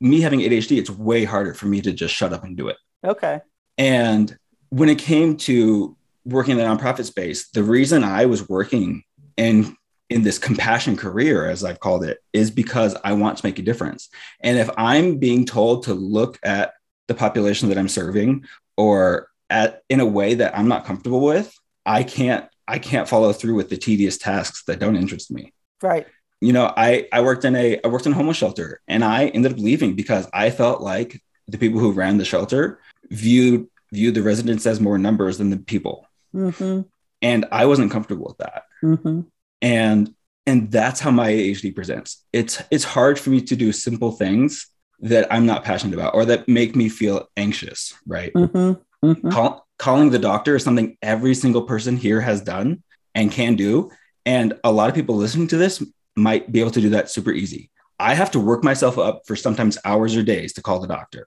me 0.00 0.20
having 0.20 0.40
ADHD. 0.40 0.78
It's 0.78 0.90
way 0.90 1.24
harder 1.24 1.52
for 1.52 1.66
me 1.66 1.80
to 1.82 1.92
just 1.92 2.14
shut 2.14 2.32
up 2.32 2.44
and 2.44 2.56
do 2.56 2.68
it. 2.68 2.76
Okay. 3.04 3.40
And 3.78 4.36
when 4.70 4.88
it 4.88 4.98
came 4.98 5.36
to 5.38 5.96
working 6.24 6.52
in 6.52 6.58
the 6.58 6.64
nonprofit 6.64 7.04
space, 7.04 7.48
the 7.50 7.62
reason 7.62 8.02
I 8.04 8.26
was 8.26 8.48
working 8.48 9.02
in 9.36 9.76
in 10.10 10.22
this 10.22 10.38
compassion 10.38 10.96
career, 10.96 11.46
as 11.46 11.64
I've 11.64 11.80
called 11.80 12.04
it, 12.04 12.18
is 12.32 12.50
because 12.50 12.94
I 13.04 13.14
want 13.14 13.38
to 13.38 13.46
make 13.46 13.58
a 13.58 13.62
difference. 13.62 14.10
And 14.40 14.58
if 14.58 14.68
I'm 14.76 15.16
being 15.18 15.46
told 15.46 15.84
to 15.84 15.94
look 15.94 16.38
at 16.42 16.74
the 17.08 17.14
population 17.14 17.68
that 17.70 17.78
I'm 17.78 17.88
serving 17.88 18.44
or 18.76 19.28
at 19.50 19.82
in 19.88 20.00
a 20.00 20.06
way 20.06 20.34
that 20.34 20.56
I'm 20.56 20.68
not 20.68 20.84
comfortable 20.84 21.20
with, 21.20 21.54
I 21.86 22.02
can't 22.04 22.46
I 22.66 22.78
can't 22.78 23.08
follow 23.08 23.32
through 23.32 23.54
with 23.54 23.68
the 23.70 23.76
tedious 23.76 24.16
tasks 24.18 24.64
that 24.64 24.78
don't 24.78 24.96
interest 24.96 25.30
me 25.30 25.52
Right. 25.82 26.06
you 26.40 26.52
know 26.54 26.72
i 26.76 27.06
i 27.12 27.20
worked 27.20 27.44
in 27.44 27.54
a 27.54 27.78
i 27.84 27.88
worked 27.88 28.06
in 28.06 28.12
a 28.12 28.14
homeless 28.14 28.38
shelter 28.38 28.80
and 28.88 29.04
i 29.04 29.26
ended 29.26 29.52
up 29.52 29.58
leaving 29.58 29.94
because 29.94 30.26
i 30.32 30.48
felt 30.48 30.80
like 30.80 31.20
the 31.46 31.58
people 31.58 31.78
who 31.78 31.92
ran 31.92 32.16
the 32.16 32.24
shelter 32.24 32.80
viewed 33.10 33.66
viewed 33.92 34.14
the 34.14 34.22
residents 34.22 34.66
as 34.66 34.80
more 34.80 34.98
numbers 34.98 35.38
than 35.38 35.50
the 35.50 35.56
people 35.56 36.06
Mm-hmm. 36.34 36.80
and 37.22 37.46
i 37.52 37.64
wasn't 37.66 37.92
comfortable 37.92 38.26
with 38.26 38.38
that 38.38 38.62
Mm-hmm. 38.82 39.20
and 39.62 40.14
and 40.46 40.70
that's 40.70 41.00
how 41.00 41.10
my 41.10 41.30
adhd 41.30 41.74
presents 41.74 42.24
it's 42.32 42.60
it's 42.70 42.84
hard 42.84 43.18
for 43.18 43.30
me 43.30 43.40
to 43.42 43.54
do 43.56 43.72
simple 43.72 44.10
things 44.12 44.66
that 45.00 45.32
i'm 45.32 45.46
not 45.46 45.64
passionate 45.64 45.94
about 45.94 46.14
or 46.14 46.24
that 46.24 46.48
make 46.48 46.74
me 46.74 46.88
feel 46.88 47.28
anxious 47.36 47.94
right 48.06 48.32
Mm-hmm. 48.34 48.72
Mm-hmm. 49.06 49.28
Call, 49.30 49.66
calling 49.78 50.08
the 50.10 50.18
doctor 50.18 50.56
is 50.56 50.64
something 50.64 50.96
every 51.02 51.34
single 51.34 51.62
person 51.62 51.96
here 51.96 52.20
has 52.22 52.40
done 52.40 52.82
and 53.14 53.30
can 53.30 53.54
do. 53.54 53.90
And 54.24 54.54
a 54.64 54.72
lot 54.72 54.88
of 54.88 54.94
people 54.94 55.14
listening 55.16 55.46
to 55.48 55.58
this 55.58 55.82
might 56.16 56.50
be 56.50 56.60
able 56.60 56.70
to 56.70 56.80
do 56.80 56.88
that 56.90 57.10
super 57.10 57.30
easy. 57.30 57.70
I 58.00 58.14
have 58.14 58.30
to 58.30 58.40
work 58.40 58.64
myself 58.64 58.96
up 58.96 59.22
for 59.26 59.36
sometimes 59.36 59.76
hours 59.84 60.16
or 60.16 60.22
days 60.22 60.54
to 60.54 60.62
call 60.62 60.80
the 60.80 60.88
doctor. 60.88 61.26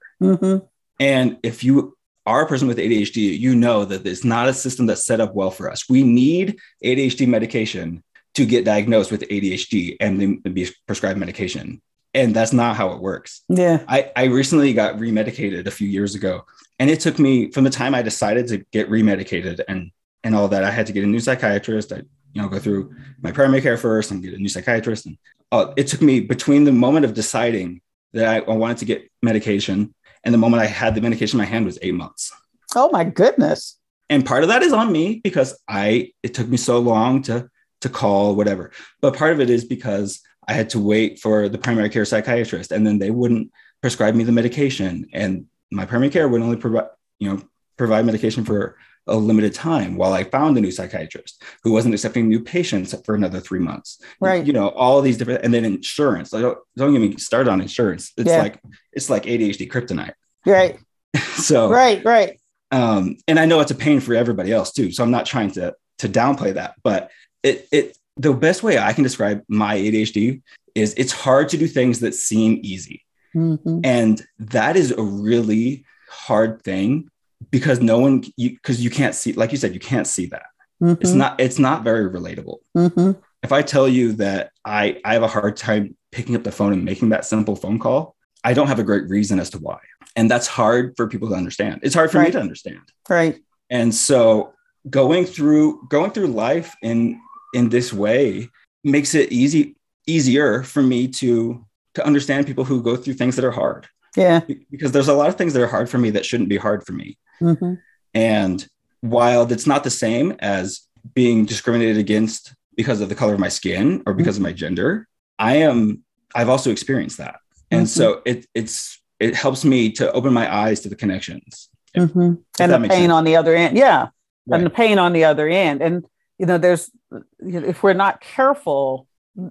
And 0.98 1.38
if 1.42 1.62
you 1.62 1.96
are 2.26 2.42
a 2.42 2.46
person 2.46 2.68
with 2.68 2.78
ADHD, 2.78 3.38
you 3.38 3.54
know 3.54 3.84
that 3.84 4.06
it's 4.06 4.24
not 4.24 4.48
a 4.48 4.54
system 4.54 4.86
that's 4.86 5.04
set 5.04 5.20
up 5.20 5.34
well 5.34 5.50
for 5.50 5.70
us. 5.70 5.88
We 5.88 6.02
need 6.02 6.58
ADHD 6.84 7.26
medication 7.26 8.02
to 8.34 8.44
get 8.44 8.64
diagnosed 8.64 9.10
with 9.10 9.22
ADHD 9.22 9.96
and 10.00 10.20
then 10.20 10.36
be 10.52 10.68
prescribed 10.86 11.18
medication. 11.18 11.80
And 12.14 12.34
that's 12.34 12.52
not 12.52 12.76
how 12.76 12.92
it 12.92 13.00
works. 13.00 13.42
Yeah. 13.48 13.84
I, 13.88 14.12
I 14.14 14.24
recently 14.24 14.72
got 14.72 14.96
remedicated 14.96 15.66
a 15.66 15.70
few 15.70 15.88
years 15.88 16.14
ago. 16.14 16.44
And 16.78 16.90
it 16.90 17.00
took 17.00 17.18
me 17.18 17.50
from 17.50 17.64
the 17.64 17.70
time 17.70 17.94
I 17.94 18.02
decided 18.02 18.48
to 18.48 18.58
get 18.72 18.90
remedicated 18.90 19.60
and 19.68 19.90
and 20.24 20.34
all 20.34 20.48
that, 20.48 20.64
I 20.64 20.70
had 20.70 20.86
to 20.86 20.92
get 20.92 21.04
a 21.04 21.06
new 21.06 21.20
psychiatrist. 21.20 21.92
I, 21.92 22.02
you 22.32 22.42
know, 22.42 22.48
go 22.48 22.58
through 22.58 22.94
my 23.22 23.32
primary 23.32 23.62
care 23.62 23.76
first 23.76 24.10
and 24.10 24.22
get 24.22 24.34
a 24.34 24.38
new 24.38 24.48
psychiatrist. 24.48 25.06
And 25.06 25.16
uh, 25.52 25.72
it 25.76 25.86
took 25.86 26.02
me 26.02 26.20
between 26.20 26.64
the 26.64 26.72
moment 26.72 27.04
of 27.04 27.14
deciding 27.14 27.80
that 28.12 28.28
I, 28.28 28.38
I 28.38 28.56
wanted 28.56 28.78
to 28.78 28.84
get 28.84 29.10
medication 29.22 29.94
and 30.24 30.32
the 30.32 30.38
moment 30.38 30.62
I 30.62 30.66
had 30.66 30.94
the 30.94 31.00
medication 31.00 31.38
in 31.38 31.44
my 31.44 31.50
hand 31.50 31.64
was 31.64 31.78
eight 31.82 31.94
months. 31.94 32.32
Oh 32.74 32.90
my 32.90 33.04
goodness. 33.04 33.78
And 34.10 34.24
part 34.24 34.42
of 34.42 34.48
that 34.48 34.62
is 34.62 34.72
on 34.72 34.90
me 34.90 35.20
because 35.22 35.58
I 35.68 36.12
it 36.22 36.34
took 36.34 36.48
me 36.48 36.56
so 36.56 36.78
long 36.78 37.22
to 37.22 37.48
to 37.82 37.88
call 37.88 38.34
whatever. 38.34 38.72
But 39.00 39.16
part 39.16 39.32
of 39.32 39.40
it 39.40 39.50
is 39.50 39.64
because 39.64 40.20
I 40.46 40.52
had 40.52 40.70
to 40.70 40.80
wait 40.80 41.20
for 41.20 41.48
the 41.48 41.58
primary 41.58 41.90
care 41.90 42.04
psychiatrist 42.04 42.72
and 42.72 42.86
then 42.86 42.98
they 42.98 43.10
wouldn't 43.10 43.50
prescribe 43.80 44.14
me 44.14 44.24
the 44.24 44.32
medication 44.32 45.08
and 45.12 45.46
my 45.70 45.84
primary 45.84 46.10
care 46.10 46.28
would 46.28 46.42
only 46.42 46.56
provide 46.56 46.88
you 47.18 47.28
know 47.28 47.42
provide 47.76 48.06
medication 48.06 48.44
for 48.44 48.76
a 49.08 49.16
limited 49.16 49.54
time 49.54 49.96
while 49.96 50.12
I 50.12 50.24
found 50.24 50.56
a 50.56 50.60
new 50.60 50.70
psychiatrist 50.70 51.42
who 51.64 51.72
wasn't 51.72 51.94
accepting 51.94 52.28
new 52.28 52.40
patients 52.40 52.94
for 53.04 53.14
another 53.14 53.40
three 53.40 53.58
months. 53.58 54.00
Right. 54.20 54.44
You 54.46 54.52
know, 54.52 54.68
all 54.68 55.00
these 55.02 55.16
different 55.18 55.44
and 55.44 55.52
then 55.52 55.64
insurance. 55.64 56.32
I 56.34 56.40
don't 56.40 56.58
don't 56.76 56.92
get 56.92 57.00
me 57.00 57.16
started 57.16 57.50
on 57.50 57.60
insurance. 57.60 58.12
It's 58.16 58.28
Yeah. 58.30 58.42
like 58.42 58.60
it's 58.92 59.10
like 59.10 59.24
ADHD 59.24 59.68
kryptonite. 59.68 60.14
Right. 60.46 60.78
So 61.36 61.70
Right. 61.70 62.04
Right. 62.04 62.38
um, 62.70 63.16
and 63.26 63.38
I 63.40 63.46
know 63.46 63.60
it's 63.60 63.70
a 63.70 63.74
pain 63.74 64.00
for 64.00 64.14
everybody 64.14 64.52
else 64.52 64.72
too. 64.72 64.90
So 64.92 65.02
I'm 65.02 65.10
not 65.10 65.26
trying 65.26 65.50
to 65.52 65.74
to 65.98 66.08
downplay 66.08 66.54
that, 66.54 66.74
but 66.84 67.10
it 67.42 67.66
it 67.72 67.96
the 68.16 68.32
best 68.32 68.62
way 68.62 68.78
I 68.78 68.92
can 68.92 69.04
describe 69.04 69.42
my 69.48 69.76
ADHD 69.76 70.42
is 70.74 70.94
it's 70.96 71.12
hard 71.12 71.48
to 71.50 71.56
do 71.56 71.66
things 71.66 72.00
that 72.00 72.14
seem 72.14 72.60
easy, 72.62 73.04
Mm-hmm. 73.36 73.80
and 73.84 74.26
that 74.38 74.76
is 74.76 74.90
a 74.90 75.02
really 75.02 75.84
hard 76.08 76.62
thing 76.62 77.08
because 77.50 77.80
no 77.80 77.98
one 77.98 78.24
you 78.36 78.50
because 78.50 78.82
you 78.82 78.90
can't 78.90 79.14
see 79.14 79.32
like 79.32 79.52
you 79.52 79.58
said 79.58 79.74
you 79.74 79.80
can't 79.80 80.06
see 80.06 80.26
that. 80.26 80.46
It's 80.80 81.12
not 81.12 81.40
it's 81.40 81.58
not 81.58 81.82
very 81.82 82.08
relatable. 82.08 82.58
Mm-hmm. 82.76 83.12
if 83.42 83.52
i 83.52 83.62
tell 83.62 83.88
you 83.88 84.12
that 84.14 84.52
i 84.64 85.00
i 85.04 85.14
have 85.14 85.22
a 85.22 85.28
hard 85.28 85.56
time 85.56 85.96
picking 86.12 86.36
up 86.36 86.44
the 86.44 86.52
phone 86.52 86.72
and 86.72 86.84
making 86.84 87.08
that 87.10 87.24
simple 87.24 87.56
phone 87.56 87.78
call 87.78 88.14
i 88.44 88.54
don't 88.54 88.68
have 88.68 88.78
a 88.78 88.84
great 88.84 89.08
reason 89.08 89.40
as 89.40 89.50
to 89.50 89.58
why. 89.58 89.78
And 90.16 90.28
that's 90.30 90.48
hard 90.48 90.94
for 90.96 91.06
people 91.06 91.28
to 91.28 91.34
understand. 91.36 91.80
It's 91.82 91.94
hard 91.94 92.10
for 92.10 92.20
me 92.20 92.30
to 92.30 92.40
understand. 92.40 92.80
Right. 93.08 93.40
and 93.70 93.94
so 93.94 94.54
going 94.88 95.24
through 95.24 95.86
going 95.88 96.10
through 96.12 96.28
life 96.28 96.74
in 96.82 97.20
in 97.54 97.68
this 97.68 97.92
way 97.92 98.48
makes 98.84 99.14
it 99.14 99.32
easy 99.32 99.76
easier 100.06 100.62
for 100.62 100.82
me 100.82 101.08
to 101.08 101.64
to 101.94 102.06
understand 102.06 102.46
people 102.46 102.64
who 102.64 102.82
go 102.82 102.96
through 102.96 103.14
things 103.14 103.36
that 103.36 103.44
are 103.44 103.50
hard. 103.50 103.88
Yeah. 104.16 104.40
Because 104.70 104.92
there's 104.92 105.08
a 105.08 105.14
lot 105.14 105.28
of 105.28 105.36
things 105.36 105.52
that 105.52 105.62
are 105.62 105.68
hard 105.68 105.90
for 105.90 105.98
me 105.98 106.10
that 106.10 106.24
shouldn't 106.24 106.48
be 106.48 106.56
hard 106.56 106.84
for 106.84 106.92
me 106.92 107.18
Mm-hmm. 107.40 107.74
and 108.14 108.66
while 109.00 109.50
it's 109.52 109.66
not 109.66 109.84
the 109.84 109.90
same 109.90 110.32
as 110.40 110.80
being 111.14 111.44
discriminated 111.44 111.98
against 111.98 112.52
because 112.76 113.00
of 113.00 113.08
the 113.08 113.14
color 113.14 113.34
of 113.34 113.40
my 113.40 113.48
skin 113.48 114.02
or 114.06 114.12
because 114.14 114.36
of 114.36 114.42
my 114.42 114.52
gender, 114.52 115.06
I 115.38 115.56
am 115.56 116.02
I've 116.34 116.48
also 116.48 116.70
experienced 116.70 117.18
that. 117.18 117.36
And 117.70 117.86
Mhm. 117.86 117.88
so 117.88 118.22
it 118.24 118.46
it's 118.54 119.00
it 119.20 119.34
helps 119.34 119.64
me 119.64 119.90
to 119.92 120.10
open 120.12 120.32
my 120.32 120.52
eyes 120.62 120.80
to 120.80 120.88
the 120.88 120.96
connections. 120.96 121.68
If- 121.94 122.10
Mm-hmm. 122.10 122.32
if 122.54 122.60
And 122.60 122.72
the 122.72 122.88
pain 122.88 122.90
sense. 123.08 123.12
on 123.12 123.24
the 123.24 123.36
other 123.36 123.54
end. 123.54 123.76
Yeah. 123.76 124.08
Right. 124.46 124.56
And 124.58 124.66
the 124.66 124.70
pain 124.70 124.98
on 124.98 125.12
the 125.12 125.24
other 125.24 125.46
end. 125.48 125.80
And, 125.82 126.04
you 126.38 126.46
know, 126.46 126.58
there's, 126.58 126.90
you 127.12 127.60
know, 127.60 127.66
if 127.66 127.82
we're 127.82 127.94
not 127.94 128.20
careful, 128.20 129.06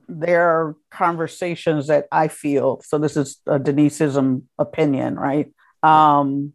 there 0.08 0.48
are 0.48 0.76
conversations 0.92 1.88
that 1.88 2.06
I 2.12 2.28
feel. 2.28 2.82
So 2.86 2.98
this 2.98 3.16
is 3.18 3.38
a 3.48 3.60
Deniseism 3.60 4.44
opinion, 4.60 5.16
right? 5.16 5.52
Um, 5.84 6.54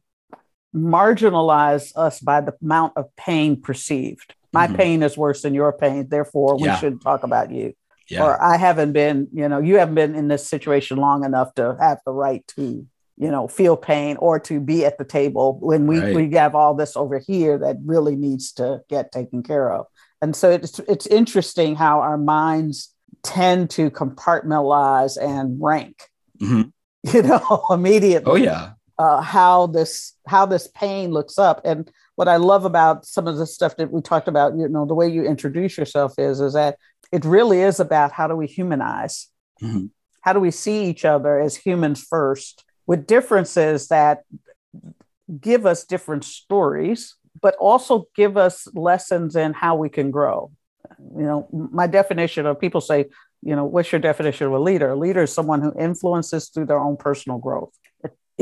marginalize 0.75 1.93
us 1.97 2.21
by 2.21 2.41
the 2.41 2.55
amount 2.63 2.93
of 2.97 3.15
pain 3.17 3.61
perceived. 3.61 4.35
My 4.53 4.67
Mhm. 4.67 4.77
pain 4.77 5.03
is 5.03 5.17
worse 5.17 5.43
than 5.43 5.55
your 5.55 5.73
pain. 5.73 6.09
Therefore, 6.09 6.57
we 6.57 6.65
Yeah. 6.69 6.77
should 6.77 7.01
talk 7.01 7.23
about 7.23 7.51
you. 7.51 7.75
Yeah. 8.09 8.25
Or 8.25 8.43
I 8.43 8.57
haven't 8.57 8.93
been, 8.93 9.29
you 9.33 9.49
know, 9.49 9.59
you 9.59 9.79
haven't 9.79 9.95
been 9.95 10.15
in 10.15 10.29
this 10.29 10.47
situation 10.47 10.99
long 10.99 11.25
enough 11.25 11.55
to 11.55 11.77
have 11.81 11.99
the 12.05 12.13
right 12.13 12.45
to, 12.57 12.87
you 13.17 13.31
know, 13.31 13.49
feel 13.49 13.77
pain 13.77 14.17
or 14.19 14.39
to 14.41 14.61
be 14.61 14.85
at 14.85 14.99
the 14.99 15.05
table 15.05 15.59
when 15.63 15.87
we, 15.87 15.99
Right. 16.01 16.15
we 16.15 16.31
have 16.33 16.55
all 16.55 16.75
this 16.75 16.97
over 16.97 17.19
here 17.19 17.57
that 17.59 17.77
really 17.85 18.17
needs 18.17 18.53
to 18.55 18.83
get 18.89 19.13
taken 19.13 19.43
care 19.43 19.71
of. 19.73 19.87
And 20.21 20.37
so 20.37 20.51
it's 20.51 20.79
it's 20.81 21.07
interesting 21.07 21.75
how 21.77 22.01
our 22.01 22.19
minds 22.19 22.95
tend 23.23 23.71
to 23.71 23.91
compartmentalize 23.91 25.17
and 25.21 25.57
rank, 25.61 25.97
Mhm. 26.41 26.73
you 27.15 27.23
know, 27.23 27.65
immediately 27.71 28.31
Oh 28.31 28.37
yeah. 28.37 28.71
Uh, 28.99 29.21
how 29.21 29.67
this 29.67 30.15
how 30.27 30.47
this 30.47 30.69
pain 30.69 31.11
looks 31.11 31.39
up. 31.39 31.61
And 31.65 31.91
what 32.17 32.29
I 32.29 32.37
love 32.37 32.65
about 32.65 33.07
some 33.07 33.27
of 33.27 33.37
the 33.37 33.47
stuff 33.47 33.77
that 33.77 33.91
we 33.91 34.01
talked 34.01 34.29
about, 34.29 34.57
you 34.57 34.69
know, 34.69 34.87
the 34.87 34.95
way 34.95 35.09
you 35.09 35.25
introduce 35.25 35.77
yourself 35.79 36.15
is 36.19 36.41
is 36.41 36.53
that 36.53 36.77
it 37.11 37.25
really 37.25 37.61
is 37.61 37.81
about 37.81 38.13
how 38.13 38.27
do 38.27 38.37
we 38.37 38.47
humanize, 38.47 39.29
Mhm. 39.63 39.91
how 40.23 40.33
do 40.33 40.41
we 40.41 40.51
see 40.51 40.85
each 40.85 41.05
other 41.05 41.39
as 41.39 41.57
humans 41.57 42.03
first, 42.03 42.65
with 42.87 43.07
differences 43.07 43.89
that 43.89 44.23
give 45.41 45.67
us 45.67 45.85
different 45.85 46.25
stories, 46.25 47.15
but 47.41 47.55
also 47.57 48.07
give 48.15 48.37
us 48.37 48.69
lessons 48.75 49.37
in 49.37 49.53
how 49.53 49.75
we 49.77 49.89
can 49.89 50.11
grow. 50.11 50.51
You 51.17 51.23
know, 51.23 51.49
my 51.73 51.87
definition 51.87 52.47
of 52.47 52.61
people 52.61 52.81
say, 52.81 53.07
you 53.43 53.57
know, 53.57 53.65
what's 53.65 53.91
your 53.91 54.01
definition 54.01 54.47
of 54.47 54.53
a 54.53 54.59
leader? 54.59 54.91
A 54.91 54.97
leader 54.97 55.23
is 55.23 55.33
someone 55.33 55.63
who 55.63 55.73
influences 55.79 56.49
through 56.49 56.67
their 56.67 56.79
own 56.79 56.97
personal 56.97 57.39
growth. 57.39 57.73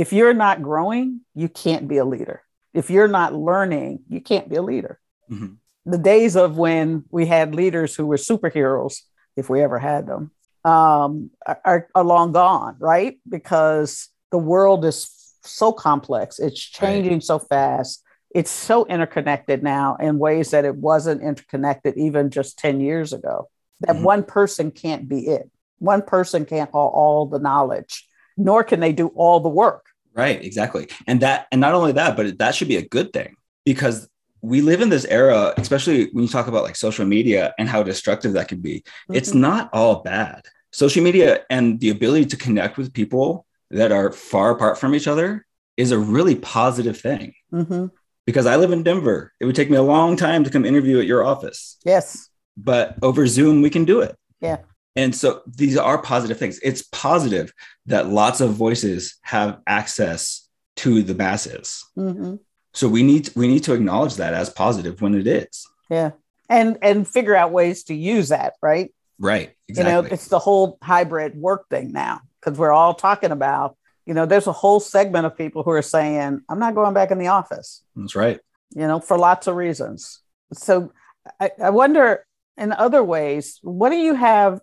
If 0.00 0.14
you're 0.14 0.32
not 0.32 0.62
growing, 0.62 1.20
you 1.34 1.50
can't 1.50 1.86
be 1.86 1.98
a 1.98 2.06
leader. 2.06 2.42
If 2.72 2.88
you're 2.88 3.06
not 3.20 3.34
learning, 3.34 4.04
you 4.08 4.22
can't 4.22 4.48
be 4.48 4.56
a 4.56 4.62
leader. 4.62 4.98
Mhm. 5.30 5.58
The 5.84 5.98
days 5.98 6.36
of 6.36 6.56
when 6.56 7.04
we 7.10 7.26
had 7.26 7.54
leaders 7.54 7.94
who 7.94 8.06
were 8.06 8.16
superheroes, 8.16 9.02
if 9.36 9.50
we 9.50 9.60
ever 9.62 9.78
had 9.78 10.06
them, 10.06 10.30
um, 10.64 11.28
are, 11.46 11.86
are 11.94 12.02
long 12.02 12.32
gone, 12.32 12.76
right? 12.78 13.18
Because 13.28 14.08
the 14.30 14.38
world 14.38 14.86
is 14.86 15.10
so 15.44 15.70
complex, 15.70 16.38
it's 16.38 16.58
changing 16.58 17.20
so 17.20 17.38
fast. 17.38 18.02
It's 18.34 18.50
so 18.50 18.86
interconnected 18.86 19.62
now 19.62 19.96
in 19.96 20.18
ways 20.18 20.50
that 20.52 20.64
it 20.64 20.76
wasn't 20.76 21.20
interconnected 21.20 21.98
even 21.98 22.30
just 22.30 22.58
10 22.58 22.80
years 22.80 23.12
ago. 23.12 23.50
That 23.80 23.96
Mhm. 23.96 24.02
one 24.02 24.22
person 24.24 24.70
can't 24.70 25.06
be 25.10 25.26
it. 25.26 25.50
One 25.78 26.00
person 26.00 26.46
can't 26.46 26.70
all, 26.72 26.88
all 26.88 27.26
the 27.26 27.38
knowledge, 27.38 28.08
nor 28.38 28.64
can 28.64 28.80
they 28.80 28.92
do 28.94 29.08
all 29.08 29.40
the 29.40 29.48
work. 29.50 29.84
Right, 30.14 30.42
exactly. 30.44 30.88
And 31.06 31.20
that 31.20 31.46
and 31.52 31.60
not 31.60 31.74
only 31.74 31.92
that, 31.92 32.16
but 32.16 32.38
that 32.38 32.54
should 32.54 32.68
be 32.68 32.76
a 32.76 32.86
good 32.86 33.12
thing 33.12 33.36
because 33.64 34.08
we 34.42 34.60
live 34.62 34.80
in 34.80 34.88
this 34.88 35.04
era, 35.04 35.52
especially 35.58 36.08
when 36.12 36.24
you 36.24 36.28
talk 36.28 36.46
about 36.46 36.62
like 36.62 36.76
social 36.76 37.04
media 37.06 37.54
and 37.58 37.68
how 37.68 37.82
destructive 37.82 38.32
that 38.32 38.48
can 38.48 38.60
be. 38.60 38.82
It's 39.12 39.30
Mhm. 39.32 39.40
not 39.40 39.70
all 39.72 40.02
bad. 40.02 40.42
Social 40.72 41.02
media 41.02 41.40
and 41.50 41.78
the 41.80 41.90
ability 41.90 42.26
to 42.26 42.36
connect 42.36 42.76
with 42.78 42.92
people 42.92 43.46
that 43.70 43.92
are 43.92 44.10
far 44.12 44.50
apart 44.50 44.78
from 44.78 44.94
each 44.94 45.06
other 45.06 45.46
is 45.76 45.92
a 45.92 45.98
really 45.98 46.34
positive 46.36 46.98
thing. 46.98 47.34
Mhm. 47.52 47.90
Because 48.26 48.46
I 48.46 48.56
live 48.56 48.72
in 48.72 48.82
Denver. 48.82 49.32
It 49.40 49.44
would 49.46 49.56
take 49.56 49.70
me 49.70 49.76
a 49.76 49.82
long 49.82 50.16
time 50.16 50.42
to 50.44 50.50
come 50.50 50.64
interview 50.64 50.98
at 51.00 51.06
your 51.06 51.24
office, 51.24 51.76
Yes. 51.84 52.28
but 52.56 52.96
over 53.02 53.26
Zoom 53.26 53.62
we 53.62 53.70
can 53.70 53.84
do 53.84 54.00
it. 54.00 54.16
Yeah. 54.40 54.58
And 54.96 55.14
so 55.14 55.42
these 55.46 55.76
are 55.76 55.98
positive 56.02 56.38
things. 56.38 56.58
It's 56.62 56.82
positive 56.82 57.52
that 57.86 58.08
lots 58.08 58.40
of 58.40 58.52
voices 58.54 59.18
have 59.22 59.60
access 59.66 60.48
to 60.76 61.02
the 61.02 61.14
masses. 61.14 61.84
hmm 61.94 62.36
So 62.72 62.88
we 62.88 63.02
need 63.02 63.30
we 63.36 63.46
need 63.48 63.64
to 63.64 63.74
acknowledge 63.74 64.16
that 64.16 64.34
as 64.34 64.50
positive 64.50 65.00
when 65.00 65.14
it 65.14 65.26
is. 65.26 65.66
Yeah. 65.88 66.10
And 66.48 66.78
and 66.82 67.06
figure 67.06 67.36
out 67.36 67.52
ways 67.52 67.84
to 67.84 67.94
use 67.94 68.28
that, 68.30 68.54
right? 68.62 68.92
Right. 69.18 69.50
You 69.68 69.72
Exactly. 69.72 69.92
know, 69.92 70.00
it's 70.14 70.28
the 70.28 70.38
whole 70.38 70.78
hybrid 70.82 71.36
work 71.36 71.68
thing 71.68 71.92
now 71.92 72.22
because 72.40 72.58
we're 72.58 72.72
all 72.72 72.94
talking 72.94 73.30
about, 73.30 73.76
you 74.06 74.14
know, 74.14 74.26
there's 74.26 74.46
a 74.46 74.52
whole 74.52 74.80
segment 74.80 75.26
of 75.26 75.36
people 75.36 75.62
who 75.62 75.70
are 75.70 75.82
saying, 75.82 76.40
I'm 76.48 76.58
not 76.58 76.74
going 76.74 76.94
back 76.94 77.10
in 77.10 77.18
the 77.18 77.28
office, 77.28 77.82
That's 77.94 78.16
right. 78.16 78.40
you 78.74 78.86
know, 78.86 78.98
for 78.98 79.18
lots 79.18 79.46
of 79.46 79.54
reasons. 79.56 80.20
So 80.54 80.92
I, 81.38 81.50
I 81.62 81.70
wonder 81.70 82.24
in 82.56 82.72
other 82.72 83.02
ways, 83.02 83.58
what 83.62 83.90
do 83.90 83.96
you 83.96 84.14
have 84.14 84.60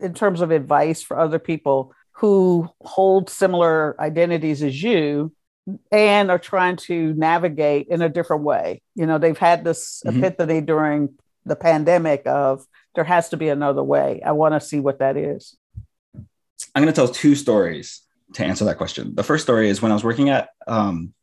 in 0.00 0.14
terms 0.14 0.40
of 0.40 0.50
advice 0.50 1.02
for 1.02 1.18
other 1.18 1.38
people 1.38 1.94
who 2.12 2.68
hold 2.80 3.30
similar 3.30 4.00
identities 4.00 4.62
as 4.62 4.82
you 4.82 5.32
and 5.92 6.30
are 6.30 6.38
trying 6.38 6.76
to 6.76 7.14
navigate 7.14 7.88
in 7.88 8.02
a 8.02 8.08
different 8.08 8.42
way? 8.42 8.82
You 8.94 9.06
know, 9.06 9.18
they've 9.18 9.38
had 9.38 9.64
this 9.64 10.02
Mhm. 10.04 10.18
epiphany 10.18 10.60
during 10.60 11.14
the 11.46 11.56
pandemic 11.56 12.22
of 12.26 12.66
there 12.94 13.04
has 13.04 13.28
to 13.30 13.36
be 13.36 13.48
another 13.48 13.82
way. 13.82 14.20
I 14.24 14.32
want 14.32 14.54
to 14.54 14.60
see 14.60 14.80
what 14.80 14.98
that 14.98 15.16
is. 15.16 15.56
I'm 16.74 16.82
going 16.82 16.86
to 16.86 16.92
tell 16.92 17.08
two 17.08 17.34
stories 17.34 18.02
to 18.34 18.44
answer 18.44 18.64
that 18.66 18.76
question. 18.76 19.14
The 19.14 19.22
first 19.22 19.44
story 19.44 19.70
is 19.70 19.80
when 19.80 19.90
I 19.90 19.94
was 19.94 20.04
working 20.04 20.28
at 20.28 20.50
um, 20.66 21.14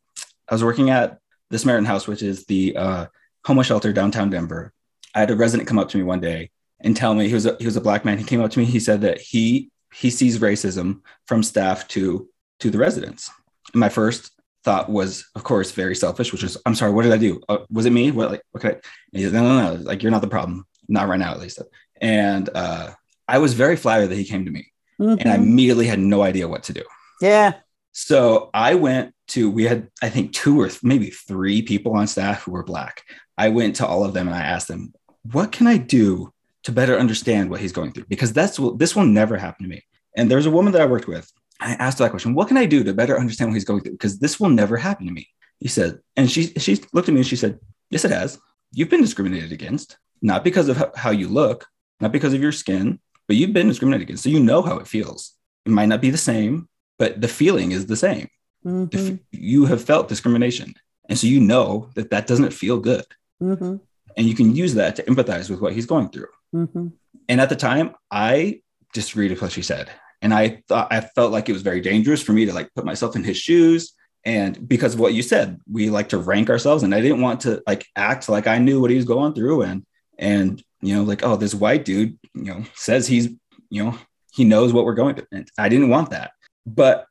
I 0.49 0.55
was 0.55 0.63
working 0.63 0.89
at 0.89 1.19
the 1.49 1.59
Samaritan 1.59 1.85
House, 1.85 2.07
which 2.07 2.23
is 2.23 2.45
the 2.45 2.75
uh, 2.77 3.05
homeless 3.45 3.67
shelter 3.67 3.91
downtown 3.93 4.29
Denver. 4.29 4.73
I 5.15 5.19
had 5.19 5.31
a 5.31 5.35
resident 5.35 5.67
come 5.67 5.79
up 5.79 5.89
to 5.89 5.97
me 5.97 6.03
one 6.03 6.19
day 6.19 6.51
and 6.81 6.95
tell 6.95 7.13
me 7.15 7.27
he 7.27 7.33
was 7.33 7.45
a, 7.45 7.55
he 7.57 7.65
was 7.65 7.77
a 7.77 7.81
black 7.81 8.05
man. 8.05 8.17
He 8.17 8.23
came 8.23 8.41
up 8.41 8.51
to 8.51 8.59
me. 8.59 8.65
He 8.65 8.79
said 8.79 9.01
that 9.01 9.19
he 9.19 9.71
he 9.93 10.09
sees 10.09 10.39
racism 10.39 11.01
from 11.25 11.41
staff 11.41 11.87
to 11.89 12.29
to 12.59 12.69
the 12.69 12.77
residents. 12.77 13.31
And 13.73 13.79
my 13.79 13.89
first 13.89 14.31
thought 14.63 14.89
was, 14.89 15.25
of 15.35 15.43
course, 15.43 15.71
very 15.71 15.95
selfish, 15.95 16.31
which 16.31 16.43
is, 16.43 16.57
I'm 16.65 16.75
sorry, 16.75 16.91
what 16.91 17.03
did 17.03 17.13
I 17.13 17.17
do? 17.17 17.39
Uh, 17.47 17.59
was 17.71 17.85
it 17.85 17.91
me? 17.91 18.11
What 18.11 18.31
like 18.31 18.65
I? 18.65 18.69
And 18.69 18.81
he 19.13 19.23
said, 19.23 19.33
no, 19.33 19.43
no, 19.43 19.75
no, 19.75 19.81
like 19.83 20.03
you're 20.03 20.11
not 20.11 20.21
the 20.21 20.27
problem, 20.27 20.65
not 20.87 21.07
right 21.07 21.19
now, 21.19 21.31
at 21.31 21.39
least. 21.39 21.61
And 22.01 22.49
uh, 22.53 22.91
I 23.27 23.37
was 23.37 23.53
very 23.53 23.75
flattered 23.75 24.07
that 24.07 24.15
he 24.15 24.25
came 24.25 24.45
to 24.45 24.51
me 24.51 24.71
and 25.19 25.29
I 25.29 25.35
immediately 25.35 25.87
had 25.87 25.99
no 25.99 26.23
idea 26.23 26.47
what 26.47 26.63
to 26.63 26.73
do. 26.73 26.83
yeah. 27.21 27.53
So 27.97 28.49
I 28.53 28.75
went 28.75 29.13
to, 29.29 29.49
we 29.49 29.63
had, 29.63 29.89
I 30.01 30.09
think, 30.09 30.33
two 30.33 30.59
or 30.59 30.67
th- 30.67 30.83
maybe 30.83 31.11
three 31.11 31.61
people 31.61 31.93
on 31.95 32.07
staff 32.07 32.43
who 32.43 32.51
were 32.51 32.63
Black. 32.63 33.03
I 33.37 33.49
went 33.49 33.77
to 33.77 33.87
all 33.87 34.03
of 34.03 34.13
them 34.13 34.27
and 34.27 34.35
I 34.35 34.41
asked 34.41 34.67
them, 34.67 34.93
what 35.31 35.51
can 35.51 35.67
I 35.67 35.77
do 35.77 36.31
to 36.63 36.71
better 36.71 36.97
understand 36.97 37.49
what 37.49 37.59
he's 37.61 37.71
going 37.71 37.91
through? 37.91 38.05
Because 38.09 38.33
that's 38.33 38.59
what 38.59 38.79
this 38.79 38.95
will 38.95 39.05
never 39.05 39.37
happen 39.37 39.63
to 39.63 39.69
me. 39.69 39.83
And 40.17 40.29
there's 40.29 40.45
a 40.45 40.51
woman 40.51 40.73
that 40.73 40.81
I 40.81 40.85
worked 40.85 41.07
with. 41.07 41.31
I 41.61 41.73
asked 41.73 41.99
her 41.99 42.05
that 42.05 42.09
question, 42.11 42.33
what 42.33 42.47
can 42.47 42.57
I 42.57 42.65
do 42.65 42.83
to 42.83 42.93
better 42.93 43.17
understand 43.19 43.49
what 43.49 43.55
he's 43.55 43.65
going 43.65 43.81
through? 43.81 43.93
Because 43.93 44.19
this 44.19 44.39
will 44.39 44.49
never 44.49 44.77
happen 44.77 45.05
to 45.07 45.13
me. 45.13 45.27
He 45.59 45.67
said, 45.67 45.99
and 46.15 46.29
she, 46.29 46.47
she 46.57 46.79
looked 46.93 47.07
at 47.07 47.13
me 47.13 47.21
and 47.21 47.27
she 47.27 47.35
said, 47.37 47.59
yes, 47.89 48.03
it 48.05 48.11
has. 48.11 48.37
You've 48.73 48.89
been 48.89 49.01
discriminated 49.01 49.51
against, 49.51 49.97
not 50.21 50.43
because 50.43 50.67
of 50.69 50.91
how- 50.95 51.11
you 51.11 51.27
look, 51.29 51.65
not 52.01 52.11
because 52.11 52.33
of 52.33 52.41
your 52.41 52.51
skin, 52.51 52.99
but 53.27 53.37
you've 53.37 53.53
been 53.53 53.67
discriminated 53.69 54.07
against. 54.07 54.23
So 54.23 54.29
you 54.29 54.39
know 54.41 54.61
how 54.61 54.77
it 54.79 54.87
feels. 54.87 55.33
It 55.65 55.71
might 55.71 55.85
not 55.87 56.01
be 56.01 56.09
the 56.09 56.17
same, 56.17 56.67
but 56.99 57.21
the 57.21 57.27
feeling 57.27 57.71
is 57.71 57.85
the 57.85 57.95
same. 57.95 58.27
Mhm. 58.65 58.93
If 58.93 59.19
you 59.31 59.65
have 59.65 59.83
felt 59.83 60.09
discrimination, 60.09 60.73
and 61.07 61.17
so 61.17 61.27
you 61.27 61.39
know 61.39 61.89
that 61.95 62.09
that 62.09 62.27
doesn't 62.27 62.51
feel 62.53 62.79
good, 62.79 63.05
Mhm. 63.41 63.79
And 64.17 64.27
you 64.27 64.35
can 64.35 64.55
use 64.55 64.73
that 64.75 64.95
to 64.95 65.03
empathize 65.03 65.49
with 65.49 65.61
what 65.61 65.73
he's 65.73 65.85
going 65.85 66.09
through. 66.09 66.27
Mhm. 66.53 66.93
And 67.27 67.41
at 67.41 67.49
the 67.49 67.55
time, 67.55 67.95
I 68.11 68.61
disagreed 68.93 69.31
with 69.31 69.41
what 69.41 69.51
she 69.51 69.61
said, 69.61 69.89
and 70.21 70.33
I 70.33 70.61
thought 70.67 70.91
I 70.91 71.01
felt 71.01 71.31
like 71.31 71.49
it 71.49 71.53
was 71.53 71.61
very 71.61 71.81
dangerous 71.81 72.21
for 72.21 72.33
me 72.33 72.45
to 72.45 72.53
like 72.53 72.73
put 72.75 72.85
myself 72.85 73.15
in 73.15 73.23
his 73.23 73.37
shoes. 73.37 73.93
And 74.23 74.67
because 74.67 74.95
of 74.95 74.99
what 74.99 75.13
you 75.13 75.21
said, 75.21 75.59
we 75.71 75.89
like 75.89 76.09
to 76.09 76.17
rank 76.17 76.49
ourselves, 76.49 76.83
and 76.83 76.95
I 76.95 77.01
didn't 77.01 77.21
want 77.21 77.41
to 77.41 77.61
like 77.67 77.85
act 77.95 78.27
like 78.29 78.47
I 78.47 78.57
knew 78.57 78.81
what 78.81 78.89
he 78.89 78.95
was 78.95 79.05
going 79.05 79.33
through, 79.33 79.63
and 79.63 79.85
and 80.17 80.63
you 80.81 80.95
know 80.95 81.03
like 81.03 81.23
oh 81.23 81.35
this 81.35 81.53
white 81.53 81.85
dude 81.85 82.17
you 82.33 82.43
know 82.43 82.63
says 82.73 83.07
he's 83.07 83.29
you 83.69 83.83
know 83.83 83.97
he 84.33 84.43
knows 84.43 84.73
what 84.73 84.85
we're 84.85 84.93
going 84.93 85.15
through. 85.15 85.27
And 85.31 85.47
I 85.57 85.69
didn't 85.69 85.89
want 85.89 86.09
that, 86.11 86.31
but 86.65 87.05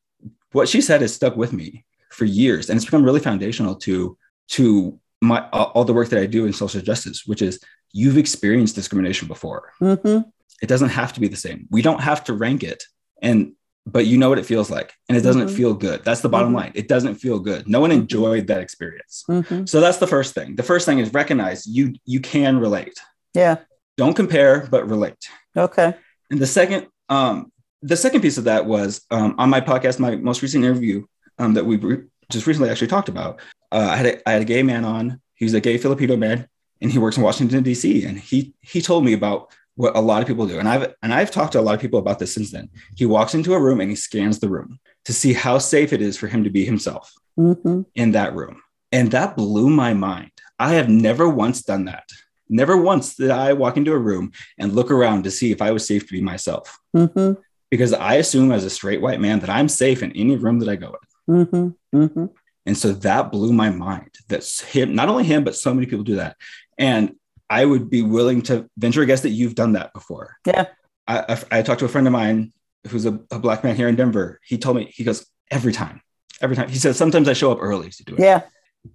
what 0.52 0.68
she 0.68 0.80
said 0.80 1.00
has 1.00 1.14
stuck 1.14 1.36
with 1.36 1.52
me 1.52 1.84
for 2.10 2.24
years, 2.24 2.70
and 2.70 2.76
it's 2.76 2.84
become 2.84 3.04
really 3.04 3.20
foundational 3.20 3.74
to 3.76 4.16
to 4.48 4.98
my 5.24 5.48
all 5.52 5.66
all 5.74 5.84
the 5.84 5.92
work 5.92 6.08
that 6.10 6.20
I 6.20 6.26
do 6.26 6.46
in 6.46 6.52
social 6.52 6.80
justice, 6.80 7.22
which 7.26 7.42
is 7.42 7.58
you've 7.92 8.18
experienced 8.18 8.74
discrimination 8.74 9.28
before. 9.28 9.72
Mhm. 9.80 10.24
It 10.62 10.66
doesn't 10.68 10.90
have 10.90 11.12
to 11.14 11.20
be 11.20 11.28
the 11.28 11.36
same. 11.36 11.66
We 11.70 11.82
don't 11.82 12.00
have 12.00 12.24
to 12.24 12.32
rank 12.34 12.62
it, 12.62 12.84
and 13.22 13.52
but 13.86 14.06
you 14.06 14.16
know 14.16 14.30
what 14.30 14.38
it 14.38 14.46
feels 14.46 14.70
like, 14.70 14.94
and 15.08 15.18
it 15.18 15.20
doesn't 15.22 15.48
Mhm. 15.48 15.56
feel 15.56 15.74
good. 15.74 16.04
That's 16.04 16.22
the 16.22 16.28
bottom 16.30 16.52
Mhm. 16.52 16.56
line. 16.56 16.72
It 16.74 16.88
doesn't 16.88 17.16
feel 17.16 17.38
good. 17.38 17.68
No 17.68 17.80
one 17.80 17.90
Mhm. 17.90 18.00
enjoyed 18.00 18.46
that 18.46 18.60
experience. 18.62 19.24
Mhm. 19.28 19.68
So 19.68 19.80
that's 19.80 19.98
the 19.98 20.06
first 20.06 20.34
thing. 20.34 20.56
The 20.56 20.62
first 20.62 20.86
thing 20.86 20.98
is 21.00 21.12
recognize 21.12 21.66
you 21.66 21.94
you 22.06 22.20
can 22.20 22.58
relate. 22.58 22.98
Yeah. 23.34 23.56
Don't 23.96 24.14
compare, 24.14 24.66
but 24.70 24.88
relate. 24.88 25.28
Okay. 25.56 25.94
And 26.30 26.40
the 26.40 26.46
second, 26.46 26.86
um, 27.08 27.52
the 27.82 27.96
second 27.96 28.22
piece 28.22 28.38
of 28.38 28.44
that 28.44 28.64
was 28.66 29.02
um, 29.10 29.34
on 29.38 29.50
my 29.50 29.60
podcast, 29.60 29.98
my 29.98 30.16
most 30.16 30.40
recent 30.42 30.64
interview 30.64 31.04
um, 31.38 31.54
that 31.54 31.66
we 31.66 31.76
re- 31.76 32.04
just 32.30 32.46
recently 32.46 32.70
actually 32.70 32.86
talked 32.88 33.08
about. 33.10 33.40
Uh, 33.74 33.88
I 33.90 33.96
had 33.96 34.06
a, 34.06 34.28
I 34.28 34.32
had 34.32 34.42
a 34.42 34.44
gay 34.46 34.62
man 34.62 34.84
on. 34.84 35.20
He's 35.34 35.52
a 35.52 35.60
gay 35.60 35.78
Filipino 35.78 36.16
man, 36.16 36.46
and 36.80 36.92
he 36.92 36.98
works 36.98 37.16
in 37.16 37.24
Washington 37.24 37.62
D.C. 37.64 38.04
And 38.04 38.16
he 38.18 38.54
he 38.60 38.80
told 38.80 39.04
me 39.04 39.12
about 39.14 39.50
what 39.74 39.96
a 39.96 40.00
lot 40.00 40.22
of 40.22 40.28
people 40.28 40.46
do, 40.46 40.60
and 40.60 40.68
I've 40.68 40.94
and 41.02 41.12
I've 41.12 41.32
talked 41.32 41.52
to 41.54 41.60
a 41.60 41.66
lot 41.66 41.74
of 41.74 41.80
people 41.80 41.98
about 41.98 42.20
this 42.20 42.32
since 42.32 42.52
then. 42.52 42.68
He 42.96 43.04
walks 43.04 43.34
into 43.34 43.52
a 43.54 43.60
room 43.60 43.80
and 43.80 43.90
he 43.90 43.96
scans 43.96 44.38
the 44.38 44.48
room 44.48 44.78
to 45.06 45.12
see 45.12 45.32
how 45.32 45.58
safe 45.58 45.92
it 45.92 46.00
is 46.00 46.16
for 46.16 46.28
him 46.28 46.44
to 46.44 46.50
be 46.50 46.64
himself 46.64 47.12
Mhm. 47.38 47.84
in 47.96 48.12
that 48.12 48.34
room, 48.36 48.62
and 48.92 49.10
that 49.10 49.36
blew 49.36 49.68
my 49.70 49.92
mind. 49.92 50.30
I 50.60 50.74
have 50.74 50.88
never 50.88 51.28
once 51.28 51.62
done 51.64 51.86
that. 51.86 52.08
Never 52.48 52.76
once 52.76 53.16
did 53.16 53.30
I 53.32 53.54
walk 53.54 53.76
into 53.76 53.92
a 53.92 53.98
room 53.98 54.30
and 54.56 54.72
look 54.72 54.90
around 54.92 55.24
to 55.24 55.30
see 55.32 55.50
if 55.50 55.60
I 55.60 55.72
was 55.72 55.84
safe 55.84 56.06
to 56.06 56.12
be 56.12 56.20
myself 56.20 56.78
Mhm. 56.94 57.38
because 57.72 57.92
I 57.92 58.14
assume 58.14 58.52
as 58.52 58.64
a 58.64 58.70
straight 58.70 59.00
white 59.02 59.20
man 59.20 59.40
that 59.40 59.50
I'm 59.50 59.68
safe 59.68 60.00
in 60.04 60.12
any 60.12 60.36
room 60.36 60.60
that 60.60 60.68
I 60.68 60.76
go 60.76 60.94
in. 61.28 61.46
Mhm. 61.92 62.30
And 62.66 62.76
so 62.76 62.92
that 62.92 63.30
blew 63.30 63.52
my 63.52 63.70
mind 63.70 64.10
that 64.28 64.44
him, 64.70 64.94
not 64.94 65.08
only 65.08 65.24
him, 65.24 65.44
but 65.44 65.54
so 65.54 65.74
many 65.74 65.86
people 65.86 66.04
do 66.04 66.16
that. 66.16 66.36
And 66.78 67.16
I 67.50 67.64
would 67.64 67.90
be 67.90 68.02
willing 68.02 68.42
to 68.42 68.68
venture 68.76 69.02
a 69.02 69.06
guess 69.06 69.20
that 69.22 69.30
you've 69.30 69.54
done 69.54 69.72
that 69.72 69.92
before. 69.92 70.36
Yeah. 70.46 70.66
I, 71.06 71.18
I, 71.50 71.58
I 71.58 71.62
talked 71.62 71.80
to 71.80 71.84
a 71.84 71.88
friend 71.88 72.06
of 72.06 72.12
mine 72.12 72.52
who's 72.88 73.04
a, 73.04 73.20
a 73.30 73.38
black 73.38 73.64
man 73.64 73.76
here 73.76 73.88
in 73.88 73.96
Denver. 73.96 74.40
He 74.42 74.56
told 74.58 74.76
me, 74.76 74.90
he 74.94 75.04
goes, 75.04 75.26
every 75.50 75.72
time, 75.72 76.00
every 76.40 76.56
time. 76.56 76.68
He 76.68 76.78
says, 76.78 76.96
sometimes 76.96 77.28
I 77.28 77.34
show 77.34 77.52
up 77.52 77.58
early 77.60 77.90
to 77.90 78.04
do 78.04 78.14
it. 78.14 78.20
Yeah. 78.20 78.42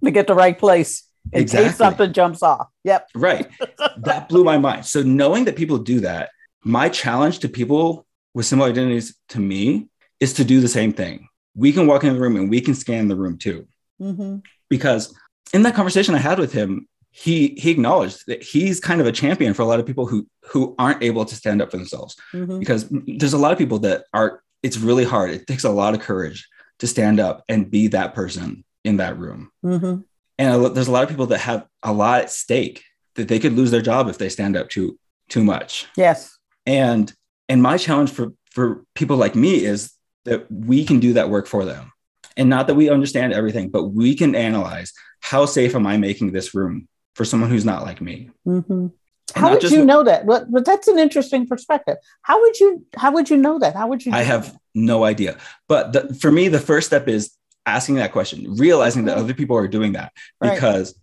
To 0.04 0.10
get 0.10 0.26
the 0.26 0.34
right 0.34 0.58
place 0.58 1.04
in 1.32 1.42
Exactly. 1.42 1.68
case 1.68 1.78
something 1.78 2.12
jumps 2.12 2.42
off. 2.42 2.68
Yep. 2.84 3.08
Right. 3.14 3.48
that 3.98 4.28
blew 4.28 4.44
my 4.44 4.58
mind. 4.58 4.86
So 4.86 5.02
knowing 5.02 5.44
that 5.44 5.56
people 5.56 5.78
do 5.78 6.00
that, 6.00 6.30
my 6.64 6.88
challenge 6.88 7.40
to 7.40 7.48
people 7.48 8.06
with 8.34 8.46
similar 8.46 8.70
identities 8.70 9.16
to 9.30 9.40
me 9.40 9.88
is 10.18 10.34
to 10.34 10.44
do 10.44 10.60
the 10.60 10.68
same 10.68 10.92
thing. 10.92 11.28
We 11.54 11.72
can 11.72 11.86
walk 11.86 12.04
in 12.04 12.14
the 12.14 12.20
room 12.20 12.36
and 12.36 12.48
we 12.50 12.60
can 12.60 12.74
scan 12.74 13.08
the 13.08 13.16
room 13.16 13.38
too. 13.38 13.66
Mm-hmm. 14.00 14.36
Because 14.68 15.14
in 15.52 15.62
that 15.62 15.74
conversation 15.74 16.14
I 16.14 16.18
had 16.18 16.38
with 16.38 16.52
him, 16.52 16.86
he 17.10 17.54
he 17.58 17.70
acknowledged 17.70 18.26
that 18.28 18.42
he's 18.42 18.78
kind 18.78 19.00
of 19.00 19.06
a 19.06 19.12
champion 19.12 19.52
for 19.52 19.62
a 19.62 19.66
lot 19.66 19.80
of 19.80 19.86
people 19.86 20.06
who 20.06 20.26
who 20.50 20.74
aren't 20.78 21.02
able 21.02 21.24
to 21.24 21.34
stand 21.34 21.60
up 21.60 21.70
for 21.70 21.76
themselves. 21.76 22.16
Mm-hmm. 22.32 22.60
Because 22.60 22.86
there's 22.90 23.32
a 23.32 23.38
lot 23.38 23.52
of 23.52 23.58
people 23.58 23.80
that 23.80 24.04
are 24.14 24.42
it's 24.62 24.78
really 24.78 25.04
hard. 25.04 25.30
It 25.30 25.46
takes 25.46 25.64
a 25.64 25.70
lot 25.70 25.94
of 25.94 26.00
courage 26.00 26.48
to 26.78 26.86
stand 26.86 27.18
up 27.20 27.42
and 27.48 27.70
be 27.70 27.88
that 27.88 28.14
person 28.14 28.64
in 28.84 28.98
that 28.98 29.18
room. 29.18 29.50
Mm-hmm. 29.64 30.00
and 30.38 30.64
a 30.64 30.68
there's 30.70 30.88
a 30.88 30.92
lot 30.92 31.02
of 31.02 31.08
people 31.08 31.26
that 31.26 31.38
have 31.40 31.66
a 31.82 31.92
lot 31.92 32.22
at 32.22 32.30
stake 32.30 32.84
that 33.16 33.28
they 33.28 33.38
could 33.38 33.52
lose 33.54 33.70
their 33.70 33.82
job 33.82 34.08
if 34.08 34.16
they 34.18 34.28
stand 34.28 34.56
up 34.56 34.70
too 34.70 34.98
too 35.28 35.44
much 35.44 35.86
Yes. 35.96 36.38
and 36.64 37.12
and 37.48 37.62
my 37.62 37.76
challenge 37.76 38.10
for 38.10 38.32
for 38.50 38.84
people 38.94 39.16
like 39.16 39.34
me 39.34 39.64
is 39.64 39.92
that 40.24 40.50
we 40.50 40.84
can 40.84 41.00
do 41.00 41.14
that 41.14 41.30
work 41.30 41.46
for 41.46 41.64
them 41.64 41.92
and 42.36 42.48
not 42.48 42.66
that 42.66 42.74
we 42.74 42.90
understand 42.90 43.32
everything 43.32 43.70
but 43.70 43.84
we 43.84 44.14
can 44.14 44.34
analyze 44.34 44.92
how 45.20 45.46
safe 45.46 45.74
am 45.74 45.86
i 45.86 45.96
making 45.96 46.32
this 46.32 46.54
room 46.54 46.86
for 47.14 47.24
someone 47.24 47.50
who's 47.50 47.64
not 47.64 47.82
like 47.82 48.00
me 48.00 48.30
Mm-hmm. 48.46 48.88
How 49.34 49.50
would 49.50 49.60
just 49.60 49.72
you 49.72 49.84
know 49.84 50.02
that? 50.02 50.26
But, 50.26 50.50
but 50.50 50.64
that's 50.64 50.88
an 50.88 50.98
interesting 50.98 51.46
perspective. 51.46 51.98
How 52.22 52.40
would 52.40 52.58
you 52.58 52.84
how 52.96 53.12
would 53.12 53.30
you 53.30 53.36
know 53.36 53.60
that? 53.60 53.76
How 53.76 53.86
would 53.86 54.04
you 54.04 54.10
i 54.12 54.22
have 54.22 54.52
that? 54.52 54.60
no 54.74 55.04
idea 55.04 55.38
but 55.68 55.92
the, 55.92 56.14
for 56.14 56.30
me 56.32 56.48
the 56.48 56.58
first 56.58 56.86
step 56.88 57.06
is 57.08 57.32
asking 57.66 57.94
that 57.96 58.10
question 58.12 58.54
realizing 58.56 59.04
that 59.04 59.16
other 59.16 59.34
people 59.34 59.56
are 59.56 59.68
doing 59.68 59.92
that 59.92 60.12
Right. 60.40 60.54
because 60.54 60.94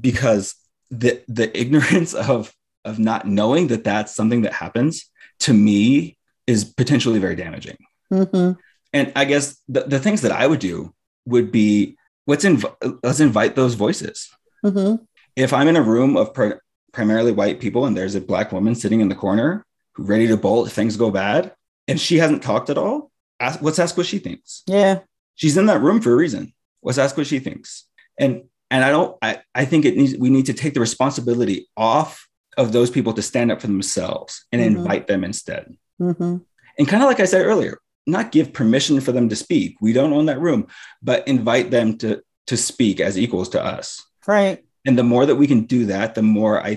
because 0.00 0.54
the 0.90 1.22
the 1.28 1.48
ignorance 1.62 2.14
of 2.14 2.54
of 2.84 2.98
not 2.98 3.26
knowing 3.26 3.66
that 3.68 3.84
that's 3.84 4.14
something 4.14 4.42
that 4.42 4.54
happens 4.54 5.10
to 5.40 5.52
me 5.52 6.16
is 6.46 6.64
potentially 6.64 7.18
very 7.18 7.36
damaging 7.36 7.76
Mhm. 8.12 8.56
and 8.92 9.12
i 9.16 9.24
guess 9.24 9.56
the, 9.68 9.80
the 9.82 9.98
things 9.98 10.22
that 10.22 10.32
i 10.32 10.46
would 10.46 10.60
do 10.60 10.94
would 11.26 11.52
be 11.52 11.96
let's 12.26 12.44
inv- 12.44 12.98
let's 13.02 13.20
invite 13.20 13.54
those 13.56 13.74
voices 13.74 14.28
Mhm. 14.64 15.00
if 15.36 15.52
i'm 15.52 15.68
in 15.68 15.76
a 15.76 15.82
room 15.82 16.16
of 16.16 16.32
pri- 16.34 16.54
primarily 16.92 17.32
white 17.32 17.60
people 17.60 17.84
and 17.86 17.96
there's 17.96 18.14
a 18.14 18.20
black 18.20 18.50
woman 18.52 18.74
sitting 18.74 19.00
in 19.00 19.08
the 19.08 19.14
corner 19.14 19.64
who 19.94 20.04
ready 20.04 20.26
to 20.26 20.36
bolt 20.36 20.68
if 20.68 20.72
things 20.72 20.96
go 20.96 21.10
bad 21.10 21.52
and 21.86 22.00
she 22.00 22.16
hasn't 22.18 22.42
talked 22.42 22.70
at 22.70 22.78
all 22.78 23.10
ask, 23.40 23.60
let's 23.62 23.78
ask 23.78 23.96
what 23.96 24.06
she 24.06 24.18
thinks 24.18 24.62
Yeah. 24.66 25.00
she's 25.34 25.56
in 25.56 25.66
that 25.66 25.80
room 25.82 26.00
for 26.00 26.12
a 26.12 26.16
reason 26.16 26.52
let's 26.82 26.98
ask 26.98 27.16
what 27.16 27.26
she 27.26 27.38
thinks 27.40 27.84
and 28.18 28.42
and 28.70 28.84
i 28.84 28.90
don't 28.90 29.16
i, 29.22 29.40
I 29.54 29.64
think 29.66 29.84
it 29.84 29.96
needs 29.96 30.16
we 30.16 30.30
need 30.30 30.46
to 30.46 30.54
take 30.54 30.72
the 30.74 30.80
responsibility 30.80 31.68
off 31.76 32.26
of 32.56 32.72
those 32.72 32.90
people 32.90 33.12
to 33.12 33.22
stand 33.22 33.52
up 33.52 33.60
for 33.60 33.66
themselves 33.68 34.46
and 34.50 34.60
Mhm. 34.62 34.66
invite 34.66 35.06
them 35.06 35.22
instead 35.24 35.76
Mhm. 36.00 36.42
and 36.78 36.88
kind 36.88 37.02
of 37.02 37.08
like 37.08 37.20
i 37.20 37.24
said 37.26 37.44
earlier 37.44 37.78
not 38.08 38.32
give 38.32 38.52
permission 38.52 39.00
for 39.00 39.12
them 39.12 39.28
to 39.28 39.36
speak. 39.36 39.76
We 39.80 39.92
don't 39.92 40.12
own 40.18 40.26
that 40.26 40.40
room 40.40 40.66
but 41.02 41.26
invite 41.28 41.70
them 41.70 41.88
to 41.98 42.08
to 42.50 42.56
speak 42.56 42.96
as 43.00 43.18
equals 43.18 43.48
to 43.50 43.60
us. 43.74 43.86
Right. 44.26 44.58
and 44.86 44.96
the 44.98 45.02
more 45.12 45.24
that 45.26 45.36
we 45.40 45.46
can 45.52 45.62
do 45.76 45.80
that 45.86 46.08
the 46.14 46.22
more 46.38 46.54
i 46.70 46.72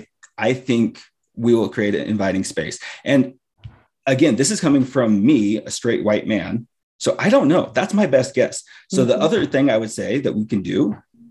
i 0.48 0.50
think 0.66 0.88
we 1.44 1.54
will 1.54 1.68
create 1.76 1.94
an 2.00 2.06
inviting 2.14 2.44
space. 2.44 2.76
And 3.12 3.22
again 4.14 4.34
this 4.36 4.50
is 4.54 4.60
coming 4.66 4.84
from 4.94 5.08
me 5.30 5.38
a 5.58 5.70
straight 5.78 6.02
white 6.08 6.26
man. 6.34 6.52
So 7.04 7.08
i 7.18 7.28
don't 7.34 7.48
know. 7.52 7.64
That's 7.76 7.94
my 7.94 8.06
best 8.16 8.30
guess. 8.38 8.56
So 8.94 9.00
the 9.04 9.14
Mhm. 9.18 9.24
other 9.26 9.42
thing 9.52 9.64
i 9.70 9.78
would 9.80 9.90
say 10.00 10.10
that 10.24 10.34
we 10.38 10.44
can 10.52 10.62
do 10.74 10.80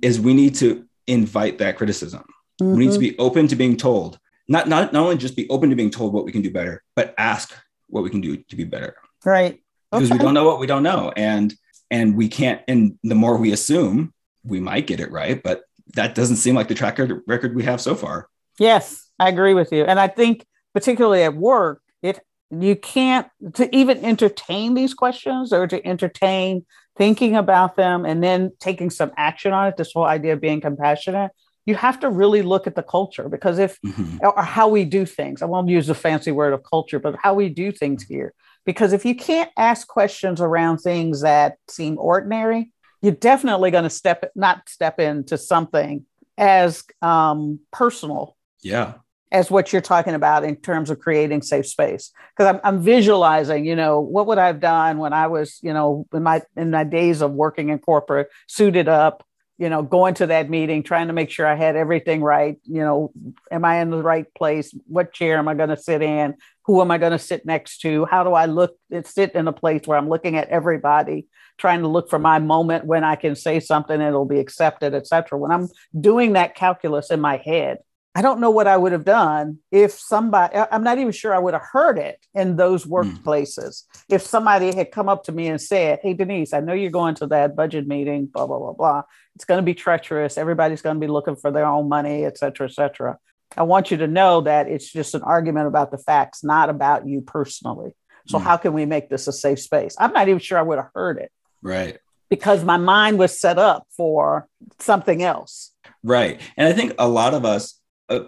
is 0.08 0.14
we 0.28 0.34
need 0.41 0.54
to 0.64 0.70
invite 1.08 1.56
that 1.60 1.78
criticism. 1.80 2.24
We 2.60 2.80
need 2.86 2.93
to 2.97 3.02
Mhm. 3.02 3.08
be 3.10 3.18
open 3.28 3.43
to 3.49 3.56
being 3.64 3.78
told. 3.88 4.12
Not 4.56 4.64
not 4.74 4.82
not 4.95 5.04
only 5.06 5.18
just 5.26 5.36
be 5.41 5.47
open 5.56 5.70
to 5.72 5.76
being 5.82 5.93
told 5.97 6.10
what 6.14 6.26
we 6.26 6.32
can 6.36 6.43
do 6.47 6.52
better 6.60 6.76
but 6.97 7.06
ask 7.34 7.45
what 7.93 8.04
we 8.06 8.10
can 8.14 8.22
do 8.28 8.32
to 8.49 8.56
be 8.62 8.68
better. 8.76 8.93
Right. 9.36 9.54
Because 9.91 10.11
we 10.11 10.17
don't 10.17 10.33
know 10.33 10.45
what 10.45 10.59
we 10.59 10.67
don't 10.67 10.83
know 10.83 11.11
and 11.15 11.53
and 11.89 12.15
we 12.15 12.27
can't 12.27 12.61
and 12.67 12.97
the 13.03 13.15
more 13.15 13.37
we 13.37 13.51
assume 13.51 14.13
we 14.43 14.59
might 14.59 14.87
get 14.87 14.99
it 14.99 15.11
right 15.11 15.43
but 15.43 15.63
that 15.93 16.15
doesn't 16.15 16.37
seem 16.37 16.55
like 16.55 16.67
the 16.67 16.75
track 16.75 16.97
record 17.27 17.55
we 17.55 17.63
have 17.63 17.81
so 17.81 17.95
far 17.95 18.27
Yes, 18.59 19.09
I 19.17 19.29
agree 19.29 19.55
with 19.55 19.71
you. 19.71 19.85
And 19.85 19.99
I 19.99 20.07
think 20.07 20.45
particularly 20.73 21.23
at 21.23 21.35
work, 21.35 21.81
it 22.03 22.19
you 22.51 22.75
can't 22.75 23.27
to 23.53 23.73
even 23.75 24.03
entertain 24.05 24.75
these 24.75 24.93
questions 24.93 25.51
or 25.53 25.65
to 25.67 25.83
entertain 25.87 26.65
thinking 26.97 27.35
about 27.35 27.75
them 27.75 28.05
and 28.05 28.21
then 28.21 28.51
taking 28.59 28.89
some 28.91 29.11
action 29.17 29.51
on 29.53 29.67
it, 29.69 29.77
this 29.77 29.93
whole 29.93 30.03
idea 30.03 30.33
of 30.33 30.41
being 30.41 30.61
compassionate, 30.61 31.31
you 31.65 31.75
have 31.75 31.99
to 32.01 32.09
really 32.09 32.41
look 32.41 32.67
at 32.67 32.75
the 32.75 32.83
culture 32.83 33.29
because 33.29 33.57
if 33.57 33.79
Mhm. 33.83 34.19
or 34.21 34.43
how 34.43 34.67
we 34.67 34.83
do 34.85 35.05
things. 35.05 35.41
I 35.41 35.45
won't 35.45 35.69
use 35.69 35.87
the 35.87 35.95
fancy 35.95 36.31
word 36.31 36.53
of 36.53 36.61
culture, 36.61 36.99
but 36.99 37.15
how 37.23 37.33
we 37.33 37.49
do 37.49 37.71
things 37.71 38.03
here. 38.03 38.33
Because 38.66 38.93
if 38.93 39.05
you 39.05 39.16
can't 39.16 39.49
ask 39.57 39.88
questions 39.88 40.39
around 40.39 40.80
things 40.80 41.22
that 41.22 41.57
seem 41.68 41.97
ordinary, 41.97 42.72
you're 43.01 43.14
definitely 43.14 43.72
going 43.72 43.84
to 43.84 43.89
step 43.89 44.32
not 44.36 44.70
step 44.70 44.99
into 44.99 45.38
something 45.38 46.05
as 46.38 46.84
um, 47.01 47.59
personal 47.72 48.38
yeah. 48.62 48.93
as 49.32 49.49
what 49.49 49.74
you're 49.74 49.82
talking 49.82 50.14
about 50.14 50.43
in 50.43 50.55
terms 50.55 50.89
of 50.89 50.99
creating 50.99 51.41
safe 51.41 51.68
space. 51.68 52.12
Because 52.36 52.55
I'm, 52.55 52.62
I'm 52.64 52.82
visualizing 52.82 53.66
you 53.66 53.76
know 53.76 53.99
what 53.99 54.28
would 54.28 54.38
i've 54.38 54.59
done 54.59 54.97
when 54.97 55.14
i 55.14 55.28
was 55.28 55.59
you 55.64 55.74
know 55.74 56.05
in 56.14 56.24
my 56.24 56.41
in 56.55 56.72
my 56.72 56.84
days 56.84 57.22
of 57.22 57.32
working 57.32 57.70
in 57.70 57.80
corporate 57.80 58.30
suited 58.47 58.88
up 58.88 59.26
you 59.58 59.70
know 59.70 59.82
going 59.84 60.14
to 60.16 60.28
that 60.28 60.49
meeting 60.49 60.84
trying 60.84 61.08
to 61.08 61.14
make 61.14 61.30
sure 61.30 61.45
i 61.45 61.56
had 61.56 61.76
everything 61.76 62.22
right 62.22 62.58
you 62.64 62.82
know 62.82 63.12
am 63.52 63.66
i 63.66 63.82
in 63.82 63.89
the 63.89 64.02
right 64.02 64.34
place? 64.34 64.74
What 64.88 65.14
chair 65.14 65.38
am 65.38 65.47
i 65.47 65.54
going 65.54 65.70
to 65.70 65.78
sit 65.78 66.02
in? 66.02 66.36
Who 66.66 66.82
am 66.82 66.91
i 66.91 66.97
going 66.97 67.12
to 67.12 67.20
sit 67.20 67.45
next 67.45 67.80
to? 67.80 68.06
How 68.06 68.24
do 68.24 68.34
i 68.34 68.45
look 68.45 68.76
sit 69.06 69.36
in 69.36 69.47
a 69.47 69.54
place 69.54 69.82
where 69.86 69.97
i'm 69.97 70.10
looking 70.10 70.38
at 70.38 70.49
everybody 70.49 71.28
trying 71.58 71.82
to 71.82 71.88
look 71.88 72.10
for 72.10 72.20
my 72.20 72.39
moment 72.39 72.86
when 72.86 73.04
i 73.04 73.16
can 73.16 73.36
say 73.36 73.60
something 73.60 73.95
and 73.95 74.04
it'll 74.04 74.26
be 74.26 74.39
accepted 74.39 74.93
etc 74.93 75.38
when 75.38 75.52
i'm 75.52 75.68
doing 75.99 76.34
that 76.34 76.56
calculus 76.56 77.12
in 77.12 77.22
my 77.22 77.38
head 77.38 77.78
I 78.14 78.22
don't 78.22 78.41
know 78.41 78.49
what 78.49 78.68
I 78.68 78.76
would 78.76 78.91
have 78.91 79.05
done 79.05 79.59
if 79.72 79.91
somebody, 79.93 80.53
I'm 80.57 80.84
not 80.84 80.97
even 80.97 81.14
sure 81.14 81.34
I 81.34 81.39
would 81.39 81.53
have 81.53 81.64
heard 81.72 81.97
it 81.97 82.20
in 82.34 82.57
those 82.57 82.86
workplaces. 82.86 83.84
If 84.09 84.22
somebody 84.24 84.76
had 84.76 84.91
come 84.91 85.07
up 85.07 85.24
to 85.26 85.32
me 85.32 85.47
and 85.47 85.62
said, 85.62 85.99
Hey, 86.01 86.14
Denise, 86.14 86.53
I 86.53 86.59
know 86.59 86.74
you're 86.74 86.91
going 86.91 87.16
to 87.16 87.28
that 87.28 87.55
budget 87.55 87.88
meeting, 87.88 88.26
blah, 88.26 88.45
blah, 88.47 88.59
blah, 88.59 88.74
blah. 88.74 89.03
It's 89.36 89.45
going 89.45 89.59
to 89.59 89.64
be 89.64 89.74
treacherous. 89.74 90.38
Everybody's 90.38 90.82
going 90.82 90.97
to 90.97 90.99
be 90.99 91.07
looking 91.07 91.38
for 91.38 91.51
their 91.51 91.66
own 91.66 91.88
money, 91.88 92.26
et 92.26 92.38
cetera, 92.38 92.68
et 92.68 92.74
cetera. 92.74 93.18
I 93.55 93.64
want 93.64 93.91
you 93.91 93.97
to 93.97 94.07
know 94.07 94.41
that 94.41 94.68
it's 94.68 94.91
just 94.91 95.16
an 95.16 95.22
argument 95.24 95.68
about 95.68 95.91
the 95.91 95.97
facts, 95.97 96.43
not 96.43 96.70
about 96.70 97.07
you 97.07 97.22
personally. 97.22 97.91
So, 98.28 98.38
Mm. 98.39 98.43
how 98.43 98.57
can 98.57 98.74
we 98.74 98.86
make 98.86 99.09
this 99.09 99.28
a 99.28 99.34
safe 99.34 99.59
space? 99.59 99.95
I'm 99.97 100.14
not 100.14 100.28
even 100.28 100.39
sure 100.39 100.57
I 100.59 100.62
would 100.62 100.78
have 100.78 100.89
heard 100.93 101.18
it 101.18 101.32
right 101.64 101.97
because 102.30 102.64
my 102.64 102.78
mind 102.78 103.18
was 103.20 103.38
set 103.39 103.57
up 103.57 103.88
for 103.97 104.47
something 104.80 105.24
else. 105.24 105.72
right 106.03 106.39
and 106.57 106.68
i 106.68 106.74
think 106.74 106.93
a 106.97 107.07
lot 107.07 107.34
of 107.34 107.45
us 107.45 107.80
uh, 108.12 108.24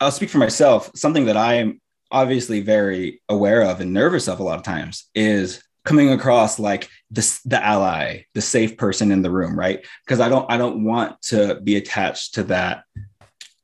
i'll 0.00 0.10
speak 0.10 0.30
for 0.30 0.38
myself. 0.38 0.90
Something 0.94 1.24
that 1.26 1.36
i 1.36 1.54
am 1.54 1.80
obviously 2.10 2.60
very 2.60 3.20
aware 3.28 3.62
of 3.62 3.80
and 3.80 3.92
nervous 3.92 4.28
of 4.28 4.38
a 4.38 4.42
lot 4.42 4.56
of 4.58 4.62
times 4.64 5.08
is 5.14 5.62
coming 5.84 6.10
across 6.12 6.58
like 6.58 6.88
this 7.10 7.40
the 7.42 7.62
ally 7.62 8.24
the 8.34 8.40
safe 8.40 8.76
person 8.76 9.10
in 9.10 9.22
the 9.22 9.30
room 9.30 9.58
right? 9.58 9.84
Because 10.04 10.20
i 10.20 10.28
don't 10.28 10.50
i 10.50 10.56
don't 10.56 10.84
want 10.84 11.20
to 11.22 11.60
be 11.62 11.76
attached 11.76 12.34
to 12.34 12.44
that 12.44 12.84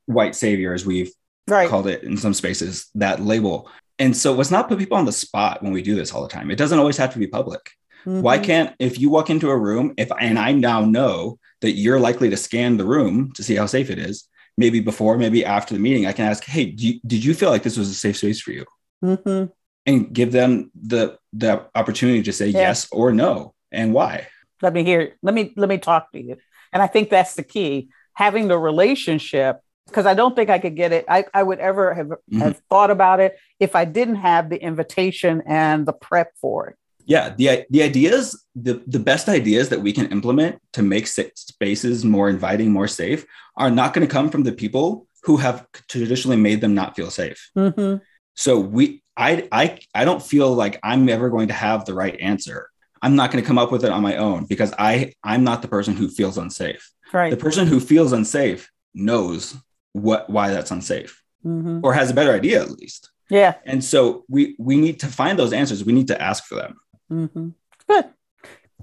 white 0.06 0.34
savior 0.34 0.74
as 0.74 0.84
we've 0.86 1.12
Right. 1.48 1.68
called 1.68 1.88
it 1.88 2.04
in 2.04 2.16
some 2.16 2.32
spaces 2.34 2.90
that 2.94 3.18
label. 3.18 3.68
And 3.98 4.16
so 4.16 4.34
let's 4.34 4.52
not 4.52 4.68
put 4.68 4.78
people 4.78 4.96
on 4.96 5.04
the 5.04 5.10
spot 5.12 5.64
when 5.64 5.72
we 5.72 5.82
do 5.82 5.96
this 5.96 6.12
all 6.12 6.22
the 6.22 6.28
time. 6.28 6.48
It 6.48 6.56
doesn't 6.56 6.78
always 6.78 6.96
have 6.98 7.12
to 7.14 7.18
be 7.18 7.26
public. 7.26 7.60
Why 8.04 8.38
Mhm. 8.38 8.44
can't 8.44 8.74
if 8.78 9.00
you 9.00 9.10
walk 9.10 9.30
into 9.30 9.50
a 9.50 9.56
room 9.56 9.92
if 9.96 10.10
and 10.20 10.38
i 10.38 10.52
now 10.52 10.80
know 10.84 11.38
that 11.62 11.72
you're 11.72 11.98
likely 11.98 12.30
to 12.30 12.36
scan 12.36 12.76
the 12.76 12.84
room 12.84 13.32
to 13.34 13.42
see 13.42 13.56
how 13.56 13.66
safe 13.66 13.90
it 13.90 13.98
is 13.98 14.28
maybe 14.60 14.78
before 14.78 15.16
maybe 15.16 15.40
after 15.44 15.72
the 15.74 15.80
meeting 15.80 16.04
i 16.06 16.12
can 16.12 16.26
ask 16.26 16.44
hey 16.44 16.66
do 16.66 16.86
you, 16.88 17.00
did 17.12 17.24
you 17.24 17.32
feel 17.34 17.50
like 17.50 17.62
this 17.64 17.76
was 17.82 17.88
a 17.90 17.94
safe 17.94 18.16
space 18.18 18.40
for 18.40 18.52
you 18.52 18.64
Mhm. 19.02 19.50
and 19.86 20.12
give 20.12 20.30
them 20.38 20.70
the 20.92 21.16
the 21.32 21.52
opportunity 21.80 22.22
to 22.28 22.32
say 22.32 22.48
Yeah. 22.48 22.60
yes 22.68 22.78
or 22.92 23.10
no 23.24 23.54
and 23.72 23.94
why 23.94 24.14
let 24.62 24.72
me 24.74 24.84
hear 24.84 25.00
let 25.22 25.34
me 25.34 25.42
let 25.56 25.68
me 25.74 25.78
talk 25.78 26.12
to 26.12 26.20
you 26.22 26.36
and 26.72 26.80
i 26.82 26.86
think 26.86 27.08
that's 27.10 27.34
the 27.34 27.42
key 27.54 27.88
having 28.24 28.44
the 28.48 28.58
relationship 28.58 29.54
because 29.88 30.06
i 30.12 30.14
don't 30.20 30.36
think 30.36 30.50
i 30.50 30.58
could 30.58 30.76
get 30.82 30.92
it 30.92 31.04
i, 31.08 31.24
I 31.32 31.42
would 31.48 31.58
ever 31.70 31.94
have, 31.98 32.08
Mhm. 32.08 32.40
have 32.44 32.56
thought 32.70 32.90
about 32.98 33.18
it 33.20 33.32
if 33.66 33.72
i 33.74 33.84
didn't 33.98 34.20
have 34.30 34.44
the 34.52 34.60
invitation 34.70 35.42
and 35.46 35.86
the 35.88 35.94
prep 36.06 36.28
for 36.42 36.58
it 36.70 36.76
yeah 37.06 37.34
the 37.36 37.64
the 37.70 37.82
ideas 37.82 38.44
the 38.54 38.82
the 38.86 38.98
best 38.98 39.28
ideas 39.28 39.68
that 39.68 39.80
we 39.80 39.92
can 39.92 40.06
implement 40.12 40.60
to 40.72 40.82
make 40.82 41.06
spaces 41.06 42.04
more 42.04 42.28
inviting 42.28 42.70
more 42.70 42.88
safe 42.88 43.24
are 43.56 43.70
not 43.70 43.92
going 43.94 44.06
to 44.06 44.12
come 44.12 44.30
from 44.30 44.42
the 44.42 44.52
people 44.52 45.06
who 45.24 45.36
have 45.36 45.66
traditionally 45.88 46.36
made 46.36 46.60
them 46.60 46.74
not 46.74 46.96
feel 46.96 47.10
safe 47.10 47.50
mm-hmm. 47.56 48.02
so 48.34 48.58
we 48.58 49.02
I 49.16 49.48
I 49.52 49.78
I 49.94 50.04
don't 50.04 50.22
feel 50.22 50.54
like 50.54 50.78
I'm 50.82 51.08
ever 51.08 51.28
going 51.28 51.48
to 51.48 51.54
have 51.54 51.84
the 51.84 51.92
right 51.94 52.18
answer. 52.20 52.70
I'm 53.02 53.16
not 53.16 53.30
going 53.30 53.42
to 53.42 53.46
come 53.46 53.58
up 53.58 53.70
with 53.70 53.84
it 53.84 53.90
on 53.90 54.02
my 54.02 54.16
own 54.16 54.46
because 54.46 54.72
I 54.78 55.12
I'm 55.22 55.44
not 55.44 55.60
the 55.60 55.68
person 55.68 55.94
who 55.94 56.08
feels 56.08 56.38
unsafe. 56.38 56.90
Right. 57.12 57.30
The 57.30 57.36
person 57.36 57.66
who 57.66 57.80
feels 57.80 58.12
unsafe 58.12 58.70
knows 58.94 59.56
what 59.92 60.30
why 60.30 60.50
that's 60.50 60.70
unsafe 60.70 61.22
Mhm. 61.44 61.80
or 61.82 61.92
has 61.94 62.10
a 62.10 62.14
better 62.14 62.32
idea 62.32 62.62
at 62.62 62.70
least. 62.70 63.10
Yeah. 63.28 63.54
And 63.64 63.84
so 63.84 64.24
we 64.28 64.56
we 64.58 64.76
need 64.76 65.00
to 65.00 65.06
find 65.06 65.38
those 65.38 65.52
answers. 65.52 65.84
We 65.84 65.92
need 65.92 66.08
to 66.08 66.20
ask 66.20 66.44
for 66.44 66.54
them. 66.54 66.76
Hmm 67.10 67.48
Good. 67.86 68.04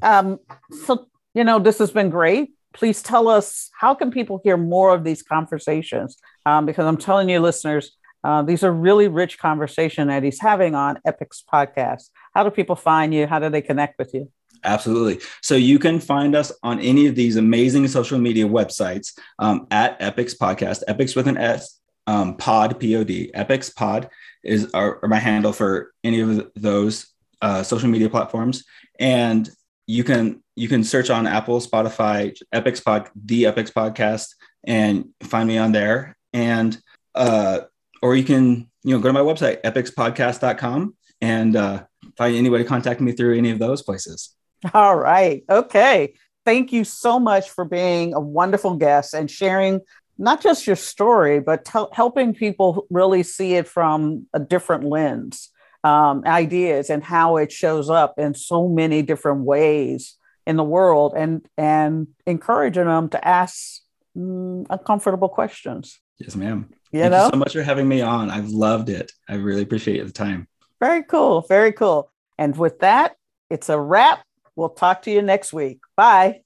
Um, 0.02 0.40
so, 0.86 1.08
you 1.34 1.44
know, 1.44 1.60
this 1.60 1.80
has 1.80 1.92
been 1.92 2.10
great. 2.10 2.52
Please 2.74 3.02
tell 3.02 3.28
us 3.28 3.70
how 3.80 3.96
can 3.96 4.12
people 4.12 4.42
hear 4.44 4.58
more 4.58 4.94
of 4.94 5.04
these 5.04 5.24
conversations? 5.24 6.18
Um, 6.46 6.66
because 6.66 6.86
I'm 6.86 6.98
telling 6.98 7.30
you, 7.30 7.40
listeners, 7.40 7.98
uh, 8.24 8.42
these 8.42 8.64
are 8.64 8.72
really 8.72 9.08
rich 9.08 9.40
conversation 9.40 10.10
that 10.10 10.24
he's 10.24 10.42
having 10.42 10.76
on 10.76 11.00
Epics 11.06 11.44
podcast. 11.52 12.10
How 12.36 12.44
do 12.44 12.52
people 12.52 12.76
find 12.76 13.14
you? 13.14 13.26
How 13.26 13.40
do 13.40 13.50
they 13.50 13.62
connect 13.62 13.98
with 13.98 14.14
you? 14.14 14.30
Absolutely. 14.64 15.20
So 15.42 15.56
you 15.56 15.80
can 15.80 16.00
find 16.00 16.36
us 16.36 16.52
on 16.64 16.80
any 16.80 17.08
of 17.08 17.16
these 17.16 17.38
amazing 17.38 17.88
social 17.88 18.20
media 18.20 18.46
websites 18.46 19.18
um, 19.40 19.68
at 19.72 20.02
Epics 20.02 20.34
Podcast, 20.36 20.84
Epics 20.88 21.16
with 21.16 21.28
an 21.28 21.38
S, 21.38 21.80
um, 22.08 22.36
Pod, 22.36 22.80
P 22.80 22.96
O 22.96 23.04
D. 23.04 23.32
Epics 23.34 23.70
Pod 23.70 24.10
is 24.44 24.72
our, 24.74 25.00
my 25.04 25.20
handle 25.20 25.54
for 25.54 25.94
any 26.04 26.20
of 26.22 26.52
those 26.56 27.08
uh, 27.42 27.64
social 27.64 27.90
media 27.90 28.10
platforms. 28.10 28.64
And 29.00 29.50
you 29.86 30.04
can 30.04 30.44
you 30.56 30.68
can 30.68 30.84
search 30.84 31.10
on 31.10 31.28
Apple, 31.28 31.60
Spotify, 31.60 32.36
Epics 32.52 32.80
Pod, 32.80 33.10
the 33.16 33.46
Epics 33.46 33.72
Podcast, 33.72 34.36
and 34.66 35.10
find 35.24 35.48
me 35.48 35.58
on 35.58 35.72
there. 35.72 36.18
And 36.34 36.78
uh, 37.16 37.62
or 38.02 38.16
you 38.16 38.24
can 38.24 38.70
you 38.84 38.96
know 38.96 39.00
go 39.00 39.10
to 39.10 39.14
my 39.14 39.22
website 39.22 39.62
epicspodcast.com 39.62 40.96
and 41.22 41.56
uh, 41.56 41.84
find 42.18 42.46
to 42.46 42.64
contact 42.64 43.02
me 43.02 43.12
through 43.12 43.38
any 43.38 43.52
of 43.52 43.60
those 43.60 43.82
places. 43.82 44.36
All 44.74 44.96
right. 44.96 45.44
Okay. 45.50 46.14
Thank 46.46 46.72
you 46.72 46.84
so 46.84 47.20
much 47.20 47.50
for 47.50 47.66
being 47.66 48.14
a 48.14 48.20
wonderful 48.20 48.76
guest 48.76 49.14
and 49.14 49.30
sharing 49.30 49.82
not 50.18 50.42
just 50.42 50.66
your 50.66 50.76
story, 50.76 51.40
but 51.40 51.66
tel- 51.66 51.92
helping 51.94 52.34
people 52.34 52.88
really 52.90 53.24
see 53.24 53.56
it 53.56 53.68
from 53.68 54.28
a 54.34 54.40
different 54.40 54.84
lens, 54.84 55.50
um, 55.88 56.16
ideas, 56.26 56.90
and 56.90 57.04
how 57.04 57.38
it 57.38 57.52
shows 57.52 57.88
up 57.90 58.12
in 58.18 58.34
so 58.34 58.68
many 58.68 59.00
different 59.02 59.42
ways 59.54 60.16
in 60.46 60.56
the 60.58 60.64
world, 60.64 61.14
and 61.16 61.48
and 61.58 62.08
encouraging 62.26 62.86
them 62.86 63.10
to 63.10 63.20
ask 63.40 63.82
mm, 64.16 64.66
uncomfortable 64.70 65.30
questions. 65.30 66.00
Yes, 66.20 66.36
ma'am. 66.36 66.60
You 66.92 67.02
Thank 67.02 67.12
know, 67.12 67.26
you 67.26 67.32
so 67.34 67.38
much 67.38 67.54
for 67.54 67.64
having 67.64 67.88
me 67.88 68.02
on. 68.02 68.30
I've 68.30 68.50
loved 68.50 68.90
it. 68.90 69.12
I 69.30 69.36
really 69.36 69.62
appreciate 69.62 70.06
the 70.06 70.12
time. 70.12 70.48
very 70.80 71.04
cool, 71.04 71.42
very 71.42 71.72
cool. 71.72 72.12
And 72.38 72.56
with 72.56 72.80
that, 72.80 73.16
it's 73.50 73.70
a 73.70 73.80
wrap. 73.80 74.24
We'll 74.56 74.70
talk 74.70 75.02
to 75.04 75.12
you 75.12 75.22
next 75.22 75.54
week. 75.54 75.80
Bye. 75.96 76.42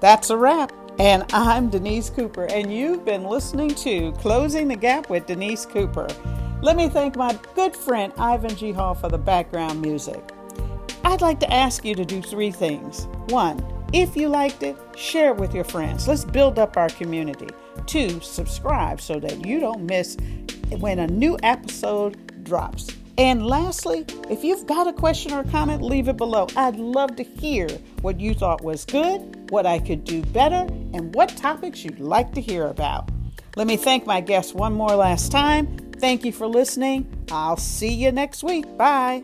That's 0.00 0.30
a 0.30 0.36
wrap. 0.36 0.72
And 0.98 1.24
I'm 1.32 1.70
Denise 1.70 2.10
Cooper, 2.10 2.46
and 2.46 2.72
you've 2.72 3.04
been 3.04 3.24
listening 3.24 3.74
to 3.86 4.12
Closing 4.12 4.68
the 4.68 4.76
Gap 4.76 5.08
with 5.08 5.26
Denise 5.26 5.64
Cooper. 5.66 6.08
Let 6.62 6.76
me 6.76 6.90
thank 6.90 7.16
my 7.16 7.38
good 7.54 7.74
friend 7.74 8.12
Ivan 8.18 8.54
G. 8.54 8.70
Hall 8.70 8.94
for 8.94 9.08
the 9.08 9.16
background 9.16 9.80
music. 9.80 10.22
I'd 11.04 11.22
like 11.22 11.40
to 11.40 11.50
ask 11.50 11.86
you 11.86 11.94
to 11.94 12.04
do 12.04 12.20
three 12.20 12.50
things. 12.50 13.06
One, 13.30 13.64
if 13.94 14.14
you 14.14 14.28
liked 14.28 14.62
it, 14.62 14.76
share 14.94 15.30
it 15.30 15.38
with 15.38 15.54
your 15.54 15.64
friends. 15.64 16.06
Let's 16.06 16.26
build 16.26 16.58
up 16.58 16.76
our 16.76 16.90
community. 16.90 17.48
Two, 17.86 18.20
subscribe 18.20 19.00
so 19.00 19.18
that 19.20 19.46
you 19.46 19.58
don't 19.58 19.86
miss 19.86 20.18
when 20.78 20.98
a 20.98 21.06
new 21.06 21.38
episode 21.42 22.44
drops. 22.44 22.88
And 23.16 23.46
lastly, 23.46 24.04
if 24.28 24.44
you've 24.44 24.66
got 24.66 24.86
a 24.86 24.92
question 24.92 25.32
or 25.32 25.44
comment, 25.44 25.80
leave 25.80 26.08
it 26.08 26.18
below. 26.18 26.46
I'd 26.56 26.76
love 26.76 27.16
to 27.16 27.22
hear 27.22 27.68
what 28.02 28.20
you 28.20 28.34
thought 28.34 28.62
was 28.62 28.84
good, 28.84 29.50
what 29.50 29.64
I 29.64 29.78
could 29.78 30.04
do 30.04 30.20
better, 30.26 30.66
and 30.92 31.14
what 31.14 31.30
topics 31.38 31.84
you'd 31.84 32.00
like 32.00 32.32
to 32.34 32.42
hear 32.42 32.66
about. 32.66 33.08
Let 33.56 33.66
me 33.66 33.78
thank 33.78 34.06
my 34.06 34.20
guests 34.20 34.52
one 34.52 34.74
more 34.74 34.94
last 34.94 35.32
time. 35.32 35.89
Thank 36.00 36.24
you 36.24 36.32
for 36.32 36.46
listening. 36.46 37.06
I'll 37.30 37.58
see 37.58 37.92
you 37.92 38.10
next 38.10 38.42
week. 38.42 38.76
Bye. 38.78 39.22